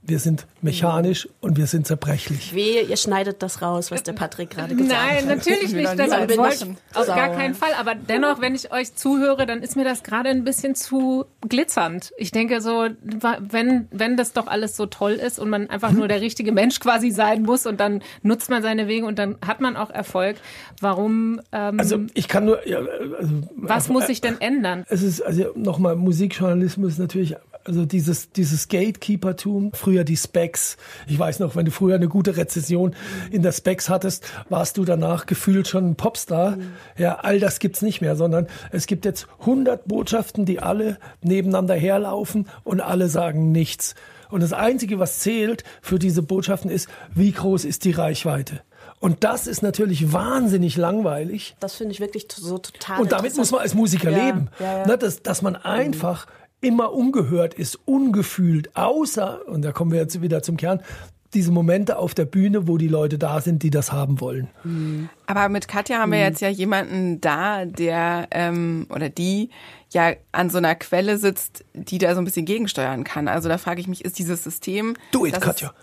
wir 0.10 0.20
sind 0.20 0.48
mechanisch 0.62 1.30
und 1.40 1.58
wir 1.58 1.68
sind 1.68 1.88
zerbrechlich. 1.88 2.54
Wehe, 2.54 2.82
ihr 2.82 2.98
schneidet 2.98 3.42
das 3.42 3.62
raus, 3.62 3.92
was 3.92 4.04
der 4.04 4.14
Patrick 4.14 4.50
gerade 4.50 4.76
gesagt 4.76 4.92
Nein, 4.92 5.18
hat. 5.18 5.26
Nein, 5.26 5.38
natürlich 5.38 5.74
nicht. 5.74 6.00
Das 6.00 6.12
wollte 6.38 6.76
ich 6.94 6.98
auf 6.98 7.08
gar 7.08 7.30
keinen 7.30 7.56
Fall. 7.56 7.72
Aber 7.80 7.96
dennoch, 7.96 8.42
wenn 8.42 8.56
ich 8.56 8.72
euch 8.74 8.96
zuhöre, 8.96 9.46
dann 9.46 9.62
ist 9.62 9.76
mir 9.76 9.84
das 9.84 10.04
gerade 10.04 10.30
ein 10.30 10.44
bisschen 10.44 10.76
zu 10.76 11.26
glitzernd. 11.48 12.12
Ich 12.18 12.32
denke 12.32 12.62
so, 12.62 12.88
wenn, 13.40 13.88
wenn 13.92 14.18
das 14.18 14.34
doch 14.34 14.48
alles 14.48 14.76
so 14.76 14.86
toll 14.86 15.14
ist 15.14 15.40
und 15.40 15.50
man 15.50 15.70
einfach 15.70 15.92
nur 15.92 16.08
der 16.08 16.22
richtige 16.22 16.52
Mensch 16.52 16.80
quasi 16.80 17.12
sein 17.12 17.44
muss 17.44 17.66
und 17.66 17.80
dann 17.80 18.02
nutzt 18.24 18.50
man 18.50 18.64
seine 18.64 18.88
Wege 18.88 19.06
und 19.06 19.20
dann 19.20 19.38
hat 19.46 19.62
man 19.62 19.78
auch 19.78 19.90
Erfolg. 19.90 20.38
Warum? 20.82 21.40
Ähm, 21.52 21.80
also 21.80 22.00
ich 22.14 22.28
kann 22.28 22.46
nur. 22.46 22.68
Ja, 22.68 22.80
also, 22.80 23.44
was 23.56 23.90
muss 23.90 24.08
sich 24.08 24.22
denn 24.22 24.42
ändern? 24.42 24.86
Es 24.90 25.04
ist 25.04 25.22
also 25.22 25.52
nochmal 25.56 25.96
Musikjournalismus 25.96 26.94
ist 26.94 27.00
natürlich 27.00 27.36
also 27.70 27.86
dieses, 27.86 28.32
dieses 28.32 28.68
Gatekeeper-Tum, 28.68 29.72
früher 29.74 30.04
die 30.04 30.18
Specs. 30.18 30.76
Ich 31.08 31.20
weiß 31.20 31.38
noch, 31.38 31.56
wenn 31.56 31.66
du 31.66 31.72
früher 31.72 31.96
eine 31.96 32.08
gute 32.08 32.36
Rezession 32.36 32.96
in 33.30 33.44
der 33.44 33.52
Specs 33.52 33.90
hattest, 33.90 34.26
warst 34.50 34.78
du 34.78 34.86
danach 34.86 35.28
gefühlt 35.28 35.68
schon 35.68 35.92
ein 35.92 35.96
Popstar. 35.96 36.56
Mhm. 36.56 36.72
Ja, 36.98 37.20
all 37.20 37.40
das 37.40 37.60
gibt's 37.60 37.84
nicht 37.84 38.02
mehr, 38.02 38.16
sondern 38.16 38.48
es 38.72 38.88
gibt 38.88 39.06
jetzt 39.06 39.28
100 39.42 39.88
Botschaften, 39.88 40.46
die 40.46 40.60
alle 40.60 40.98
nebeneinander 41.22 41.76
herlaufen 41.76 42.48
und 42.64 42.82
alle 42.82 43.08
sagen 43.08 43.52
nichts. 43.52 43.94
Und 44.32 44.42
das 44.42 44.54
Einzige, 44.54 44.98
was 44.98 45.20
zählt 45.20 45.64
für 45.82 46.00
diese 46.00 46.24
Botschaften 46.24 46.72
ist, 46.72 46.90
wie 47.14 47.32
groß 47.32 47.66
ist 47.66 47.86
die 47.86 47.92
Reichweite. 47.92 48.62
Und 49.00 49.24
das 49.24 49.48
ist 49.48 49.62
natürlich 49.62 50.12
wahnsinnig 50.12 50.76
langweilig. 50.76 51.56
Das 51.60 51.76
finde 51.76 51.94
ich 51.94 52.00
wirklich 52.00 52.28
so 52.36 52.58
total. 52.58 53.00
Und 53.00 53.12
damit 53.12 53.38
muss 53.38 53.52
man 53.52 53.62
als 53.62 53.74
Musiker 53.74 54.10
ja, 54.10 54.26
leben. 54.26 54.50
Ja, 54.60 54.80
ja. 54.80 54.88
Ne, 54.88 54.98
dass, 54.98 55.22
dass 55.22 55.42
man 55.42 55.56
einfach 55.56 56.28
immer 56.62 56.94
ungehört 56.94 57.54
ist, 57.54 57.80
ungefühlt, 57.86 58.76
außer, 58.76 59.48
und 59.48 59.64
da 59.64 59.72
kommen 59.72 59.92
wir 59.92 60.00
jetzt 60.00 60.22
wieder 60.22 60.44
zum 60.44 60.58
Kern, 60.58 60.82
diese 61.34 61.52
Momente 61.52 61.98
auf 61.98 62.16
der 62.16 62.26
Bühne, 62.26 62.68
wo 62.68 62.78
die 62.78 62.88
Leute 62.88 63.20
da 63.20 63.40
sind, 63.40 63.62
die 63.62 63.70
das 63.70 63.92
haben 63.92 64.20
wollen. 64.20 64.48
Mhm. 64.64 65.10
Aber 65.28 65.48
mit 65.50 65.68
Katja 65.68 66.00
haben 66.00 66.12
wir 66.12 66.18
mhm. 66.18 66.26
jetzt 66.26 66.42
ja 66.42 66.50
jemanden 66.50 67.22
da, 67.22 67.66
der 67.66 68.28
ähm, 68.32 68.88
oder 68.90 69.10
die 69.10 69.52
ja 69.92 70.14
an 70.32 70.50
so 70.50 70.58
einer 70.58 70.76
Quelle 70.76 71.18
sitzt, 71.18 71.66
die 71.74 72.00
da 72.00 72.14
so 72.14 72.22
ein 72.22 72.26
bisschen 72.26 72.46
gegensteuern 72.46 73.04
kann. 73.04 73.28
Also 73.28 73.48
da 73.48 73.60
frage 73.60 73.80
ich 73.80 73.88
mich, 73.88 74.04
ist 74.06 74.18
dieses 74.18 74.44
System, 74.44 74.96
Do 75.12 75.26
it, 75.26 75.40
Katja. 75.40 75.74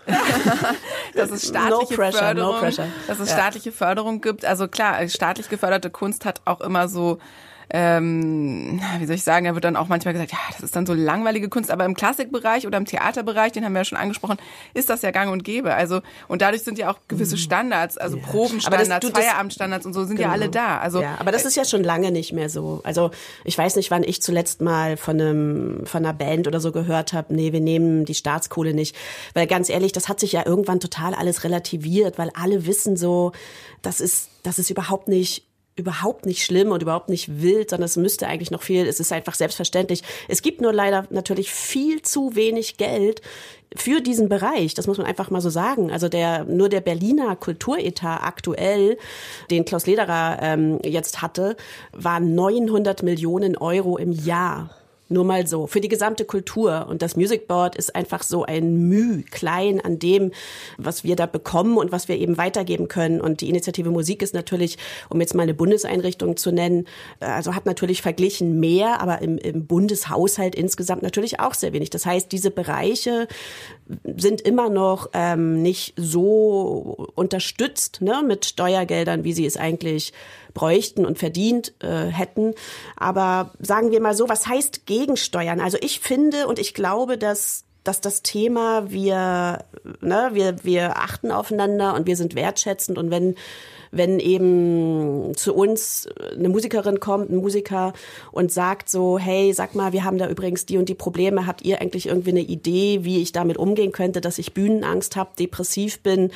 dass 1.15 1.31
es 1.31 1.43
staatliche 1.47 1.93
no 1.93 1.97
pressure, 1.97 2.19
Förderung, 2.19 2.55
no 2.55 2.61
dass 3.07 3.19
es 3.19 3.29
ja. 3.29 3.35
staatliche 3.35 3.71
Förderung 3.71 4.19
gibt. 4.21 4.43
Also 4.43 4.67
klar, 4.67 5.07
staatlich 5.07 5.49
geförderte 5.49 5.89
Kunst 5.89 6.25
hat 6.25 6.41
auch 6.45 6.61
immer 6.61 6.89
so 6.89 7.19
ähm, 7.69 8.79
wie 8.99 9.05
soll 9.05 9.15
ich 9.15 9.23
sagen, 9.23 9.45
da 9.45 9.53
wird 9.53 9.65
dann 9.65 9.75
auch 9.75 9.89
manchmal 9.89 10.13
gesagt, 10.13 10.31
ja, 10.31 10.37
das 10.51 10.61
ist 10.61 10.75
dann 10.75 10.85
so 10.85 10.93
langweilige 10.93 11.49
Kunst, 11.49 11.69
aber 11.69 11.83
im 11.83 11.95
Klassikbereich 11.95 12.65
oder 12.65 12.77
im 12.77 12.85
Theaterbereich, 12.85 13.51
den 13.51 13.65
haben 13.65 13.73
wir 13.73 13.79
ja 13.79 13.85
schon 13.85 13.97
angesprochen, 13.97 14.37
ist 14.73 14.89
das 14.89 15.01
ja 15.01 15.11
gang 15.11 15.31
und 15.31 15.43
gäbe. 15.43 15.73
Also 15.73 16.01
und 16.29 16.41
dadurch 16.41 16.63
sind 16.63 16.77
ja 16.77 16.89
auch 16.89 16.99
gewisse 17.07 17.35
mhm. 17.35 17.39
Standards, 17.39 17.97
also 17.97 18.17
ja. 18.17 18.23
Probenstandards, 18.25 19.09
Feierabendstandards 19.09 19.85
und 19.85 19.93
so 19.93 20.05
sind 20.05 20.15
genau. 20.15 20.29
ja 20.29 20.33
alle 20.33 20.49
da. 20.49 20.77
Also 20.77 21.01
ja, 21.01 21.17
aber 21.19 21.31
das 21.31 21.45
ist 21.45 21.55
ja 21.55 21.65
schon 21.65 21.83
lange 21.83 22.11
nicht 22.11 22.31
mehr 22.31 22.49
so. 22.49 22.81
Also 22.83 23.11
ich 23.43 23.57
weiß 23.57 23.75
nicht, 23.75 23.91
wann 23.91 24.03
ich 24.03 24.21
zuletzt 24.21 24.61
mal 24.61 24.95
von 24.95 25.19
einem 25.19 25.85
von 25.85 26.05
einer 26.05 26.13
Band 26.13 26.47
oder 26.47 26.61
so 26.61 26.71
gehört 26.71 27.11
habe, 27.11 27.33
nee, 27.33 27.51
wir 27.51 27.61
nehmen 27.61 28.05
die 28.05 28.15
Staatskohle 28.15 28.73
nicht, 28.73 28.95
weil 29.33 29.45
ganz 29.45 29.69
ehrlich, 29.69 29.91
das 29.91 30.07
hat 30.07 30.21
sich 30.21 30.31
ja 30.31 30.45
irgendwann 30.45 30.79
total 30.79 31.13
alles 31.13 31.43
relativiert, 31.43 32.17
weil 32.17 32.31
alle 32.33 32.65
wissen 32.65 32.95
so, 32.95 33.33
das 33.81 33.99
ist 33.99 34.29
das 34.43 34.59
ist 34.59 34.69
überhaupt 34.69 35.09
nicht 35.09 35.46
überhaupt 35.77 36.25
nicht 36.25 36.43
schlimm 36.43 36.71
und 36.71 36.81
überhaupt 36.81 37.07
nicht 37.07 37.41
wild, 37.41 37.69
sondern 37.69 37.85
es 37.85 37.95
müsste 37.95 38.27
eigentlich 38.27 38.51
noch 38.51 38.63
viel, 38.63 38.85
es 38.85 38.99
ist 38.99 39.13
einfach 39.13 39.35
selbstverständlich. 39.35 40.01
Es 40.27 40.41
gibt 40.41 40.59
nur 40.59 40.73
leider 40.73 41.05
natürlich 41.09 41.51
viel 41.51 42.01
zu 42.01 42.35
wenig 42.35 42.77
Geld 42.77 43.21
für 43.75 44.01
diesen 44.01 44.27
Bereich, 44.27 44.73
das 44.73 44.87
muss 44.87 44.97
man 44.97 45.05
einfach 45.05 45.29
mal 45.29 45.41
so 45.41 45.49
sagen. 45.49 45.91
Also 45.91 46.09
der 46.09 46.45
nur 46.45 46.69
der 46.69 46.81
Berliner 46.81 47.35
Kulturetat 47.35 48.23
aktuell, 48.23 48.97
den 49.51 49.65
Klaus 49.65 49.85
Lederer 49.85 50.39
ähm, 50.41 50.79
jetzt 50.83 51.21
hatte, 51.21 51.55
war 51.91 52.19
900 52.19 53.03
Millionen 53.03 53.55
Euro 53.55 53.97
im 53.97 54.11
Jahr. 54.11 54.71
Nur 55.09 55.23
mal 55.23 55.47
so. 55.47 55.67
Für 55.67 55.81
die 55.81 55.87
gesamte 55.87 56.25
Kultur. 56.25 56.87
Und 56.89 57.01
das 57.01 57.15
Music 57.15 57.47
Board 57.47 57.75
ist 57.75 57.95
einfach 57.95 58.23
so 58.23 58.43
ein 58.43 58.89
Müh 58.89 59.23
klein 59.23 59.79
an 59.79 59.99
dem, 59.99 60.31
was 60.77 61.03
wir 61.03 61.15
da 61.15 61.25
bekommen 61.25 61.77
und 61.77 61.91
was 61.91 62.07
wir 62.07 62.17
eben 62.17 62.37
weitergeben 62.37 62.87
können. 62.87 63.21
Und 63.21 63.41
die 63.41 63.49
Initiative 63.49 63.89
Musik 63.89 64.21
ist 64.21 64.33
natürlich, 64.33 64.77
um 65.09 65.21
jetzt 65.21 65.33
mal 65.33 65.43
eine 65.43 65.53
Bundeseinrichtung 65.53 66.35
zu 66.35 66.51
nennen, 66.51 66.87
also 67.19 67.55
hat 67.55 67.65
natürlich 67.65 68.01
verglichen 68.01 68.59
mehr, 68.59 69.01
aber 69.01 69.21
im, 69.21 69.37
im 69.37 69.65
Bundeshaushalt 69.65 70.55
insgesamt 70.55 71.03
natürlich 71.03 71.39
auch 71.39 71.53
sehr 71.53 71.73
wenig. 71.73 71.89
Das 71.89 72.05
heißt, 72.05 72.31
diese 72.31 72.51
Bereiche 72.51 73.27
sind 74.17 74.41
immer 74.41 74.69
noch 74.69 75.09
ähm, 75.13 75.61
nicht 75.61 75.93
so 75.95 77.07
unterstützt 77.15 78.01
ne, 78.01 78.23
mit 78.25 78.45
Steuergeldern, 78.45 79.23
wie 79.23 79.33
sie 79.33 79.45
es 79.45 79.57
eigentlich 79.57 80.13
bräuchten 80.57 81.05
und 81.05 81.19
verdient 81.19 81.73
äh, 81.83 82.07
hätten. 82.07 82.55
Aber 82.95 83.51
sagen 83.59 83.91
wir 83.91 84.01
mal 84.01 84.15
so, 84.15 84.27
was 84.27 84.47
heißt 84.47 84.87
Gegensteuern? 84.87 85.59
Also 85.61 85.77
ich 85.79 85.99
finde 85.99 86.47
und 86.47 86.57
ich 86.57 86.73
glaube, 86.73 87.17
dass 87.17 87.63
dass 87.83 88.01
das 88.01 88.21
Thema 88.21 88.91
wir 88.91 89.59
ne, 90.01 90.29
wir 90.33 90.55
wir 90.63 90.97
achten 90.97 91.31
aufeinander 91.31 91.93
und 91.93 92.07
wir 92.07 92.17
sind 92.17 92.33
wertschätzend 92.33 92.97
und 92.97 93.11
wenn 93.11 93.35
wenn 93.91 94.19
eben 94.19 95.33
zu 95.35 95.53
uns 95.53 96.07
eine 96.35 96.49
Musikerin 96.49 96.99
kommt, 96.99 97.29
ein 97.29 97.37
Musiker 97.37 97.93
und 98.31 98.51
sagt 98.51 98.89
so, 98.89 99.17
hey, 99.17 99.53
sag 99.53 99.75
mal, 99.75 99.93
wir 99.93 100.03
haben 100.03 100.17
da 100.17 100.27
übrigens 100.27 100.65
die 100.65 100.77
und 100.77 100.89
die 100.89 100.95
Probleme, 100.95 101.47
habt 101.47 101.63
ihr 101.63 101.81
eigentlich 101.81 102.07
irgendwie 102.07 102.31
eine 102.31 102.41
Idee, 102.41 103.03
wie 103.03 103.21
ich 103.21 103.31
damit 103.31 103.57
umgehen 103.57 103.91
könnte, 103.91 104.21
dass 104.21 104.37
ich 104.37 104.53
Bühnenangst 104.53 105.15
habe, 105.15 105.31
depressiv 105.37 105.99
bin? 105.99 106.31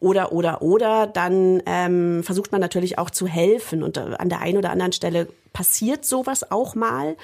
Oder 0.00 0.32
oder 0.32 0.62
oder, 0.62 1.06
dann 1.06 1.62
ähm, 1.66 2.22
versucht 2.22 2.52
man 2.52 2.60
natürlich 2.60 2.98
auch 2.98 3.10
zu 3.10 3.26
helfen. 3.26 3.82
Und 3.82 3.98
an 3.98 4.28
der 4.28 4.40
einen 4.40 4.58
oder 4.58 4.70
anderen 4.70 4.92
Stelle 4.92 5.28
passiert 5.52 6.04
sowas 6.04 6.50
auch 6.50 6.74
mal. 6.74 7.16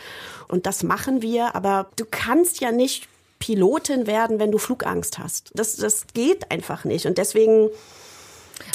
Und 0.49 0.67
das 0.67 0.83
machen 0.83 1.23
wir, 1.23 1.55
aber 1.55 1.89
du 1.97 2.05
kannst 2.11 2.61
ja 2.61 2.73
nicht 2.73 3.09
Pilotin 3.39 4.07
werden, 4.07 4.39
wenn 4.39 4.53
du 4.53 4.59
Flugangst 4.59 5.19
hast. 5.19 5.51
Das, 5.55 5.77
das 5.77 6.07
geht 6.15 6.51
einfach 6.51 6.85
nicht. 6.85 7.07
Und 7.07 7.19
deswegen 7.19 7.71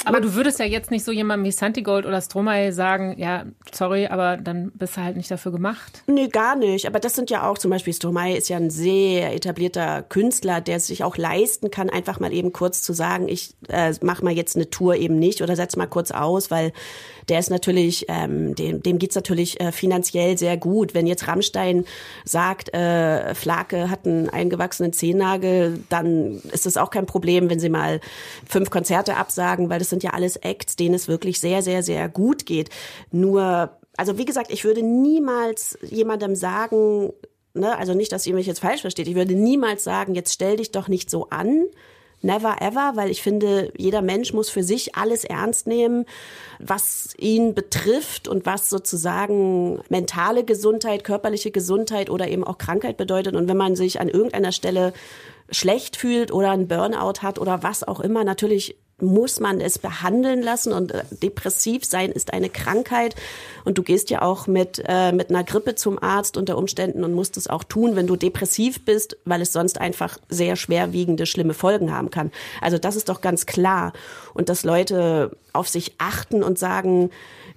aber 0.04 0.20
du 0.20 0.34
würdest 0.34 0.58
ja 0.58 0.64
jetzt 0.64 0.90
nicht 0.90 1.04
so 1.04 1.12
jemandem 1.12 1.46
wie 1.46 1.52
Santigold 1.52 2.06
oder 2.06 2.20
Stromae 2.20 2.72
sagen, 2.72 3.14
ja, 3.18 3.44
sorry, 3.72 4.06
aber 4.06 4.36
dann 4.36 4.70
bist 4.72 4.96
du 4.96 5.02
halt 5.02 5.16
nicht 5.16 5.30
dafür 5.30 5.52
gemacht. 5.52 6.02
Nee, 6.06 6.28
gar 6.28 6.56
nicht. 6.56 6.86
Aber 6.86 7.00
das 7.00 7.14
sind 7.14 7.30
ja 7.30 7.48
auch 7.48 7.58
zum 7.58 7.70
Beispiel 7.70 7.92
Stromae 7.92 8.36
ist 8.36 8.48
ja 8.48 8.56
ein 8.56 8.70
sehr 8.70 9.34
etablierter 9.34 10.02
Künstler, 10.02 10.60
der 10.60 10.80
sich 10.80 11.04
auch 11.04 11.16
leisten 11.16 11.70
kann, 11.70 11.90
einfach 11.90 12.20
mal 12.20 12.32
eben 12.32 12.52
kurz 12.52 12.82
zu 12.82 12.92
sagen, 12.92 13.28
ich 13.28 13.54
äh, 13.68 13.92
mach 14.02 14.22
mal 14.22 14.32
jetzt 14.32 14.56
eine 14.56 14.70
Tour 14.70 14.96
eben 14.96 15.18
nicht 15.18 15.42
oder 15.42 15.56
setz 15.56 15.76
mal 15.76 15.86
kurz 15.86 16.10
aus, 16.10 16.50
weil 16.50 16.72
der 17.28 17.38
ist 17.38 17.50
natürlich, 17.50 18.06
ähm, 18.08 18.54
dem, 18.54 18.82
dem 18.82 18.98
geht's 18.98 19.14
natürlich 19.14 19.60
äh, 19.60 19.72
finanziell 19.72 20.38
sehr 20.38 20.56
gut. 20.56 20.94
Wenn 20.94 21.06
jetzt 21.06 21.28
Rammstein 21.28 21.84
sagt, 22.24 22.72
äh, 22.72 23.34
Flake 23.34 23.90
hat 23.90 24.06
einen 24.06 24.30
eingewachsenen 24.30 24.92
Zehennagel, 24.92 25.84
dann 25.88 26.40
ist 26.52 26.66
das 26.66 26.76
auch 26.76 26.90
kein 26.90 27.06
Problem, 27.06 27.50
wenn 27.50 27.60
sie 27.60 27.68
mal 27.68 28.00
fünf 28.48 28.70
Konzerte 28.70 29.16
absagen, 29.16 29.68
weil 29.68 29.78
das 29.78 29.87
sind 29.90 30.02
ja 30.02 30.10
alles 30.10 30.36
Acts, 30.36 30.76
denen 30.76 30.94
es 30.94 31.08
wirklich 31.08 31.40
sehr, 31.40 31.62
sehr, 31.62 31.82
sehr 31.82 32.08
gut 32.08 32.46
geht. 32.46 32.70
Nur, 33.10 33.76
also 33.96 34.18
wie 34.18 34.24
gesagt, 34.24 34.50
ich 34.50 34.64
würde 34.64 34.82
niemals 34.82 35.78
jemandem 35.82 36.34
sagen, 36.34 37.12
ne, 37.54 37.76
also 37.76 37.94
nicht, 37.94 38.12
dass 38.12 38.26
ihr 38.26 38.34
mich 38.34 38.46
jetzt 38.46 38.60
falsch 38.60 38.82
versteht, 38.82 39.08
ich 39.08 39.14
würde 39.14 39.34
niemals 39.34 39.84
sagen, 39.84 40.14
jetzt 40.14 40.32
stell 40.32 40.56
dich 40.56 40.70
doch 40.70 40.88
nicht 40.88 41.10
so 41.10 41.28
an, 41.30 41.64
Never 42.20 42.56
ever, 42.60 42.92
weil 42.96 43.10
ich 43.10 43.22
finde, 43.22 43.72
jeder 43.76 44.02
Mensch 44.02 44.32
muss 44.32 44.50
für 44.50 44.64
sich 44.64 44.96
alles 44.96 45.22
ernst 45.22 45.68
nehmen, 45.68 46.04
was 46.58 47.14
ihn 47.16 47.54
betrifft 47.54 48.26
und 48.26 48.44
was 48.44 48.68
sozusagen 48.68 49.80
mentale 49.88 50.42
Gesundheit, 50.42 51.04
körperliche 51.04 51.52
Gesundheit 51.52 52.10
oder 52.10 52.26
eben 52.26 52.42
auch 52.42 52.58
Krankheit 52.58 52.96
bedeutet. 52.96 53.36
Und 53.36 53.46
wenn 53.48 53.56
man 53.56 53.76
sich 53.76 54.00
an 54.00 54.08
irgendeiner 54.08 54.50
Stelle 54.50 54.94
schlecht 55.50 55.96
fühlt 55.96 56.32
oder 56.32 56.50
einen 56.50 56.68
Burnout 56.68 57.22
hat 57.22 57.38
oder 57.38 57.62
was 57.62 57.86
auch 57.86 58.00
immer, 58.00 58.24
natürlich 58.24 58.76
muss 59.00 59.38
man 59.38 59.60
es 59.60 59.78
behandeln 59.78 60.42
lassen 60.42 60.72
und 60.72 60.92
äh, 60.92 61.04
depressiv 61.22 61.84
sein 61.84 62.10
ist 62.10 62.32
eine 62.32 62.48
Krankheit 62.48 63.14
und 63.64 63.78
du 63.78 63.82
gehst 63.82 64.10
ja 64.10 64.22
auch 64.22 64.46
mit 64.46 64.82
äh, 64.88 65.12
mit 65.12 65.30
einer 65.30 65.44
Grippe 65.44 65.76
zum 65.76 66.02
Arzt 66.02 66.36
unter 66.36 66.58
Umständen 66.58 67.04
und 67.04 67.14
musst 67.14 67.36
es 67.36 67.46
auch 67.46 67.62
tun, 67.62 67.94
wenn 67.94 68.08
du 68.08 68.16
depressiv 68.16 68.84
bist, 68.84 69.16
weil 69.24 69.40
es 69.40 69.52
sonst 69.52 69.80
einfach 69.80 70.18
sehr 70.28 70.56
schwerwiegende 70.56 71.26
schlimme 71.26 71.54
Folgen 71.54 71.92
haben 71.92 72.10
kann. 72.10 72.32
Also 72.60 72.78
das 72.78 72.96
ist 72.96 73.08
doch 73.08 73.20
ganz 73.20 73.46
klar 73.46 73.92
und 74.34 74.48
dass 74.48 74.64
Leute 74.64 75.36
auf 75.52 75.68
sich 75.68 75.94
achten 75.98 76.42
und 76.42 76.58
sagen, 76.58 77.10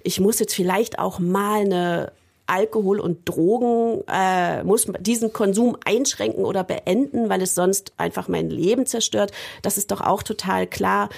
ich 0.04 0.20
muss 0.20 0.38
jetzt 0.38 0.54
vielleicht 0.54 1.00
auch 1.00 1.18
mal 1.18 1.62
eine 1.62 2.12
Alkohol 2.52 3.00
und 3.00 3.26
Drogen, 3.28 4.02
äh, 4.08 4.62
muss 4.62 4.86
diesen 5.00 5.32
Konsum 5.32 5.76
einschränken 5.84 6.44
oder 6.44 6.64
beenden, 6.64 7.30
weil 7.30 7.40
es 7.40 7.54
sonst 7.54 7.94
einfach 7.96 8.28
mein 8.28 8.50
Leben 8.50 8.84
zerstört. 8.84 9.32
Das 9.62 9.78
ist 9.78 9.90
doch 9.90 10.02
auch 10.02 10.22
total 10.22 10.66
klar 10.66 11.08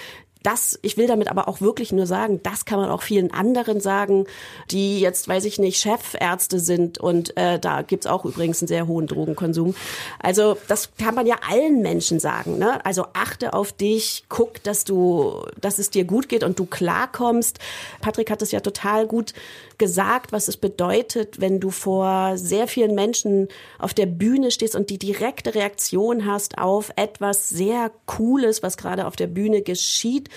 das, 0.45 0.79
ich 0.83 0.99
will 0.99 1.07
damit 1.07 1.29
aber 1.29 1.49
auch 1.49 1.63
wirklich 1.63 1.91
nur 1.91 2.07
sagen, 2.07 2.41
das 2.43 2.67
kann 2.67 2.79
man 2.79 2.91
auch 2.91 3.01
vielen 3.01 3.33
anderen 3.33 3.81
sagen, 3.81 4.27
die 4.71 5.01
jetzt, 5.01 5.27
weiß 5.27 5.47
ich 5.47 5.59
nicht, 5.59 5.81
Chefärzte 5.81 6.61
sind 6.61 6.99
und 6.99 7.35
äh, 7.39 7.59
da 7.59 7.81
gibt's 7.81 8.07
auch 8.07 8.27
übrigens 8.27 8.61
einen 8.61 8.69
sehr 8.69 8.87
hohen 8.87 9.07
Drogenkonsum. 9.07 9.75
Also 10.23 10.59
das 10.69 10.91
kann 10.99 11.15
man 11.15 11.27
ja 11.27 11.37
allen 11.51 11.81
Menschen 11.81 12.21
sagen. 12.21 12.59
Ne? 12.59 12.85
Also 12.85 13.07
achte 13.15 13.55
auf 13.55 13.73
dich, 13.73 14.25
guck, 14.29 14.63
dass 14.63 14.85
du, 14.85 15.47
dass 15.59 15.79
es 15.79 15.89
dir 15.89 16.05
gut 16.05 16.29
geht 16.29 16.45
und 16.45 16.59
du 16.59 16.67
klarkommst. 16.67 17.59
Patrick 18.03 18.31
hat 18.31 18.43
es 18.43 18.53
ja 18.53 18.61
total 18.61 19.07
gut 19.07 19.33
gesagt, 19.79 20.33
was 20.33 20.49
es 20.49 20.57
bedeutet, 20.57 21.41
wenn 21.41 21.61
du 21.61 21.71
vor 21.71 22.37
sehr 22.37 22.67
vielen 22.69 22.95
Menschen 22.95 23.49
auf 23.79 23.95
der 23.95 24.07
Bühne 24.07 24.51
stehst 24.51 24.77
und 24.77 24.91
die 24.91 24.99
direkte 24.99 25.55
Reaktion 25.55 26.27
hast 26.27 26.59
auf 26.59 26.93
etwas 26.97 27.49
sehr 27.49 27.91
Cooles, 28.07 28.63
was 28.63 28.77
gerade 28.77 29.07
auf 29.07 29.17
der 29.17 29.27
Bühne 29.27 29.63
geschieht. 29.63 30.29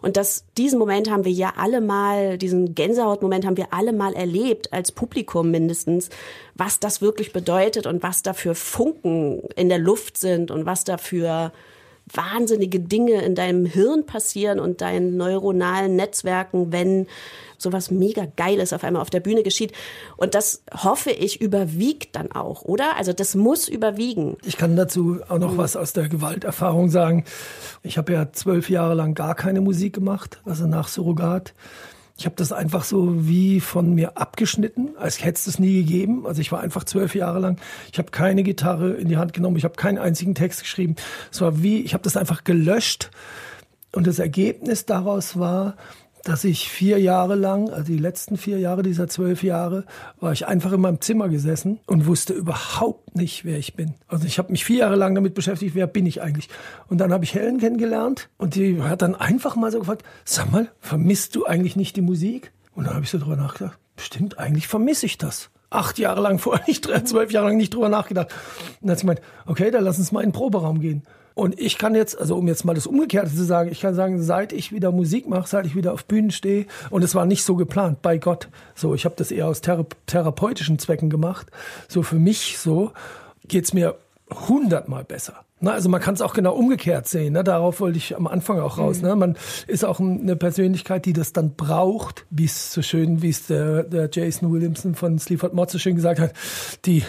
Und 0.00 0.16
das, 0.16 0.44
diesen 0.56 0.78
Moment 0.78 1.10
haben 1.10 1.24
wir 1.24 1.32
ja 1.32 1.54
alle 1.56 1.80
mal, 1.80 2.38
diesen 2.38 2.74
Gänsehautmoment 2.74 3.44
haben 3.44 3.56
wir 3.56 3.72
alle 3.72 3.92
mal 3.92 4.14
erlebt, 4.14 4.72
als 4.72 4.92
Publikum 4.92 5.50
mindestens, 5.50 6.08
was 6.54 6.78
das 6.78 7.00
wirklich 7.00 7.32
bedeutet 7.32 7.86
und 7.86 8.02
was 8.02 8.22
dafür 8.22 8.54
Funken 8.54 9.42
in 9.56 9.68
der 9.68 9.78
Luft 9.78 10.16
sind 10.16 10.50
und 10.50 10.66
was 10.66 10.84
dafür 10.84 11.52
wahnsinnige 12.12 12.80
Dinge 12.80 13.22
in 13.22 13.34
deinem 13.34 13.66
Hirn 13.66 14.06
passieren 14.06 14.60
und 14.60 14.80
deinen 14.80 15.16
neuronalen 15.16 15.96
Netzwerken, 15.96 16.72
wenn 16.72 17.06
sowas 17.58 17.90
mega 17.90 18.26
Geiles 18.36 18.72
auf 18.72 18.84
einmal 18.84 19.02
auf 19.02 19.10
der 19.10 19.20
Bühne 19.20 19.42
geschieht. 19.42 19.72
Und 20.16 20.34
das 20.34 20.62
hoffe 20.72 21.10
ich 21.10 21.40
überwiegt 21.40 22.16
dann 22.16 22.32
auch, 22.32 22.62
oder? 22.62 22.96
Also 22.96 23.12
das 23.12 23.34
muss 23.34 23.68
überwiegen. 23.68 24.36
Ich 24.44 24.56
kann 24.56 24.76
dazu 24.76 25.18
auch 25.28 25.38
noch 25.38 25.56
was 25.56 25.76
aus 25.76 25.92
der 25.92 26.08
Gewalterfahrung 26.08 26.88
sagen. 26.88 27.24
Ich 27.82 27.98
habe 27.98 28.12
ja 28.12 28.32
zwölf 28.32 28.70
Jahre 28.70 28.94
lang 28.94 29.14
gar 29.14 29.34
keine 29.34 29.60
Musik 29.60 29.92
gemacht, 29.92 30.40
also 30.44 30.66
nach 30.66 30.88
Surrogat. 30.88 31.52
Ich 32.18 32.26
habe 32.26 32.34
das 32.34 32.50
einfach 32.50 32.82
so 32.82 33.28
wie 33.28 33.60
von 33.60 33.94
mir 33.94 34.18
abgeschnitten, 34.18 34.96
als 34.98 35.22
hätte 35.22 35.48
es 35.48 35.60
nie 35.60 35.84
gegeben. 35.84 36.26
Also 36.26 36.40
ich 36.40 36.50
war 36.50 36.60
einfach 36.60 36.82
zwölf 36.82 37.14
Jahre 37.14 37.38
lang. 37.38 37.60
Ich 37.92 37.98
habe 37.98 38.10
keine 38.10 38.42
Gitarre 38.42 38.94
in 38.94 39.06
die 39.06 39.18
Hand 39.18 39.32
genommen. 39.34 39.56
Ich 39.56 39.62
habe 39.62 39.76
keinen 39.76 39.98
einzigen 39.98 40.34
Text 40.34 40.62
geschrieben. 40.62 40.96
Es 41.30 41.40
war 41.40 41.62
wie, 41.62 41.80
ich 41.80 41.94
habe 41.94 42.02
das 42.02 42.16
einfach 42.16 42.42
gelöscht. 42.42 43.12
Und 43.92 44.08
das 44.08 44.18
Ergebnis 44.18 44.84
daraus 44.84 45.38
war, 45.38 45.76
dass 46.28 46.44
ich 46.44 46.68
vier 46.68 47.00
Jahre 47.00 47.36
lang, 47.36 47.70
also 47.70 47.90
die 47.90 47.96
letzten 47.96 48.36
vier 48.36 48.58
Jahre 48.58 48.82
dieser 48.82 49.08
zwölf 49.08 49.42
Jahre, 49.42 49.84
war 50.20 50.30
ich 50.30 50.46
einfach 50.46 50.72
in 50.72 50.80
meinem 50.82 51.00
Zimmer 51.00 51.30
gesessen 51.30 51.80
und 51.86 52.06
wusste 52.06 52.34
überhaupt 52.34 53.16
nicht, 53.16 53.46
wer 53.46 53.56
ich 53.56 53.74
bin. 53.74 53.94
Also 54.08 54.26
ich 54.26 54.38
habe 54.38 54.52
mich 54.52 54.62
vier 54.62 54.80
Jahre 54.80 54.96
lang 54.96 55.14
damit 55.14 55.32
beschäftigt, 55.32 55.74
wer 55.74 55.86
bin 55.86 56.04
ich 56.04 56.20
eigentlich. 56.20 56.50
Und 56.88 56.98
dann 56.98 57.14
habe 57.14 57.24
ich 57.24 57.32
Helen 57.32 57.58
kennengelernt 57.58 58.28
und 58.36 58.56
die 58.56 58.82
hat 58.82 59.00
dann 59.00 59.14
einfach 59.14 59.56
mal 59.56 59.72
so 59.72 59.78
gefragt, 59.78 60.04
sag 60.26 60.52
mal, 60.52 60.68
vermisst 60.80 61.34
du 61.34 61.46
eigentlich 61.46 61.76
nicht 61.76 61.96
die 61.96 62.02
Musik? 62.02 62.52
Und 62.74 62.84
dann 62.84 62.94
habe 62.94 63.04
ich 63.04 63.10
so 63.10 63.18
drüber 63.18 63.36
nachgedacht, 63.36 63.78
bestimmt, 63.96 64.38
eigentlich 64.38 64.68
vermisse 64.68 65.06
ich 65.06 65.16
das. 65.16 65.48
Acht 65.70 65.98
Jahre 65.98 66.20
lang 66.20 66.38
vorher 66.38 66.66
nicht, 66.66 66.84
zwölf 67.06 67.32
Jahre 67.32 67.48
lang 67.48 67.56
nicht 67.56 67.72
drüber 67.72 67.88
nachgedacht. 67.88 68.28
Und 68.82 68.88
dann 68.88 68.90
hat 68.90 68.98
sie 68.98 69.06
gemeint, 69.06 69.22
okay, 69.46 69.70
dann 69.70 69.82
lass 69.82 69.98
uns 69.98 70.12
mal 70.12 70.20
in 70.20 70.28
den 70.28 70.34
Proberaum 70.34 70.80
gehen. 70.80 71.04
Und 71.38 71.60
ich 71.60 71.78
kann 71.78 71.94
jetzt, 71.94 72.18
also 72.18 72.36
um 72.36 72.48
jetzt 72.48 72.64
mal 72.64 72.74
das 72.74 72.88
Umgekehrte 72.88 73.32
zu 73.32 73.44
sagen, 73.44 73.70
ich 73.70 73.80
kann 73.80 73.94
sagen, 73.94 74.20
seit 74.20 74.52
ich 74.52 74.72
wieder 74.72 74.90
Musik 74.90 75.28
mache, 75.28 75.46
seit 75.46 75.66
ich 75.66 75.76
wieder 75.76 75.92
auf 75.92 76.04
Bühnen 76.04 76.32
stehe, 76.32 76.66
und 76.90 77.04
es 77.04 77.14
war 77.14 77.26
nicht 77.26 77.44
so 77.44 77.54
geplant, 77.54 78.02
bei 78.02 78.18
Gott. 78.18 78.48
So, 78.74 78.92
ich 78.92 79.04
habe 79.04 79.14
das 79.16 79.30
eher 79.30 79.46
aus 79.46 79.60
thera 79.60 79.86
therapeutischen 80.06 80.80
Zwecken 80.80 81.10
gemacht. 81.10 81.46
So 81.86 82.02
für 82.02 82.16
mich 82.16 82.58
so 82.58 82.90
geht's 83.46 83.72
mir 83.72 83.94
hundertmal 84.48 85.04
besser. 85.04 85.44
Na, 85.60 85.72
also 85.72 85.88
man 85.88 86.00
kann 86.00 86.14
es 86.14 86.20
auch 86.20 86.34
genau 86.34 86.54
umgekehrt 86.54 87.08
sehen. 87.08 87.32
Ne? 87.32 87.42
Darauf 87.42 87.80
wollte 87.80 87.98
ich 87.98 88.16
am 88.16 88.26
Anfang 88.26 88.60
auch 88.60 88.78
raus. 88.78 88.98
Mhm. 88.98 89.08
Ne? 89.08 89.16
Man 89.16 89.36
ist 89.66 89.84
auch 89.84 89.98
eine 89.98 90.36
Persönlichkeit, 90.36 91.04
die 91.04 91.12
das 91.12 91.32
dann 91.32 91.54
braucht, 91.54 92.26
wie 92.30 92.44
es 92.44 92.72
so 92.72 92.82
schön, 92.82 93.22
wie 93.22 93.30
es 93.30 93.46
der, 93.46 93.82
der 93.82 94.08
Jason 94.12 94.52
Williamson 94.52 94.94
von 94.94 95.18
Sleaford 95.18 95.54
Mod 95.54 95.70
so 95.70 95.78
schön 95.78 95.96
gesagt 95.96 96.20
hat, 96.20 96.32
die 96.84 97.02